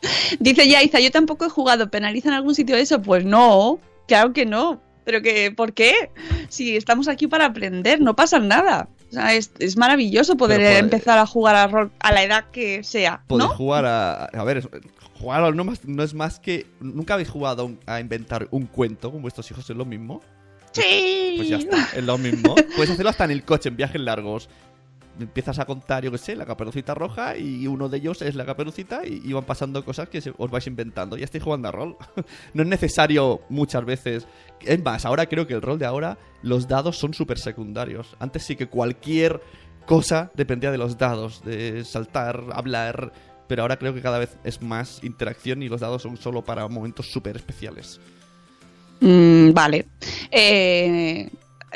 Dice 0.38 0.68
Yaiza, 0.68 1.00
yo 1.00 1.10
tampoco 1.10 1.44
he 1.44 1.48
jugado. 1.48 1.90
¿Penaliza 1.90 2.28
en 2.28 2.34
algún 2.34 2.54
sitio 2.54 2.76
eso? 2.76 3.02
Pues 3.02 3.24
no, 3.24 3.80
claro 4.06 4.32
que 4.32 4.46
no. 4.46 4.80
Pero 5.08 5.22
que, 5.22 5.50
¿por 5.50 5.72
qué? 5.72 6.10
Si 6.50 6.76
estamos 6.76 7.08
aquí 7.08 7.26
para 7.28 7.46
aprender, 7.46 7.98
no 7.98 8.14
pasa 8.14 8.38
nada. 8.40 8.90
O 9.08 9.12
sea, 9.14 9.32
es, 9.32 9.52
es 9.58 9.78
maravilloso 9.78 10.36
poder 10.36 10.60
puede, 10.60 10.76
empezar 10.76 11.18
a 11.18 11.24
jugar 11.24 11.56
a 11.56 11.66
rol 11.66 11.90
a 12.00 12.12
la 12.12 12.22
edad 12.22 12.44
que 12.52 12.84
sea. 12.84 13.22
Poder 13.26 13.46
jugar 13.46 13.86
a. 13.86 14.26
A 14.26 14.44
ver, 14.44 14.68
jugar 15.18 15.44
a 15.44 15.50
no, 15.52 15.64
más, 15.64 15.82
no 15.86 16.02
es 16.02 16.12
más 16.12 16.40
que. 16.40 16.66
¿Nunca 16.80 17.14
habéis 17.14 17.30
jugado 17.30 17.72
a 17.86 18.00
inventar 18.00 18.48
un 18.50 18.66
cuento 18.66 19.10
con 19.10 19.22
vuestros 19.22 19.50
hijos? 19.50 19.70
¿Es 19.70 19.74
lo 19.74 19.86
mismo? 19.86 20.20
Sí. 20.72 21.36
Pues 21.38 21.48
ya 21.48 21.56
está, 21.56 21.88
es 21.96 22.04
lo 22.04 22.18
mismo. 22.18 22.54
Puedes 22.76 22.90
hacerlo 22.90 23.08
hasta 23.08 23.24
en 23.24 23.30
el 23.30 23.44
coche, 23.44 23.70
en 23.70 23.76
viajes 23.76 24.02
largos 24.02 24.50
empiezas 25.18 25.58
a 25.58 25.64
contar, 25.64 26.04
yo 26.04 26.10
qué 26.10 26.18
sé, 26.18 26.36
la 26.36 26.46
caperucita 26.46 26.94
roja 26.94 27.36
y 27.36 27.66
uno 27.66 27.88
de 27.88 27.98
ellos 27.98 28.22
es 28.22 28.34
la 28.34 28.44
caperucita 28.44 29.06
y, 29.06 29.20
y 29.24 29.32
van 29.32 29.44
pasando 29.44 29.84
cosas 29.84 30.08
que 30.08 30.22
os 30.36 30.50
vais 30.50 30.66
inventando. 30.66 31.16
Ya 31.16 31.24
estáis 31.24 31.44
jugando 31.44 31.68
a 31.68 31.72
rol. 31.72 31.96
no 32.54 32.62
es 32.62 32.68
necesario 32.68 33.40
muchas 33.48 33.84
veces. 33.84 34.26
Es 34.60 34.82
más, 34.82 35.04
ahora 35.04 35.26
creo 35.26 35.46
que 35.46 35.54
el 35.54 35.62
rol 35.62 35.78
de 35.78 35.86
ahora, 35.86 36.18
los 36.42 36.68
dados 36.68 36.98
son 36.98 37.14
súper 37.14 37.38
secundarios. 37.38 38.16
Antes 38.18 38.44
sí 38.44 38.56
que 38.56 38.68
cualquier 38.68 39.40
cosa 39.86 40.30
dependía 40.34 40.70
de 40.70 40.78
los 40.78 40.98
dados, 40.98 41.42
de 41.44 41.84
saltar, 41.84 42.44
hablar. 42.52 43.12
Pero 43.48 43.62
ahora 43.62 43.78
creo 43.78 43.94
que 43.94 44.02
cada 44.02 44.18
vez 44.18 44.36
es 44.44 44.60
más 44.60 45.02
interacción 45.02 45.62
y 45.62 45.68
los 45.68 45.80
dados 45.80 46.02
son 46.02 46.18
solo 46.18 46.42
para 46.42 46.68
momentos 46.68 47.06
súper 47.10 47.36
especiales. 47.36 47.98
Mm, 49.00 49.52
vale. 49.52 49.86
Eh, 50.30 51.30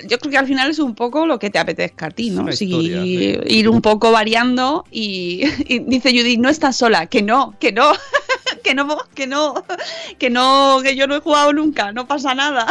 yo 0.09 0.19
creo 0.19 0.31
que 0.31 0.39
al 0.39 0.47
final 0.47 0.71
es 0.71 0.79
un 0.79 0.95
poco 0.95 1.27
lo 1.27 1.39
que 1.39 1.51
te 1.51 1.59
apetezca 1.59 2.07
a 2.07 2.11
ti, 2.11 2.31
¿no? 2.31 2.49
Historia, 2.49 3.03
sí. 3.03 3.39
Ir 3.47 3.69
un 3.69 3.83
poco 3.83 4.11
variando 4.13 4.85
y, 4.91 5.43
y, 5.69 5.81
dice 5.81 6.11
Judith, 6.11 6.41
no 6.41 6.49
estás 6.49 6.77
sola, 6.77 7.07
que 7.07 7.23
no, 7.23 7.55
que 7.59 7.73
no, 7.73 7.93
que 8.65 8.75
no, 8.75 8.99
que 9.15 9.27
no, 9.27 9.55
que 10.19 10.31
no, 10.31 10.81
que 10.83 10.97
yo 10.97 11.07
no 11.07 11.17
he 11.17 11.21
jugado 11.21 11.53
nunca, 11.53 11.93
no 11.93 12.07
pasa 12.07 12.35
nada. 12.35 12.67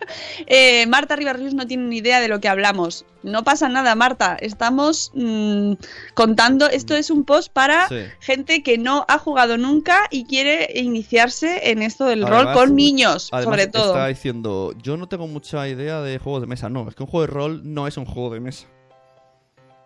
eh, 0.46 0.86
Marta 0.86 1.16
Ribarrius 1.16 1.54
no 1.54 1.66
tiene 1.66 1.84
ni 1.84 1.98
idea 1.98 2.20
de 2.20 2.28
lo 2.28 2.40
que 2.40 2.48
hablamos. 2.48 3.04
No 3.22 3.42
pasa 3.42 3.68
nada, 3.68 3.94
Marta. 3.96 4.36
Estamos 4.40 5.10
mmm, 5.14 5.72
contando. 6.14 6.68
Esto 6.68 6.94
es 6.94 7.10
un 7.10 7.24
post 7.24 7.52
para 7.52 7.88
Sí. 7.88 7.96
gente 8.20 8.62
que 8.62 8.78
no 8.78 9.04
ha 9.08 9.18
jugado 9.18 9.58
nunca 9.58 10.04
y 10.10 10.26
quiere 10.26 10.70
iniciarse 10.74 11.70
en 11.70 11.82
esto 11.82 12.04
del 12.04 12.26
rol 12.26 12.52
con 12.52 12.76
niños, 12.76 13.30
Además, 13.32 13.44
sobre 13.44 13.66
todo. 13.66 13.94
Está 13.94 14.06
diciendo, 14.06 14.74
yo 14.80 14.96
no 14.96 15.08
tengo 15.08 15.26
mucha 15.26 15.66
idea 15.68 16.00
de 16.02 16.18
juegos 16.18 16.42
de 16.42 16.46
mesa. 16.46 16.68
No, 16.68 16.88
es 16.88 16.94
que 16.94 17.02
un 17.02 17.08
juego 17.08 17.26
de 17.26 17.32
rol 17.32 17.60
no 17.64 17.86
es 17.86 17.96
un 17.96 18.04
juego 18.04 18.30
de 18.30 18.40
mesa. 18.40 18.66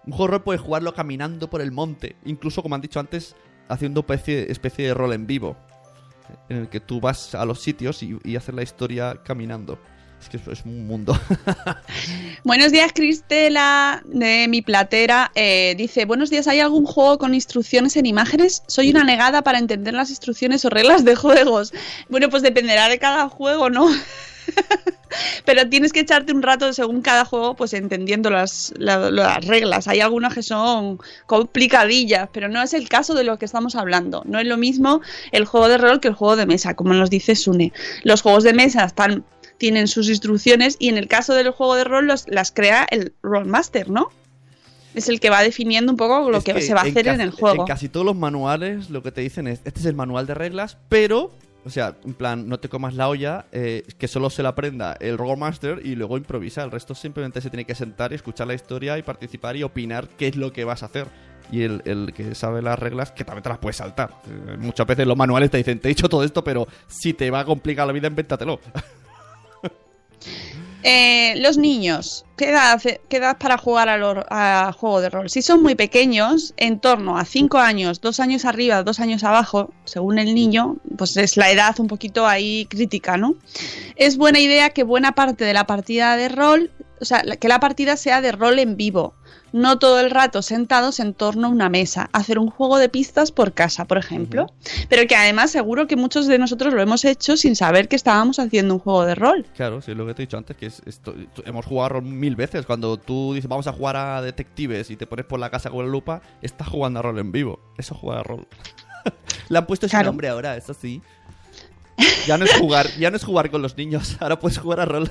Un 0.07 0.13
juego 0.13 0.27
de 0.27 0.31
rol 0.33 0.43
puedes 0.43 0.61
jugarlo 0.61 0.93
caminando 0.95 1.49
por 1.49 1.61
el 1.61 1.73
monte. 1.73 2.17
Incluso, 2.25 2.63
como 2.63 2.75
han 2.75 2.81
dicho 2.81 3.01
antes, 3.01 3.37
haciendo 3.71 4.01
especie, 4.01 4.51
especie 4.51 4.87
de 4.89 4.95
rol 4.95 5.12
en 5.12 5.27
vivo. 5.27 5.57
En 6.49 6.59
el 6.59 6.68
que 6.68 6.81
tú 6.81 7.01
vas 7.01 7.35
a 7.35 7.45
los 7.45 7.61
sitios 7.61 8.03
y, 8.03 8.18
y 8.25 8.37
haces 8.37 8.55
la 8.55 8.62
historia 8.62 9.21
caminando. 9.25 9.79
Es 10.21 10.29
que 10.29 10.37
es 10.37 10.64
un 10.66 10.87
mundo. 10.87 11.18
Buenos 12.45 12.73
días, 12.73 12.93
Cristela, 12.95 14.03
de 14.05 14.49
mi 14.49 14.61
platera. 14.61 15.33
Eh, 15.35 15.75
dice, 15.79 16.05
buenos 16.05 16.29
días, 16.29 16.47
¿hay 16.47 16.61
algún 16.61 16.85
juego 16.85 17.16
con 17.16 17.33
instrucciones 17.33 17.97
en 17.97 18.05
imágenes? 18.05 18.62
Soy 18.66 18.91
una 18.91 19.03
negada 19.03 19.41
para 19.41 19.59
entender 19.59 19.95
las 19.95 20.11
instrucciones 20.11 20.62
o 20.66 20.71
reglas 20.71 21.07
de 21.07 21.16
juegos. 21.16 21.73
Bueno, 22.11 22.29
pues 22.29 22.43
dependerá 22.43 22.91
de 22.91 22.99
cada 22.99 23.31
juego, 23.31 23.71
¿no? 23.71 23.89
Pero 25.45 25.69
tienes 25.69 25.93
que 25.93 26.01
echarte 26.01 26.33
un 26.33 26.43
rato 26.43 26.73
según 26.73 27.03
cada 27.03 27.25
juego, 27.25 27.55
pues 27.57 27.73
entendiendo 27.73 28.31
las, 28.31 28.73
la- 28.77 29.11
las 29.11 29.45
reglas. 29.45 29.89
Hay 29.89 30.01
algunas 30.01 30.35
que 30.35 30.43
son 30.43 30.99
complicadillas, 31.27 32.29
pero 32.33 32.49
no 32.49 32.63
es 32.63 32.75
el 32.75 32.89
caso 32.89 33.15
de 33.15 33.25
lo 33.25 33.39
que 33.39 33.45
estamos 33.45 33.75
hablando. 33.75 34.23
No 34.27 34.39
es 34.39 34.47
lo 34.47 34.57
mismo 34.57 35.01
el 35.33 35.45
juego 35.47 35.69
de 35.69 35.79
rol 35.79 36.01
que 36.01 36.09
el 36.09 36.15
juego 36.15 36.37
de 36.37 36.47
mesa, 36.47 36.75
como 36.75 36.93
nos 36.95 37.11
dice 37.11 37.35
Sune. 37.35 37.73
Los 38.05 38.23
juegos 38.23 38.45
de 38.45 38.53
mesa 38.53 38.85
están, 38.85 39.25
tienen 39.59 39.89
sus 39.89 40.09
instrucciones 40.09 40.77
y 40.79 40.89
en 40.89 40.97
el 40.97 41.09
caso 41.09 41.35
del 41.35 41.51
juego 41.51 41.75
de 41.75 41.85
rol 41.85 42.07
los- 42.07 42.29
las 42.29 42.53
crea 42.53 42.87
el 42.91 43.13
Rollmaster, 43.23 43.91
¿no? 43.91 44.09
Es 44.95 45.09
el 45.09 45.21
que 45.21 45.31
va 45.31 45.43
definiendo 45.43 45.93
un 45.93 45.97
poco 45.97 46.31
lo 46.31 46.39
Es 46.39 46.45
que, 46.45 46.61
se 46.63 46.75
va 46.75 46.81
a 46.81 46.85
hacer 46.85 47.07
en, 47.09 47.21
el 47.21 47.31
juego. 47.31 47.63
En 47.63 47.67
casi 47.67 47.89
todos 47.89 48.05
los 48.07 48.17
manuales 48.17 48.91
lo 48.91 49.03
que 49.03 49.13
te 49.13 49.21
dicen 49.21 49.47
es, 49.47 49.61
este 49.65 49.81
es 49.81 49.87
el 49.87 49.95
manual 49.95 50.27
de 50.27 50.35
reglas, 50.35 50.77
pero, 50.89 51.31
o 51.65 51.71
sea, 51.71 51.97
en 52.05 52.15
plan, 52.15 52.49
no 52.49 52.59
te 52.59 52.69
comas 52.69 52.95
la 52.95 53.09
olla, 53.09 53.47
eh, 53.53 53.85
que 53.99 54.09
solo 54.09 54.31
se 54.31 54.43
la 54.43 54.51
aprenda 54.51 54.97
el 54.99 55.19
Rollmaster 55.19 55.81
y 55.85 55.95
luego 55.95 56.17
improvisa. 56.17 56.63
El 56.63 56.71
resto 56.71 56.95
simplemente 56.95 57.41
se 57.41 57.51
tiene 57.51 57.65
que 57.65 57.75
sentar 57.75 58.13
y 58.13 58.15
escuchar 58.15 58.47
la 58.47 58.55
historia 58.55 58.97
y 58.97 59.03
participar 59.03 59.57
y 59.57 59.63
opinar 59.63 60.09
qué 60.09 60.29
es 60.29 60.37
lo 60.37 60.53
que 60.53 60.65
vas 60.65 60.83
a 60.83 60.87
hacer. 60.87 61.07
Y 61.53 61.63
el, 61.63 61.83
el 61.85 62.13
que 62.15 62.35
sabe 62.35 62.63
las 62.63 62.79
reglas, 62.79 63.13
que 63.13 63.25
también 63.25 63.43
te 63.43 63.49
las 63.51 63.59
puedes 63.59 63.77
saltar. 63.77 64.11
Eh, 64.27 64.57
muchas 64.59 64.87
veces 64.87 65.07
los 65.07 65.17
manuales 65.17 65.51
te 65.51 65.59
dicen, 65.59 65.81
te 65.81 65.89
he 65.89 65.91
dicho 65.91 66.09
todo 66.09 66.25
esto, 66.25 66.43
pero 66.43 66.67
si 66.87 67.13
te 67.13 67.31
va 67.31 67.41
a 67.41 67.45
complicar 67.45 67.87
la 67.87 67.93
vida, 67.93 68.09
invéntatelo. 68.09 68.61
Eh, 70.83 71.35
los 71.37 71.59
niños, 71.59 72.24
¿qué 72.37 72.51
edad, 72.51 72.81
qué 73.09 73.20
para 73.39 73.59
jugar 73.59 73.89
a, 73.89 74.68
a 74.68 74.72
juego 74.72 75.01
de 75.01 75.11
rol? 75.11 75.28
Si 75.28 75.43
son 75.43 75.62
muy 75.62 75.74
pequeños, 75.74 76.55
en 76.57 76.81
torno 76.81 77.18
a 77.18 77.24
5 77.24 77.59
años, 77.59 78.01
2 78.01 78.20
años 78.20 78.45
arriba, 78.45 78.83
2 78.83 79.01
años 79.01 79.24
abajo, 79.24 79.72
según 79.85 80.18
el 80.18 80.35
niño, 80.35 80.76
pues 80.97 81.16
es 81.16 81.37
la 81.37 81.51
edad 81.51 81.78
un 81.81 81.87
poquito 81.87 82.26
ahí 82.26 82.66
crítica, 82.70 83.16
¿no? 83.16 83.35
Es 83.97 84.16
buena 84.16 84.41
idea 84.41 84.70
que 84.70 84.83
buena 84.83 85.12
parte 85.12 85.45
de 85.45 85.53
la 85.53 85.66
partida 85.66 86.16
de 86.16 86.28
rol 86.28 86.70
o 87.01 87.05
sea, 87.05 87.22
que 87.22 87.49
la 87.49 87.61
partida 87.61 87.97
sea 87.97 88.20
de 88.20 88.33
rol 88.33 88.59
en 88.59 88.76
vivo, 88.76 89.14
no 89.53 89.79
todo 89.79 90.01
el 90.01 90.11
rato 90.11 90.43
sentados 90.43 91.01
en 91.01 91.15
torno 91.15 91.47
a 91.49 91.51
una 91.51 91.69
mesa, 91.69 92.09
hacer 92.13 92.39
un 92.39 92.51
juego 92.51 92.79
de 92.79 92.89
pistas 92.89 93.33
por 93.33 93.53
casa, 93.53 93.85
por 93.87 93.99
ejemplo, 93.99 94.47
pero 94.89 95.07
que 95.07 95.17
además 95.17 95.51
seguro 95.51 95.87
que 95.87 95.97
muchos 95.97 96.27
de 96.27 96.39
nosotros 96.39 96.73
lo 96.75 96.81
hemos 96.83 97.05
hecho 97.05 97.37
sin 97.37 97.57
saber 97.57 97.89
que 97.89 97.97
estábamos 97.97 98.39
haciendo 98.39 98.75
un 98.75 98.81
juego 98.81 99.05
de 99.05 99.15
rol. 99.15 99.47
Claro, 99.57 99.81
sí, 99.83 99.91
es 99.93 99.97
lo 99.97 100.07
que 100.07 100.15
te 100.15 100.23
he 100.23 100.27
dicho 100.27 100.37
antes, 100.37 100.57
que 100.57 100.67
es 100.67 100.83
esto, 100.87 101.15
hemos 101.45 101.67
jugado 101.67 101.87
a 101.87 101.89
rol 101.91 102.03
mil 102.03 102.37
veces. 102.37 102.67
Cuando 102.67 102.97
tú 102.97 103.35
dices 103.35 103.49
vamos 103.49 103.67
a 103.67 103.73
jugar 103.73 103.97
a 103.97 104.23
detectives 104.23 104.91
y 104.91 104.97
te 104.97 105.07
pones 105.07 105.27
por 105.27 105.41
la 105.41 105.51
casa 105.51 105.71
con 105.71 105.85
la 105.85 105.91
lupa, 105.91 106.23
estás 106.43 106.69
jugando 106.69 106.99
a 107.01 107.03
rol 107.03 107.19
en 107.19 107.33
vivo. 107.33 107.61
Eso 107.79 107.95
es 107.95 108.01
jugar 108.01 108.19
a 108.19 108.23
rol. 108.23 108.47
Le 109.49 109.59
han 109.59 109.67
puesto 109.67 109.87
ese 109.87 109.95
Claro. 109.95 110.07
nombre 110.09 110.29
ahora, 110.29 110.57
eso 110.57 110.75
sí. 110.75 111.01
Ya 112.27 112.39
no 112.39 112.45
es 112.47 112.53
jugar, 112.55 112.87
ya 112.99 113.11
no 113.11 113.17
es 113.17 113.25
jugar 113.25 113.51
con 113.51 113.61
los 113.63 113.77
niños, 113.77 114.17
ahora 114.21 114.39
puedes 114.39 114.59
jugar 114.59 114.81
a 114.81 114.85
rol. 114.87 115.11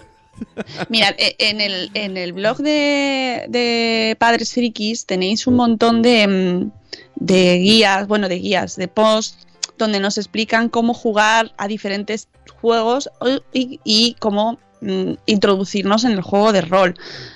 Mirad, 0.89 1.15
e- 1.17 1.35
en 1.39 1.61
el, 1.61 1.91
en 1.93 2.17
el 2.17 2.33
blog 2.33 2.57
de, 2.57 3.45
de 3.49 4.15
Padres 4.19 4.53
Frikis 4.53 5.05
tenéis 5.05 5.47
un 5.47 5.55
montón 5.55 6.01
de, 6.01 6.27
mm, 6.27 6.71
de 7.15 7.57
guías, 7.57 8.07
bueno, 8.07 8.29
de 8.29 8.39
guías, 8.39 8.75
de 8.75 8.87
posts, 8.87 9.47
donde 9.77 9.99
nos 9.99 10.17
explican 10.17 10.69
cómo 10.69 10.93
jugar 10.93 11.53
a 11.57 11.67
diferentes 11.67 12.27
juegos 12.61 13.09
y 13.53 14.15
cómo 14.19 14.59
mm, 14.81 15.13
introducirnos 15.25 16.03
en 16.03 16.11
el 16.11 16.21
juego 16.21 16.51
de 16.51 16.61
rol. 16.61 16.95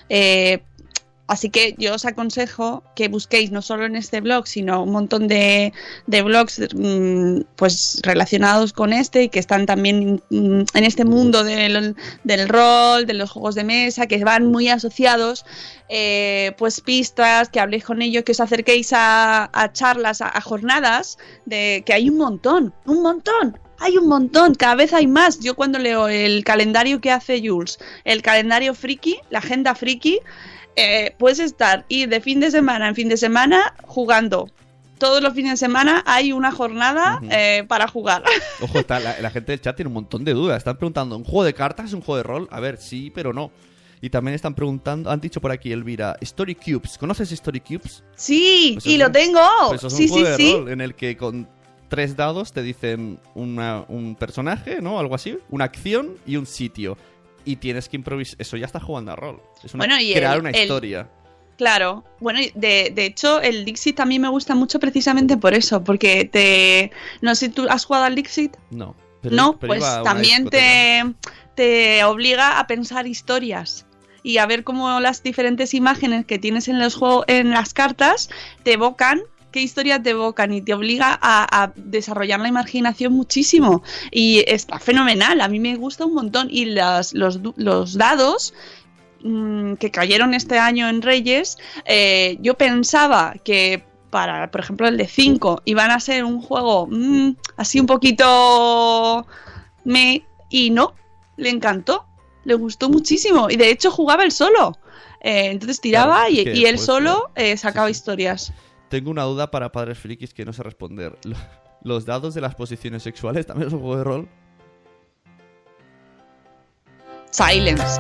Eh, 0.10 0.62
Así 1.26 1.50
que 1.50 1.74
yo 1.78 1.96
os 1.96 2.06
aconsejo 2.06 2.84
que 2.96 3.08
busquéis 3.08 3.50
no 3.50 3.62
solo 3.62 3.86
en 3.86 3.96
este 3.96 4.20
blog, 4.20 4.46
sino 4.46 4.84
un 4.84 4.92
montón 4.92 5.30
de, 5.30 5.72
de 6.06 6.22
blogs 6.22 6.60
mm, 6.76 7.42
pues 7.56 8.02
relacionados 8.04 8.74
con 8.74 8.92
este 8.92 9.24
y 9.24 9.30
que 9.30 9.40
están 9.40 9.66
también 9.66 10.22
mm, 10.30 10.64
en 10.74 10.84
este 10.84 11.06
mundo 11.06 11.46
del, 11.46 11.96
del 12.26 12.50
rol, 12.50 13.06
de 13.06 13.14
los 13.14 13.32
juegos 13.32 13.56
de 13.56 13.64
mesa, 13.64 14.06
que 14.06 14.24
van 14.24 14.48
muy 14.48 14.68
asociados, 14.68 15.46
eh, 15.88 16.52
pues 16.58 16.82
pistas, 16.82 17.48
que 17.48 17.62
habléis 17.62 17.86
con 17.86 18.02
ellos, 18.02 18.24
que 18.26 18.34
os 18.34 18.42
acerquéis 18.42 18.92
a, 18.92 19.50
a 19.54 19.72
charlas, 19.72 20.22
a, 20.22 20.28
a 20.28 20.42
jornadas, 20.42 21.18
de 21.46 21.84
que 21.86 21.94
hay 21.94 22.10
un 22.10 22.18
montón, 22.18 22.74
un 22.86 23.02
montón. 23.02 23.58
Hay 23.80 23.98
un 23.98 24.08
montón, 24.08 24.56
cada 24.56 24.76
vez 24.76 24.94
hay 24.94 25.08
más. 25.08 25.40
Yo 25.40 25.56
cuando 25.56 25.78
leo 25.78 26.08
el 26.08 26.46
calendario 26.46 27.02
que 27.02 27.12
hace 27.12 27.42
Jules, 27.46 27.80
el 28.06 28.22
calendario 28.22 28.74
friki, 28.76 29.18
la 29.30 29.40
agenda 29.40 29.76
friki, 29.76 30.20
eh, 30.76 31.16
puedes 31.18 31.40
estar 31.40 31.86
ir 31.90 32.10
de 32.10 32.22
fin 32.22 32.40
de 32.40 32.52
semana 32.52 32.88
en 32.88 32.96
fin 32.96 33.10
de 33.10 33.18
semana 33.18 33.76
jugando. 33.86 34.50
Todos 34.98 35.22
los 35.22 35.34
fines 35.34 35.52
de 35.52 35.58
semana 35.58 36.02
hay 36.06 36.32
una 36.32 36.52
jornada 36.52 37.20
eh, 37.30 37.66
para 37.68 37.88
jugar. 37.88 38.24
Ojo, 38.62 38.80
está, 38.80 39.00
la, 39.00 39.20
la 39.20 39.30
gente 39.32 39.52
del 39.52 39.60
chat 39.60 39.76
tiene 39.76 39.88
un 39.88 39.96
montón 39.96 40.24
de 40.24 40.34
dudas. 40.34 40.58
Están 40.60 40.78
preguntando, 40.78 41.18
¿un 41.18 41.24
juego 41.26 41.44
de 41.44 41.54
cartas 41.54 41.88
es 41.88 41.94
un 41.94 42.02
juego 42.02 42.18
de 42.18 42.24
rol? 42.24 42.48
A 42.52 42.60
ver, 42.62 42.78
sí, 42.78 43.12
pero 43.14 43.34
no. 43.34 43.52
Y 44.02 44.10
también 44.10 44.36
están 44.36 44.54
preguntando, 44.54 45.10
han 45.10 45.20
dicho 45.20 45.42
por 45.42 45.52
aquí, 45.52 45.72
Elvira, 45.72 46.16
Story 46.22 46.56
Cubes. 46.56 46.98
¿Conoces 46.98 47.32
Story 47.32 47.60
Cubes? 47.60 48.04
Sí, 48.16 48.72
Pues 48.76 48.86
y 48.86 48.98
lo 48.98 49.08
un- 49.08 49.12
tengo. 49.12 49.40
Pues 49.70 49.80
eso 49.84 49.88
es 49.88 49.94
sí, 49.94 50.04
un 50.04 50.10
juego 50.10 50.26
sí, 50.26 50.32
de 50.32 50.38
sí. 50.38 50.54
rol 50.54 50.70
en 50.72 50.82
el 50.82 50.96
que 50.96 51.18
con 51.18 51.50
tres 51.90 52.16
dados 52.16 52.54
te 52.54 52.62
dicen 52.62 53.20
una- 53.36 53.84
un 53.90 54.16
personaje, 54.16 54.82
¿no? 54.82 55.00
Algo 55.00 55.16
así, 55.16 55.38
una 55.50 55.66
acción 55.66 56.16
y 56.26 56.38
un 56.38 56.46
sitio. 56.46 56.98
Y 57.46 57.58
tienes 57.58 57.90
que 57.90 57.96
improvisar. 57.98 58.36
Eso 58.40 58.58
ya 58.58 58.66
está 58.66 58.80
jugando 58.80 59.12
a 59.12 59.16
rol. 59.16 59.42
Es 59.64 59.74
una, 59.74 59.82
Bueno, 59.86 60.00
y 60.02 60.14
crear 60.14 60.36
el- 60.36 60.40
una 60.42 60.50
el- 60.52 60.62
historia. 60.62 61.10
Claro, 61.58 62.04
bueno, 62.20 62.40
de, 62.56 62.92
de 62.96 63.06
hecho 63.06 63.40
el 63.40 63.64
Dixit 63.64 63.96
también 63.96 64.24
me 64.24 64.28
gusta 64.28 64.56
mucho 64.56 64.80
precisamente 64.80 65.38
por 65.38 65.54
eso, 65.54 65.84
porque 65.84 66.26
te... 66.26 66.92
No 67.22 67.36
sé 67.36 67.46
si 67.48 67.52
tú 67.52 67.68
has 67.70 67.86
jugado 67.86 68.06
al 68.06 68.16
Dixit. 68.16 68.58
No. 68.72 68.96
pero- 69.22 69.36
no, 69.36 69.58
pero 69.60 69.68
pues 69.74 69.84
a 69.84 70.02
también 70.02 70.50
te, 70.50 71.04
te 71.56 72.04
obliga 72.06 72.60
a 72.60 72.66
pensar 72.68 73.06
historias 73.08 73.86
y 74.24 74.38
a 74.40 74.46
ver 74.48 74.64
cómo 74.64 75.00
las 75.00 75.22
diferentes 75.22 75.74
imágenes 75.76 76.26
que 76.26 76.40
tienes 76.40 76.68
en 76.70 76.80
los 76.80 76.96
juegos, 76.96 77.26
en 77.28 77.52
las 77.52 77.74
cartas, 77.74 78.30
te 78.64 78.74
evocan 78.74 79.22
qué 79.54 79.62
historias 79.62 80.04
te 80.04 80.10
evocan 80.10 80.52
y 80.52 80.62
te 80.62 80.74
obliga 80.74 81.18
a, 81.22 81.64
a 81.64 81.72
desarrollar 81.78 82.42
la 82.42 82.50
imaginación 82.50 83.14
muchísimo. 83.14 83.84
Y 84.12 84.44
está 84.48 84.80
fenomenal, 84.80 85.40
a 85.40 85.48
mí 85.48 85.62
me 85.62 85.76
gusta 85.76 86.06
un 86.06 86.16
montón. 86.16 86.50
Y 86.52 86.66
las, 86.66 87.14
los, 87.14 87.40
los 87.56 87.98
dados 87.98 88.54
mm, 89.24 89.76
que 89.76 89.92
cayeron 89.92 90.34
este 90.34 90.60
año 90.60 90.90
en 90.90 91.02
Reyes, 91.02 91.58
eh, 91.86 92.38
yo 92.42 92.56
pensaba 92.56 93.36
que 93.46 93.86
para, 94.10 94.52
por 94.52 94.62
ejemplo, 94.62 94.88
el 94.88 94.98
de 94.98 95.08
5 95.08 95.62
iban 95.66 95.92
a 95.92 96.00
ser 96.00 96.26
un 96.26 96.42
juego 96.42 96.88
mm, 96.88 97.36
así 97.56 97.80
un 97.80 97.88
poquito 97.88 99.26
me 99.86 100.26
y 100.50 100.70
no, 100.70 100.94
le 101.38 101.50
encantó, 101.50 102.06
le 102.44 102.54
gustó 102.56 102.90
muchísimo 102.90 103.50
y 103.50 103.56
de 103.56 103.72
hecho 103.72 103.92
jugaba 103.92 104.24
él 104.24 104.32
solo. 104.32 104.78
Eh, 105.22 105.52
entonces 105.52 105.80
tiraba 105.80 106.26
Claro, 106.28 106.32
y, 106.32 106.66
él 106.66 106.78
solo 106.78 107.32
eh, 107.36 107.56
sacaba 107.58 107.90
historias. 107.90 108.54
Tengo 108.94 109.10
una 109.10 109.24
duda 109.24 109.50
para 109.50 109.72
padres 109.72 109.98
frikis 109.98 110.36
que 110.36 110.46
no 110.46 110.54
sé 110.54 110.62
responder. 110.62 111.18
Lo- 111.24 111.36
¿Los 111.82 112.06
dados 112.06 112.36
de 112.36 112.42
las 112.42 112.54
posiciones 112.54 113.02
sexuales 113.02 113.48
también 113.48 113.70
es 113.70 113.74
un 113.74 113.80
juego 113.80 113.98
de 113.98 114.04
rol? 114.04 114.30
Silence. 117.32 117.84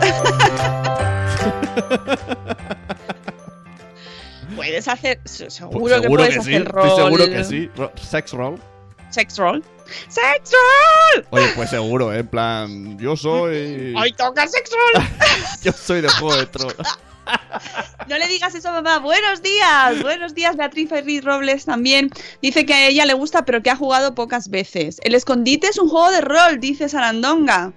puedes 4.55 4.87
hacer, 4.87 5.19
se- 5.25 5.49
seguro, 5.49 5.79
Pues 5.79 5.99
que 6.01 6.07
puedes 6.07 6.33
sí, 6.35 6.39
hacer 6.41 6.65
rol. 6.71 6.85
estoy 6.87 7.03
seguro 7.05 7.25
que 7.25 7.43
sí. 7.43 7.71
Sex 7.95 8.31
roll. 8.33 8.61
Sex 9.09 9.37
roll. 9.39 9.63
Sex 10.09 10.51
roll. 10.51 11.25
Oye, 11.31 11.47
pues 11.55 11.71
seguro, 11.71 12.13
¿eh? 12.13 12.19
en 12.19 12.27
plan, 12.27 12.99
yo 12.99 13.17
soy... 13.17 13.95
Hoy 13.97 14.13
toca 14.13 14.45
sex 14.47 14.69
roll. 14.71 15.03
Yo 15.63 15.71
soy 15.71 16.01
de 16.01 16.09
Juego 16.09 16.35
de 16.35 16.45
Tronos. 16.45 16.99
No 18.09 18.17
le 18.17 18.28
digas 18.28 18.53
eso, 18.53 18.71
mamá. 18.71 18.99
Buenos 18.99 19.41
días. 19.41 20.01
Buenos 20.01 20.36
días, 20.36 20.57
Beatriz 20.57 20.89
Ferriz 20.89 21.24
Robles 21.24 21.63
también. 21.65 22.09
Dice 22.41 22.65
que 22.65 22.74
a 22.74 22.88
ella 22.88 23.05
le 23.05 23.13
gusta, 23.13 23.45
pero 23.45 23.63
que 23.63 23.69
ha 23.69 23.76
jugado 23.76 24.13
pocas 24.13 24.49
veces. 24.49 24.99
El 25.03 25.15
escondite 25.15 25.67
es 25.67 25.78
un 25.78 25.88
juego 25.88 26.11
de 26.11 26.19
rol, 26.21 26.59
dice 26.59 26.89
Sarandonga. 26.89 27.71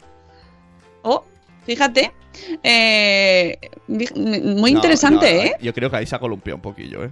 Oh, 1.02 1.24
fíjate. 1.64 2.12
Eh, 2.62 3.58
muy 3.86 4.72
No, 4.72 4.78
interesante, 4.78 5.32
no, 5.34 5.42
¿eh? 5.42 5.52
Yo 5.62 5.72
creo 5.72 5.90
que 5.90 5.96
ahí 5.96 6.06
se 6.06 6.16
ha 6.16 6.18
columpiado 6.18 6.56
un 6.56 6.62
poquillo, 6.62 7.04
¿eh? 7.04 7.10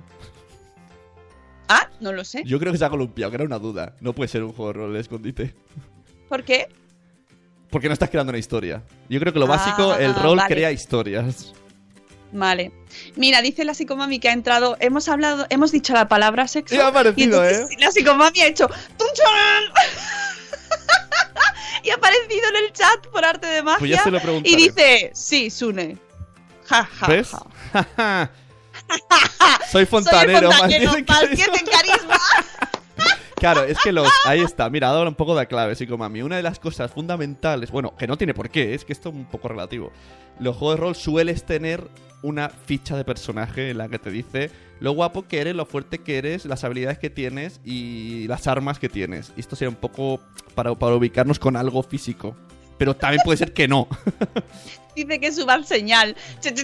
Ah, 1.68 1.88
no 2.00 2.12
lo 2.12 2.24
sé. 2.24 2.42
Yo 2.44 2.58
creo 2.58 2.72
que 2.72 2.78
se 2.78 2.84
ha 2.84 2.90
columpiado, 2.90 3.30
que 3.30 3.36
era 3.36 3.44
una 3.44 3.58
duda. 3.58 3.94
No 4.00 4.12
puede 4.12 4.28
ser 4.28 4.42
un 4.42 4.52
juego 4.52 4.72
de 4.72 4.78
rol 4.78 4.92
de 4.94 5.00
escondite. 5.00 5.54
¿Por 6.28 6.42
qué? 6.44 6.68
Porque 7.70 7.86
no 7.88 7.94
estás 7.94 8.10
creando 8.10 8.30
una 8.30 8.38
historia. 8.38 8.82
Yo 9.08 9.18
creo 9.20 9.32
que 9.32 9.38
lo 9.38 9.46
Ah, 9.46 9.50
básico, 9.56 9.94
el 9.94 10.14
rol 10.14 10.36
vale. 10.36 10.52
crea 10.54 10.72
historias. 10.72 11.54
Vale. 12.32 12.72
Mira, 13.16 13.42
dice 13.42 13.64
la 13.64 13.74
psicomami 13.74 14.18
que 14.18 14.28
ha 14.28 14.32
entrado. 14.32 14.76
Hemos 14.80 15.08
hablado, 15.08 15.46
hemos 15.50 15.72
dicho 15.72 15.92
la 15.92 16.08
palabra 16.08 16.48
sexo. 16.48 16.74
Me 16.74 16.82
ha 16.82 16.92
parecido, 16.92 17.44
y 17.44 17.48
entonces 17.48 17.70
¿eh? 17.70 17.76
La 17.80 17.90
psicomami 17.90 18.40
ha 18.40 18.46
hecho. 18.46 18.68
Y 21.84 21.90
ha 21.90 21.96
aparecido 21.96 22.48
en 22.48 22.64
el 22.64 22.72
chat 22.72 23.06
por 23.08 23.24
arte 23.24 23.46
de 23.46 23.62
magia. 23.62 23.78
Pues 23.78 23.90
ya 23.90 24.02
se 24.02 24.10
lo 24.10 24.20
y 24.42 24.56
dice: 24.56 25.10
Sí, 25.14 25.50
Sune. 25.50 25.98
Ja, 26.64 26.84
ja, 26.84 27.06
¿Ves? 27.06 27.30
ja. 27.96 28.30
Soy 29.70 29.84
fontanero, 29.84 30.50
Soy 30.50 30.72
el 30.74 30.88
fontanero, 30.88 30.92
más 31.06 31.60
en 31.60 31.66
carisma. 31.66 32.20
Claro, 33.36 33.64
es 33.64 33.76
que 33.78 33.92
los. 33.92 34.08
Ahí 34.24 34.40
está, 34.40 34.70
mira, 34.70 34.88
dado 34.88 35.06
un 35.06 35.14
poco 35.14 35.36
de 35.36 35.46
clave, 35.46 35.74
psicomami. 35.74 36.22
Una 36.22 36.36
de 36.36 36.42
las 36.42 36.58
cosas 36.58 36.90
fundamentales, 36.90 37.70
bueno, 37.70 37.94
que 37.94 38.06
no 38.06 38.16
tiene 38.16 38.32
por 38.32 38.48
qué, 38.48 38.72
es 38.72 38.86
que 38.86 38.94
esto 38.94 39.10
es 39.10 39.14
un 39.14 39.26
poco 39.26 39.48
relativo. 39.48 39.92
Los 40.38 40.56
juegos 40.56 40.76
de 40.76 40.80
rol 40.80 40.96
sueles 40.96 41.44
tener 41.44 41.86
una 42.24 42.48
ficha 42.48 42.96
de 42.96 43.04
personaje 43.04 43.70
en 43.70 43.78
la 43.78 43.88
que 43.88 43.98
te 43.98 44.10
dice 44.10 44.50
lo 44.80 44.92
guapo 44.92 45.28
que 45.28 45.40
eres, 45.40 45.54
lo 45.54 45.66
fuerte 45.66 45.98
que 45.98 46.18
eres, 46.18 46.46
las 46.46 46.64
habilidades 46.64 46.98
que 46.98 47.10
tienes 47.10 47.60
y 47.64 48.26
las 48.26 48.46
armas 48.46 48.78
que 48.78 48.88
tienes. 48.88 49.32
Y 49.36 49.40
esto 49.40 49.56
sería 49.56 49.68
un 49.68 49.76
poco 49.76 50.20
para, 50.54 50.74
para 50.74 50.96
ubicarnos 50.96 51.38
con 51.38 51.56
algo 51.56 51.82
físico. 51.82 52.34
Pero 52.76 52.96
también 52.96 53.22
puede 53.24 53.38
ser 53.38 53.52
que 53.52 53.68
no. 53.68 53.86
Dice 54.96 55.20
que 55.20 55.32
suba 55.32 55.62
señal. 55.62 56.16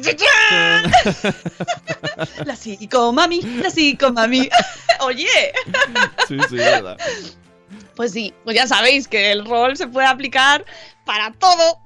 La 2.45 2.57
psicomami, 2.57 3.43
la 3.43 3.71
psicomami. 3.71 4.49
Oye. 5.01 5.53
sí, 6.29 6.37
sí, 6.49 6.57
verdad. 6.57 6.97
Pues 7.97 8.13
sí, 8.13 8.33
pues 8.45 8.57
ya 8.57 8.67
sabéis 8.67 9.09
que 9.09 9.33
el 9.33 9.45
rol 9.45 9.77
se 9.77 9.89
puede 9.89 10.07
aplicar 10.07 10.65
para 11.05 11.33
todo. 11.33 11.79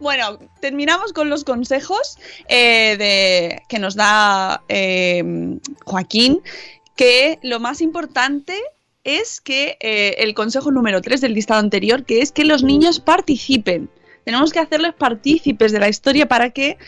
Bueno, 0.00 0.38
terminamos 0.60 1.12
con 1.12 1.28
los 1.30 1.44
consejos 1.44 2.18
eh, 2.48 2.96
de, 2.98 3.62
que 3.68 3.78
nos 3.78 3.94
da 3.94 4.62
eh, 4.68 5.58
Joaquín, 5.84 6.40
que 6.96 7.38
lo 7.42 7.60
más 7.60 7.80
importante 7.80 8.58
es 9.04 9.40
que 9.40 9.76
eh, 9.80 10.16
el 10.18 10.34
consejo 10.34 10.70
número 10.70 11.00
3 11.00 11.20
del 11.20 11.34
listado 11.34 11.60
anterior, 11.60 12.04
que 12.04 12.22
es 12.22 12.32
que 12.32 12.44
los 12.44 12.62
niños 12.62 13.00
participen. 13.00 13.90
Tenemos 14.24 14.52
que 14.52 14.58
hacerles 14.58 14.94
partícipes 14.94 15.72
de 15.72 15.80
la 15.80 15.88
historia 15.88 16.28
para 16.28 16.50
que 16.50 16.78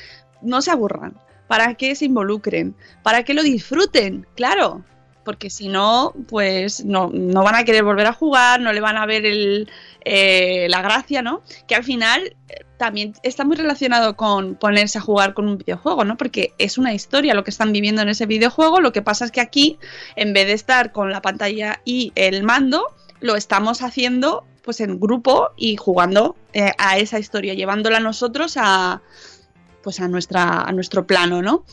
no 0.43 0.61
se 0.61 0.71
aburran, 0.71 1.15
para 1.49 1.75
que 1.75 1.95
se 1.95 2.07
involucren, 2.07 2.75
para 3.03 3.25
que 3.25 3.35
lo 3.35 3.43
disfruten, 3.43 4.27
claro. 4.35 4.85
Porque 5.25 5.51
si 5.51 5.69
no, 5.69 6.13
pues 6.29 6.85
no, 6.85 7.11
no 7.13 7.43
van 7.43 7.55
a 7.55 7.65
querer 7.65 7.85
volver 7.85 8.07
a 8.07 8.13
jugar, 8.13 8.61
no 8.61 8.73
le 8.73 8.81
van 8.81 8.97
a 8.97 9.07
ver 9.07 9.25
el, 9.25 9.71
eh, 10.05 10.67
la 10.69 10.83
gracia, 10.83 11.23
¿no? 11.23 11.43
Que 11.67 11.75
al 11.75 11.85
final 11.85 12.37
eh, 12.49 12.65
también 12.77 13.15
está 13.23 13.45
muy 13.45 13.57
relacionado 13.57 14.17
con 14.17 14.57
ponerse 14.57 14.99
a 14.99 15.01
jugar 15.01 15.35
con 15.35 15.49
un 15.49 15.59
videojuego, 15.59 16.05
¿no? 16.05 16.17
Porque 16.17 16.53
es 16.59 16.79
una 16.79 16.93
historia 16.93 17.35
lo 17.35 17.45
que 17.45 17.51
están 17.51 17.73
viviendo 17.73 18.03
en 18.03 18.09
ese 18.09 18.27
videojuego, 18.27 18.81
lo 18.81 18.93
que 18.93 19.03
pasa 19.03 19.25
es 19.25 19.31
que 19.31 19.41
aquí, 19.41 19.79
en 20.17 20.33
vez 20.33 20.47
de 20.47 20.55
estar 20.55 20.93
con 20.93 21.11
la 21.11 21.23
pantalla 21.23 21.81
y 21.85 22.13
el 22.15 22.43
mando, 22.43 22.87
lo 23.21 23.37
estamos 23.37 23.83
haciendo 23.83 24.45
pues 24.63 24.81
en 24.81 25.01
grupo 25.01 25.51
y 25.57 25.77
jugando 25.77 26.37
eh, 26.53 26.73
a 26.79 26.99
esa 26.99 27.19
historia, 27.19 27.55
llevándola 27.55 28.01
nosotros 28.01 28.57
a 28.57 29.03
pues 29.83 30.01
a 30.01 30.09
nuestra 30.09 30.63
a 30.63 30.73
nuestro 30.73 31.07
plano, 31.07 31.43
¿no? 31.43 31.65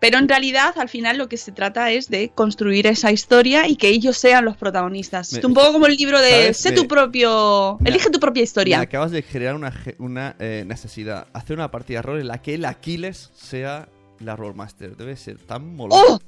Pero 0.00 0.18
en 0.18 0.28
realidad 0.28 0.74
al 0.76 0.88
final 0.88 1.16
lo 1.16 1.28
que 1.28 1.36
se 1.38 1.50
trata 1.52 1.90
es 1.90 2.08
de 2.10 2.30
construir 2.34 2.86
esa 2.86 3.10
historia 3.12 3.66
y 3.68 3.76
que 3.76 3.88
ellos 3.88 4.18
sean 4.18 4.44
los 4.44 4.56
protagonistas. 4.56 5.32
Me- 5.32 5.38
es 5.38 5.44
un 5.44 5.54
poco 5.54 5.72
como 5.72 5.86
el 5.86 5.96
libro 5.96 6.20
de 6.20 6.30
¿sabes? 6.30 6.56
sé 6.58 6.70
Me- 6.70 6.76
tu 6.76 6.88
propio, 6.88 7.78
Me- 7.80 7.88
elige 7.90 8.10
tu 8.10 8.20
propia 8.20 8.40
Me 8.40 8.44
historia. 8.44 8.80
acabas 8.80 9.10
de 9.12 9.22
crear 9.22 9.54
una, 9.54 9.72
una 9.98 10.36
eh, 10.38 10.64
necesidad. 10.66 11.26
Hacer 11.32 11.56
una 11.56 11.70
partida 11.70 11.98
de 11.98 12.02
rol 12.02 12.20
en 12.20 12.28
la 12.28 12.42
que 12.42 12.54
el 12.54 12.64
Aquiles 12.66 13.30
sea 13.34 13.88
la 14.20 14.36
Rollmaster. 14.36 14.96
Debe 14.96 15.16
ser 15.16 15.38
tan 15.38 15.74
molón. 15.74 15.98
¡Oh! 15.98 16.18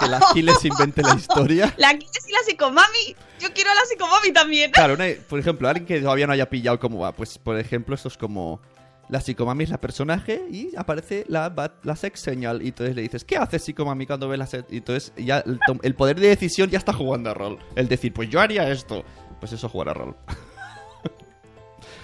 Que 0.00 0.06
el 0.06 0.14
Aquiles 0.14 0.64
invente 0.64 1.02
la 1.02 1.14
historia. 1.14 1.72
La 1.78 1.90
Aquiles 1.90 2.28
y 2.28 2.32
la 2.32 2.38
psicomami. 2.46 3.14
Yo 3.40 3.48
quiero 3.54 3.70
a 3.70 3.74
la 3.74 3.80
psicomami 3.88 4.32
también. 4.32 4.70
Claro, 4.72 4.94
una- 4.94 5.06
por 5.28 5.38
ejemplo, 5.38 5.68
alguien 5.68 5.86
que 5.86 6.00
todavía 6.00 6.26
no 6.26 6.32
haya 6.32 6.48
pillado 6.48 6.78
cómo 6.80 6.98
va. 7.00 7.12
Pues, 7.12 7.38
por 7.38 7.58
ejemplo, 7.58 7.94
esto 7.94 8.08
es 8.08 8.16
como... 8.16 8.60
La 9.10 9.20
psicomami 9.20 9.64
es 9.64 9.70
la 9.70 9.80
personaje 9.80 10.42
y 10.50 10.70
aparece 10.76 11.24
la, 11.28 11.54
bat- 11.54 11.82
la 11.82 11.96
sex 11.96 12.20
señal. 12.20 12.62
Y 12.62 12.68
entonces 12.68 12.94
le 12.94 13.02
dices, 13.02 13.24
¿qué 13.24 13.36
haces 13.36 13.64
psicomami 13.64 14.06
cuando 14.06 14.28
ves 14.28 14.38
la 14.38 14.46
sex? 14.46 14.64
Y 14.70 14.76
entonces 14.78 15.12
ya 15.16 15.42
el, 15.82 15.94
poder 15.94 16.20
de 16.20 16.28
decisión 16.28 16.70
ya 16.70 16.78
está 16.78 16.92
jugando 16.92 17.30
a 17.30 17.34
rol. 17.34 17.58
El 17.74 17.88
decir, 17.88 18.12
pues 18.12 18.30
yo 18.30 18.40
haría 18.40 18.70
esto. 18.70 19.04
Pues 19.40 19.52
eso, 19.52 19.68
jugar 19.68 19.88
a 19.88 19.94
rol. 19.94 20.16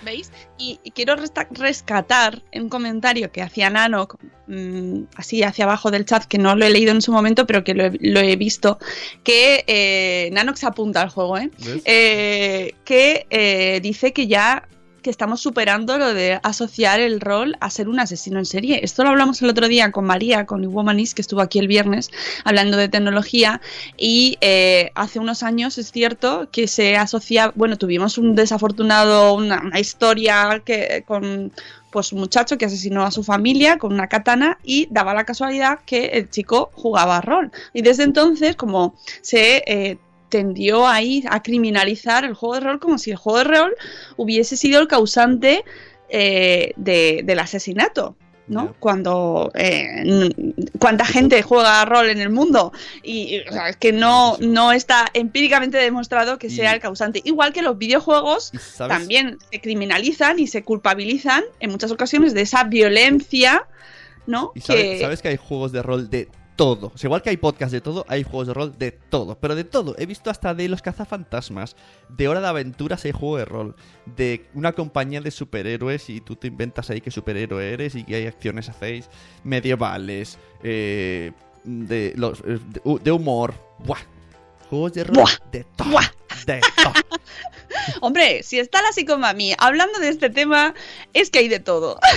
¿Veis? 0.05 0.31
Y, 0.57 0.79
y 0.85 0.93
quiero 0.93 1.17
rescatar 1.51 2.43
un 2.55 2.69
comentario 2.69 3.33
que 3.33 3.43
hacía 3.43 3.71
Nano, 3.71 4.07
mm, 4.47 5.03
así 5.17 5.43
hacia 5.43 5.65
abajo 5.65 5.91
del 5.91 6.05
chat, 6.05 6.25
que 6.25 6.39
no 6.39 6.55
lo 6.55 6.65
he 6.65 6.71
leído 6.71 6.93
en 6.93 7.03
su 7.03 7.11
momento, 7.13 7.45
pero 7.47 7.65
que 7.65 7.75
lo 7.75 7.87
he, 7.87 7.93
lo 8.01 8.21
he 8.21 8.37
visto, 8.37 8.79
que 9.25 9.65
eh, 9.67 10.31
Nanox 10.33 10.63
apunta 10.63 11.03
al 11.03 11.09
juego, 11.11 11.39
¿eh? 11.39 11.51
Eh, 11.85 12.75
que 12.85 13.27
eh, 13.31 13.81
dice 13.83 14.13
que 14.13 14.29
ya 14.29 14.69
que 15.07 15.11
estamos 15.11 15.41
superando 15.41 15.99
lo 15.99 16.15
de 16.15 16.41
asociar 16.43 16.99
el 16.99 17.21
rol 17.21 17.57
a 17.61 17.71
ser 17.71 17.89
un 17.89 18.01
asesino 18.01 18.41
en 18.41 18.45
serie. 18.45 18.81
Esto 18.83 19.05
lo 19.05 19.11
hablamos 19.11 19.41
el 19.41 19.49
otro 19.49 19.69
día 19.69 19.93
con 19.93 20.05
María, 20.05 20.47
con 20.47 20.67
Womanis, 20.67 21.15
que 21.15 21.23
estuvo 21.23 21.43
aquí 21.43 21.61
el 21.61 21.69
viernes 21.69 22.11
hablando 22.43 22.77
de 22.77 22.89
tecnología 22.89 23.61
y 23.97 24.37
eh, 24.41 24.91
hace 24.97 25.21
unos 25.21 25.45
años 25.45 25.79
es 25.79 25.93
cierto 25.93 26.49
que 26.51 26.67
se 26.67 26.97
asocia, 26.97 27.53
bueno, 27.55 27.79
tuvimos 27.79 28.19
un 28.19 28.35
desafortunado, 28.35 29.35
una, 29.35 29.71
historia 29.79 30.61
que 30.65 31.05
con 31.07 31.53
pues 31.93 32.13
un 32.13 32.19
muchacho 32.19 32.59
que 32.59 32.65
asesinó 32.65 33.05
a 33.05 33.13
su 33.13 33.23
familia 33.23 33.79
con 33.79 33.93
una 33.93 34.09
katana 34.09 34.59
y 34.65 34.89
daba 34.91 35.15
la 35.15 35.25
casualidad 35.25 35.79
que 35.87 36.07
el 36.07 36.31
chico 36.31 36.71
jugaba 36.75 37.21
rol. 37.21 37.53
Y 37.73 37.83
desde 37.83 38.03
entonces, 38.03 38.57
como 38.57 38.97
se 39.23 39.63
eh, 39.69 39.99
tendió 40.37 40.87
ahí 40.87 41.25
a 41.31 41.43
criminalizar 41.43 42.25
el 42.25 42.35
juego 42.35 42.55
de 42.57 42.61
rol 42.61 42.79
como 42.81 42.99
si 42.99 43.11
el 43.11 43.17
juego 43.17 43.39
de 43.39 43.45
rol 43.45 43.75
hubiese 44.17 44.57
sido 44.57 44.81
el 44.81 44.87
causante 44.89 45.65
eh, 46.09 46.73
de- 46.77 47.23
del 47.25 47.39
asesinato. 47.39 48.17
¿no? 48.49 48.77
Cuando 48.79 49.51
eh, 49.57 50.31
cuánta 50.79 51.05
gente 51.05 51.43
juega 51.43 51.85
rol 51.85 52.09
en 52.11 52.21
el 52.21 52.31
mundo 52.31 52.73
y, 53.03 53.41
o 53.49 53.53
sea, 53.53 53.73
que 53.73 53.91
no, 53.91 54.37
no 54.39 54.71
está 54.71 55.07
empíricamente 55.15 55.79
demostrado 55.79 56.39
que 56.39 56.49
sea 56.49 56.73
el 56.73 56.81
causante. 56.81 57.21
Igual 57.25 57.53
que 57.53 57.63
los 57.63 57.77
videojuegos 57.77 58.53
también 58.99 59.39
se 59.51 59.61
criminalizan 59.61 60.39
y 60.39 60.47
se 60.47 60.63
culpabilizan 60.63 61.43
en 61.59 61.71
muchas 61.73 61.91
ocasiones 61.91 62.35
de 62.35 62.43
esa 62.43 62.63
violencia, 62.63 63.67
¿no? 64.29 64.53
Y 64.55 65.01
sabes 65.01 65.23
que 65.23 65.29
hay 65.29 65.37
juegos 65.39 65.73
de 65.73 65.83
rol 65.83 66.09
de 66.09 66.29
todo. 66.57 66.91
O 66.95 66.99
sea, 66.99 67.09
igual 67.09 67.23
que 67.23 67.31
hay 67.31 67.37
podcasts 67.37 67.73
de 67.73 67.81
todo, 67.81 68.05
hay 68.09 68.23
juegos 68.25 68.49
de 68.49 68.55
rol 68.55 68.79
de 68.79 68.91
todo. 68.93 69.39
Pero 69.39 69.55
de 69.55 69.65
todo. 69.65 69.95
He 69.99 70.07
visto 70.07 70.31
hasta 70.31 70.55
de 70.55 70.69
los 70.69 70.83
cazafantasmas. 70.83 71.77
De 72.09 72.29
Hora 72.29 72.41
de 72.41 72.49
Aventuras 72.49 73.05
hay 73.05 73.13
juego 73.13 73.37
de 73.37 73.45
rol. 73.45 73.77
De 74.07 74.47
una 74.55 74.73
compañía 74.73 75.21
de 75.21 75.31
superhéroes 75.31 76.09
y 76.11 76.21
tú 76.21 76.37
te 76.37 76.49
inventas 76.49 76.91
ahí 76.91 77.01
qué 77.01 77.11
superhéroe 77.11 77.73
eres 77.73 77.95
y 77.95 78.05
qué 78.05 78.27
acciones 78.27 78.69
hacéis. 78.69 79.09
Medievales. 79.45 80.39
eh, 80.63 81.33
de, 81.65 82.13
los, 82.17 82.41
eh, 82.41 82.59
de, 82.69 82.83
hu- 82.85 83.01
de 83.01 83.13
humor. 83.13 83.55
Buah. 83.81 83.99
Juegos 84.71 84.93
de 84.95 85.05
rol 85.05 85.17
Buah. 85.17 85.31
de 85.53 85.65
todo. 85.77 85.91
Buah. 85.91 86.11
De 86.47 86.61
todo. 86.83 86.93
Hombre, 88.01 88.43
si 88.45 88.59
está 88.59 88.81
la 88.83 88.93
psicomami 88.93 89.53
hablando 89.59 89.99
de 89.99 90.09
este 90.09 90.31
tema, 90.31 90.75
es 91.13 91.29
que 91.31 91.41
hay 91.41 91.49
de 91.49 91.61
todo. 91.61 91.99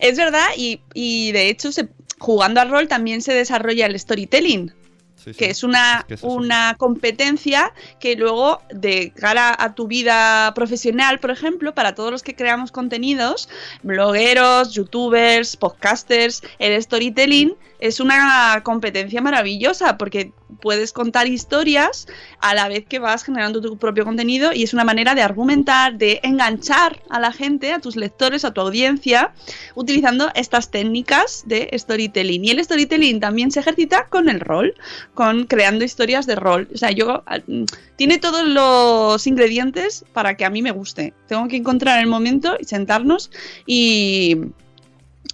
es 0.00 0.16
verdad, 0.16 0.46
y, 0.56 0.80
y 0.94 1.32
de 1.32 1.48
hecho, 1.48 1.72
se- 1.72 1.88
jugando 2.22 2.60
al 2.60 2.70
rol 2.70 2.86
también 2.86 3.20
se 3.20 3.34
desarrolla 3.34 3.86
el 3.86 3.98
storytelling, 3.98 4.72
Sí, 5.16 5.32
sí. 5.32 5.38
que 5.38 5.50
es 5.50 5.62
una, 5.62 5.98
Es 6.00 6.04
que 6.06 6.14
es 6.14 6.22
una 6.22 6.74
competencia 6.78 7.72
que 8.00 8.16
luego, 8.16 8.60
de 8.70 9.12
cara 9.14 9.54
a 9.56 9.74
tu 9.74 9.86
vida 9.86 10.52
profesional, 10.54 11.20
por 11.20 11.30
ejemplo, 11.30 11.74
para 11.74 11.94
todos 11.94 12.10
los 12.10 12.22
que 12.22 12.34
creamos 12.34 12.72
contenidos, 12.72 13.48
blogueros, 13.82 14.72
youtubers, 14.72 15.56
podcasters, 15.56 16.42
el 16.58 16.80
storytelling 16.82 17.54
es 17.82 17.98
una 17.98 18.60
competencia 18.62 19.20
maravillosa 19.20 19.98
porque 19.98 20.32
puedes 20.60 20.92
contar 20.92 21.26
historias 21.26 22.06
a 22.38 22.54
la 22.54 22.68
vez 22.68 22.86
que 22.86 23.00
vas 23.00 23.24
generando 23.24 23.60
tu 23.60 23.76
propio 23.76 24.04
contenido 24.04 24.52
y 24.52 24.62
es 24.62 24.72
una 24.72 24.84
manera 24.84 25.16
de 25.16 25.22
argumentar, 25.22 25.98
de 25.98 26.20
enganchar 26.22 27.02
a 27.10 27.18
la 27.18 27.32
gente, 27.32 27.72
a 27.72 27.80
tus 27.80 27.96
lectores, 27.96 28.44
a 28.44 28.52
tu 28.52 28.60
audiencia, 28.60 29.34
utilizando 29.74 30.30
estas 30.36 30.70
técnicas 30.70 31.42
de 31.46 31.70
storytelling. 31.76 32.44
Y 32.44 32.50
el 32.50 32.64
storytelling 32.64 33.18
también 33.18 33.50
se 33.50 33.58
ejercita 33.58 34.06
con 34.08 34.28
el 34.28 34.38
rol, 34.38 34.74
con 35.14 35.46
creando 35.46 35.84
historias 35.84 36.24
de 36.26 36.36
rol. 36.36 36.68
O 36.72 36.78
sea, 36.78 36.92
yo 36.92 37.24
ah, 37.26 37.40
mm, 37.44 37.64
tiene 37.96 38.18
todos 38.18 38.46
los 38.46 39.26
ingredientes 39.26 40.04
para 40.12 40.36
que 40.36 40.44
a 40.44 40.50
mí 40.50 40.62
me 40.62 40.70
guste. 40.70 41.14
Tengo 41.26 41.48
que 41.48 41.56
encontrar 41.56 41.98
el 41.98 42.06
momento 42.06 42.56
y 42.60 42.64
sentarnos 42.64 43.32
y 43.66 44.36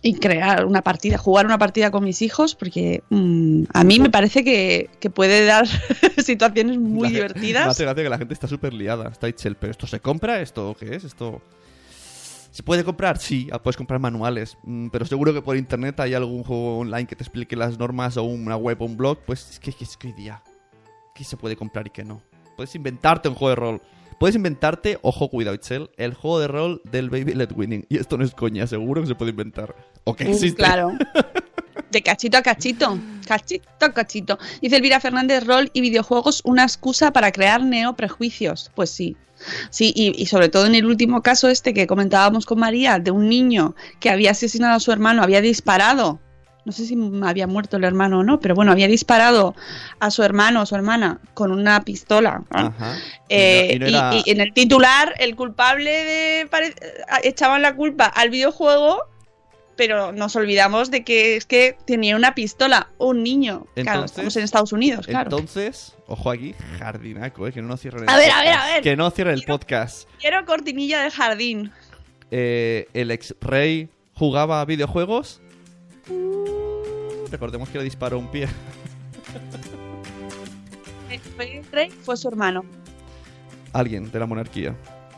y 0.02 0.14
crear 0.14 0.64
una 0.64 0.82
partida, 0.82 1.18
jugar 1.18 1.46
una 1.46 1.58
partida 1.58 1.90
con 1.90 2.04
mis 2.04 2.22
hijos, 2.22 2.54
porque 2.54 3.02
mm, 3.10 3.64
a 3.72 3.84
mí 3.84 3.98
me 3.98 4.10
parece 4.10 4.44
que, 4.44 4.90
que 5.00 5.10
puede 5.10 5.44
dar 5.44 5.66
situaciones 6.18 6.78
muy 6.78 7.02
La- 7.04 7.08
Me 7.08 7.14
divertidas. 7.14 7.66
hace 7.68 7.84
gracia 7.84 8.02
que 8.04 8.10
la 8.10 8.18
gente 8.18 8.34
está 8.34 8.46
súper 8.46 8.74
liada. 8.74 9.08
Está 9.08 9.28
Itchel, 9.28 9.56
pero 9.56 9.70
¿esto 9.72 9.86
se 9.86 10.00
compra? 10.00 10.40
¿Esto 10.40 10.76
qué 10.78 10.94
es? 10.94 11.04
¿Esto 11.04 11.40
se 12.50 12.62
puede 12.62 12.84
comprar? 12.84 13.18
Sí, 13.18 13.48
ah, 13.52 13.62
puedes 13.62 13.76
comprar 13.76 13.98
manuales. 14.00 14.56
Mm, 14.62 14.88
pero 14.88 15.04
seguro 15.06 15.32
que 15.34 15.42
por 15.42 15.56
internet 15.56 15.98
hay 16.00 16.14
algún 16.14 16.44
juego 16.44 16.78
online 16.78 17.06
que 17.06 17.16
te 17.16 17.24
explique 17.24 17.56
las 17.56 17.78
normas 17.78 18.16
o 18.16 18.22
una 18.24 18.56
web 18.56 18.80
o 18.80 18.84
un 18.84 18.96
blog. 18.96 19.18
Pues 19.26 19.50
es 19.50 19.58
que, 19.60 19.70
es 19.80 19.96
que 19.96 20.08
hoy 20.08 20.12
día, 20.12 20.42
¿qué 21.14 21.24
se 21.24 21.36
puede 21.36 21.56
comprar 21.56 21.86
y 21.86 21.90
qué 21.90 22.04
no? 22.04 22.22
Puedes 22.56 22.74
inventarte 22.74 23.28
un 23.28 23.34
juego 23.34 23.50
de 23.50 23.56
rol. 23.56 23.82
Puedes 24.18 24.34
inventarte, 24.36 24.98
ojo, 25.02 25.28
cuidado, 25.28 25.54
Itchel, 25.54 25.90
el 25.96 26.14
juego 26.14 26.40
de 26.40 26.48
rol 26.48 26.82
del 26.90 27.08
Baby 27.08 27.34
Led 27.34 27.50
Winning. 27.54 27.86
Y 27.88 27.98
esto 27.98 28.18
no 28.18 28.24
es 28.24 28.34
coña, 28.34 28.66
seguro 28.66 29.02
que 29.02 29.08
se 29.08 29.14
puede 29.14 29.30
inventar. 29.30 29.74
O 30.04 30.14
que 30.14 30.24
Mm, 30.24 30.28
existe. 30.28 30.56
Claro. 30.62 30.92
De 31.90 32.02
cachito 32.02 32.36
a 32.36 32.42
cachito. 32.42 32.98
Cachito 33.26 33.66
a 33.80 33.92
cachito. 33.92 34.38
Dice 34.60 34.76
Elvira 34.76 35.00
Fernández, 35.00 35.46
rol 35.46 35.70
y 35.72 35.80
videojuegos, 35.80 36.42
una 36.44 36.64
excusa 36.64 37.12
para 37.12 37.32
crear 37.32 37.62
neoprejuicios. 37.62 38.70
Pues 38.74 38.90
sí. 38.90 39.16
Sí, 39.70 39.92
y, 39.94 40.20
y 40.20 40.26
sobre 40.26 40.48
todo 40.48 40.66
en 40.66 40.74
el 40.74 40.84
último 40.84 41.22
caso 41.22 41.48
este 41.48 41.72
que 41.72 41.86
comentábamos 41.86 42.44
con 42.44 42.58
María, 42.58 42.98
de 42.98 43.12
un 43.12 43.28
niño 43.28 43.74
que 44.00 44.10
había 44.10 44.32
asesinado 44.32 44.74
a 44.74 44.80
su 44.80 44.90
hermano, 44.92 45.22
había 45.22 45.40
disparado. 45.40 46.20
No 46.64 46.72
sé 46.72 46.84
si 46.84 46.98
había 47.24 47.46
muerto 47.46 47.78
el 47.78 47.84
hermano 47.84 48.18
o 48.18 48.22
no, 48.22 48.40
pero 48.40 48.54
bueno, 48.54 48.72
había 48.72 48.88
disparado 48.88 49.54
a 50.00 50.10
su 50.10 50.22
hermano 50.22 50.62
o 50.62 50.66
su 50.66 50.74
hermana 50.74 51.18
con 51.32 51.50
una 51.50 51.82
pistola. 51.82 52.42
Ajá. 52.50 52.96
Eh, 53.30 53.72
Y 53.74 53.78
no- 53.78 53.86
y, 53.86 53.88
y 53.88 53.92
no 53.92 53.98
era- 53.98 54.22
y 54.26 54.30
en 54.30 54.40
el 54.40 54.52
titular, 54.52 55.14
el 55.18 55.34
culpable 55.34 55.90
de. 55.90 56.40
eh, 56.42 56.74
echaban 57.22 57.62
la 57.62 57.74
culpa 57.74 58.04
al 58.06 58.28
videojuego, 58.28 59.02
pero 59.76 60.12
nos 60.12 60.34
olvidamos 60.36 60.90
de 60.90 61.04
que 61.04 61.36
es 61.36 61.46
que 61.46 61.76
tenía 61.86 62.16
una 62.16 62.34
pistola, 62.34 62.88
un 62.98 63.22
niño. 63.22 63.66
claro, 63.74 64.04
estamos 64.04 64.36
en 64.36 64.42
Estados 64.42 64.72
Unidos, 64.72 65.06
claro. 65.06 65.30
Entonces, 65.30 65.94
ojo 66.06 66.30
aquí, 66.30 66.54
jardinaco, 66.78 67.46
eh, 67.46 67.52
que 67.52 67.62
no 67.62 67.68
nos 67.68 67.80
cierren 67.80 68.02
el 68.02 68.08
A 68.10 68.16
ver, 68.16 68.30
a 68.30 68.40
ver, 68.42 68.48
a 68.48 68.52
podcast. 68.56 68.74
ver. 68.74 68.82
Que 68.82 68.96
no 68.96 69.10
cierren 69.10 69.34
el 69.34 69.44
podcast. 69.44 70.08
Quiero 70.18 70.44
cortinilla 70.44 71.02
de 71.02 71.10
jardín. 71.12 71.72
Eh, 72.30 72.88
el 72.92 73.10
ex 73.10 73.34
rey 73.40 73.88
jugaba 74.14 74.60
a 74.60 74.64
videojuegos. 74.66 75.40
Uh, 76.10 77.26
recordemos 77.30 77.68
que 77.68 77.78
le 77.78 77.84
disparó 77.84 78.18
un 78.18 78.28
pie. 78.30 78.48
El 81.38 81.64
rey 81.72 81.90
fue 81.90 82.16
su 82.16 82.28
hermano. 82.28 82.64
Alguien 83.72 84.10
de 84.10 84.18
la 84.18 84.26
monarquía. 84.26 84.74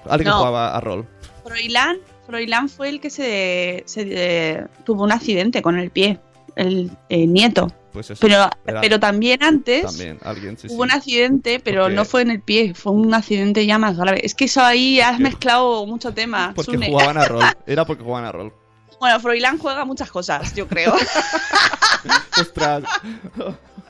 Alguien 0.09 0.29
No. 0.31 0.39
jugaba 0.39 0.77
a 0.77 0.81
rol. 0.81 1.07
Froilán, 1.45 1.97
Froilán 2.27 2.69
fue 2.69 2.89
el 2.91 3.01
que 3.01 3.11
se, 3.11 3.83
se, 3.87 4.03
eh, 4.07 4.67
tuvo 4.85 5.05
un 5.05 5.13
accidente 5.13 5.63
con 5.63 5.79
el 5.79 5.91
pie. 5.91 6.19
el 6.57 6.91
eh, 7.09 7.27
nieto. 7.27 7.73
Pues 7.93 8.11
eso. 8.11 8.21
Pero, 8.21 8.51
Era- 8.67 8.81
pero 8.81 9.01
también 9.01 9.43
antes 9.43 9.83
También, 9.85 10.19
alguien, 10.23 10.59
sí, 10.59 10.67
hubo 10.69 10.75
sí. 10.77 10.81
un 10.83 10.91
accidente, 10.93 11.61
pero 11.61 11.89
no 11.89 12.05
fue 12.05 12.23
en 12.23 12.31
el 12.33 12.41
pie, 12.41 12.75
fue 12.75 12.93
un 12.93 13.15
accidente 13.15 13.65
ya 13.67 13.79
más 13.79 13.97
grave. 13.97 14.21
Es 14.25 14.35
que 14.35 14.45
eso 14.45 14.61
ahí 14.61 15.01
has 15.01 15.19
mezclado 15.21 15.87
mucho 15.87 16.13
tema. 16.13 16.53
Porque 16.55 16.73
Sune. 16.73 16.89
jugaban 16.89 17.17
a 17.19 17.25
rol. 17.27 17.45
Era 17.67 17.85
porque 17.87 18.03
jugaban 18.05 18.27
a 18.27 18.33
rol. 18.33 18.53
Bueno, 19.01 19.19
Froilán 19.19 19.59
juega 19.59 19.85
muchas 19.87 20.11
cosas, 20.11 20.55
yo 20.55 20.69
creo. 20.69 20.95
Ostras. 22.39 22.85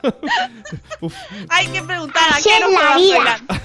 Hay 1.49 1.67
que 1.67 1.83
preguntar 1.83 2.23
a 2.23 2.39
la 2.39 2.41
juega 2.41 2.95
vida. 2.95 3.17
Froilán. 3.17 3.45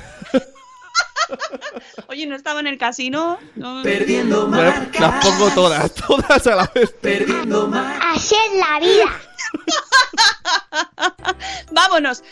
Oye, 2.08 2.26
¿no 2.26 2.36
estaba 2.36 2.60
en 2.60 2.66
el 2.66 2.76
casino? 2.78 3.38
No. 3.54 3.82
Bueno, 3.82 4.86
las 4.98 5.24
pongo 5.24 5.50
todas, 5.50 5.94
todas 5.94 6.46
a 6.46 6.56
la 6.56 6.70
vez. 6.74 6.94
Así 8.02 8.34
es 8.34 8.52
la 8.58 8.80
vida. 8.80 9.06
Vámonos. 11.70 12.22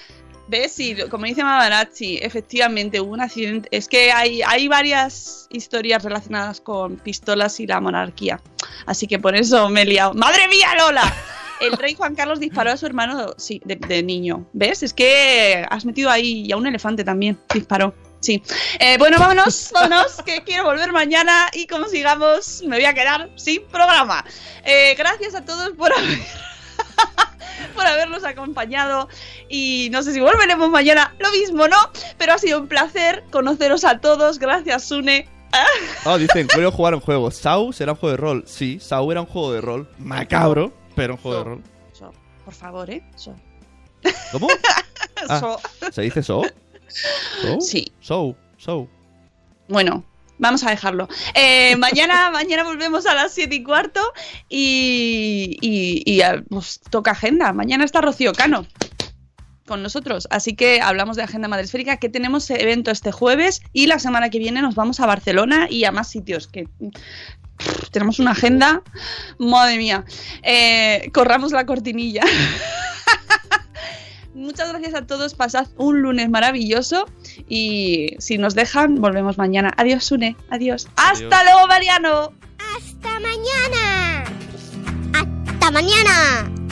¿Ves? 0.46 0.72
Sí, 0.72 0.94
como 1.10 1.24
dice 1.24 1.42
Mamarazzi, 1.42 2.18
efectivamente 2.18 3.00
hubo 3.00 3.12
un 3.12 3.20
accidente. 3.20 3.68
Es 3.72 3.88
que 3.88 4.12
hay, 4.12 4.42
hay 4.42 4.68
varias 4.68 5.46
historias 5.50 6.04
relacionadas 6.04 6.60
con 6.60 6.96
pistolas 6.96 7.60
y 7.60 7.66
la 7.66 7.80
monarquía. 7.80 8.40
Así 8.86 9.06
que 9.06 9.18
por 9.18 9.36
eso 9.36 9.68
me 9.68 9.82
he 9.82 9.84
liado. 9.84 10.14
¡Madre 10.14 10.48
mía, 10.48 10.74
Lola! 10.76 11.14
El 11.60 11.72
rey 11.72 11.94
Juan 11.94 12.14
Carlos 12.14 12.40
disparó 12.40 12.72
a 12.72 12.76
su 12.76 12.86
hermano, 12.86 13.34
sí, 13.36 13.60
de, 13.64 14.02
niño. 14.02 14.46
¿Ves? 14.52 14.82
Es 14.82 14.92
que 14.92 15.64
has 15.70 15.84
metido 15.84 16.10
ahí 16.10 16.50
a 16.52 16.56
un 16.56 16.66
elefante 16.66 17.04
también 17.04 17.38
disparó. 17.52 17.94
Sí. 18.20 18.42
Eh, 18.80 18.96
bueno, 18.98 19.18
vámonos, 19.18 19.70
vámonos, 19.72 20.22
que 20.24 20.42
quiero 20.44 20.64
volver 20.64 20.92
mañana 20.92 21.50
y 21.52 21.66
como 21.66 21.86
sigamos, 21.88 22.62
me 22.66 22.76
voy 22.76 22.86
a 22.86 22.94
quedar 22.94 23.30
sin 23.36 23.66
programa. 23.66 24.24
Eh, 24.64 24.94
gracias 24.96 25.34
a 25.34 25.44
todos 25.44 25.72
por 25.76 25.92
haber 25.92 26.18
por 27.74 27.86
habernos 27.86 28.24
acompañado 28.24 29.08
y 29.48 29.88
no 29.92 30.02
sé 30.02 30.12
si 30.12 30.20
volveremos 30.20 30.70
mañana, 30.70 31.14
lo 31.18 31.30
mismo, 31.32 31.68
¿no? 31.68 31.76
Pero 32.16 32.32
ha 32.32 32.38
sido 32.38 32.60
un 32.60 32.68
placer 32.68 33.24
conoceros 33.30 33.84
a 33.84 33.98
todos, 34.00 34.38
gracias 34.38 34.84
Sune. 34.84 35.28
Ah, 36.06 36.18
dicen, 36.18 36.46
quiero 36.46 36.70
jugar 36.70 36.94
un 36.94 37.00
juego. 37.00 37.30
¿Sau 37.30 37.72
será 37.72 37.92
un 37.92 37.98
juego 37.98 38.10
de 38.12 38.16
rol? 38.18 38.44
Sí, 38.46 38.78
Sau 38.80 39.10
era 39.10 39.20
un 39.20 39.26
juego 39.26 39.52
de 39.52 39.60
rol. 39.60 39.88
Macabro, 39.98 40.72
pero 40.94 41.14
un 41.14 41.20
juego 41.20 41.38
de 41.38 41.44
rol. 41.44 41.62
So, 41.92 42.12
por 42.44 42.52
favor, 42.54 42.90
¿eh? 42.90 43.02
So. 43.16 43.34
¿Cómo? 44.32 44.48
Ah, 45.28 45.40
So. 45.40 45.58
¿Se 45.92 46.02
dice 46.02 46.22
so? 46.22 46.42
¿So? 47.40 47.60
Sí. 47.60 47.90
So, 48.00 48.36
so. 48.58 48.88
Bueno, 49.68 50.04
vamos 50.38 50.62
a 50.64 50.70
dejarlo. 50.70 51.08
Eh, 51.34 51.76
mañana, 51.78 52.30
mañana 52.30 52.64
volvemos 52.64 53.06
a 53.06 53.14
las 53.14 53.32
7 53.32 53.54
y 53.54 53.62
cuarto 53.62 54.00
y, 54.50 55.56
y, 55.62 56.02
y, 56.04 56.20
ah, 56.20 56.42
pues, 56.50 56.80
toca 56.90 57.12
agenda. 57.12 57.52
Mañana 57.54 57.84
está 57.84 58.02
Rocío 58.02 58.32
Cano 58.34 58.66
con 59.66 59.82
nosotros. 59.82 60.28
Así 60.30 60.54
que 60.54 60.80
hablamos 60.80 61.16
de 61.16 61.22
agenda 61.22 61.48
madresférica, 61.48 61.96
que 61.96 62.08
tenemos 62.08 62.48
evento 62.50 62.90
este 62.90 63.12
jueves 63.12 63.62
y 63.72 63.86
la 63.86 63.98
semana 63.98 64.30
que 64.30 64.38
viene 64.38 64.62
nos 64.62 64.74
vamos 64.74 65.00
a 65.00 65.06
Barcelona 65.06 65.66
y 65.70 65.84
a 65.84 65.92
más 65.92 66.08
sitios. 66.08 66.48
Que 66.48 66.68
pff, 67.58 67.90
tenemos 67.90 68.18
una 68.18 68.32
agenda, 68.32 68.82
madre 69.38 69.78
mía. 69.78 70.04
Eh, 70.42 71.10
corramos 71.12 71.52
la 71.52 71.66
cortinilla. 71.66 72.22
Muchas 74.34 74.68
gracias 74.70 74.94
a 74.94 75.06
todos, 75.06 75.34
pasad 75.34 75.68
un 75.76 76.02
lunes 76.02 76.28
maravilloso 76.28 77.06
y 77.48 78.16
si 78.18 78.36
nos 78.36 78.54
dejan, 78.54 78.96
volvemos 78.96 79.38
mañana. 79.38 79.72
Adiós, 79.76 80.04
Sune, 80.04 80.36
adiós. 80.50 80.88
Hasta 80.96 81.44
luego, 81.44 81.68
Mariano. 81.68 82.32
Hasta 82.76 83.20
mañana. 83.20 84.24
Hasta 85.14 85.70
mañana. 85.70 86.63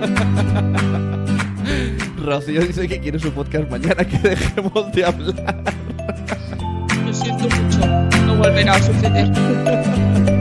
Rocío 2.24 2.62
dice 2.62 2.88
que 2.88 3.00
quiere 3.00 3.18
su 3.18 3.30
podcast 3.32 3.70
mañana, 3.70 4.04
que 4.04 4.18
dejemos 4.18 4.92
de 4.92 5.04
hablar. 5.04 5.62
Lo 7.04 7.12
siento 7.12 7.44
mucho, 7.44 7.80
no 8.26 8.36
volverá 8.36 8.74
a 8.74 8.82
suceder. 8.82 9.30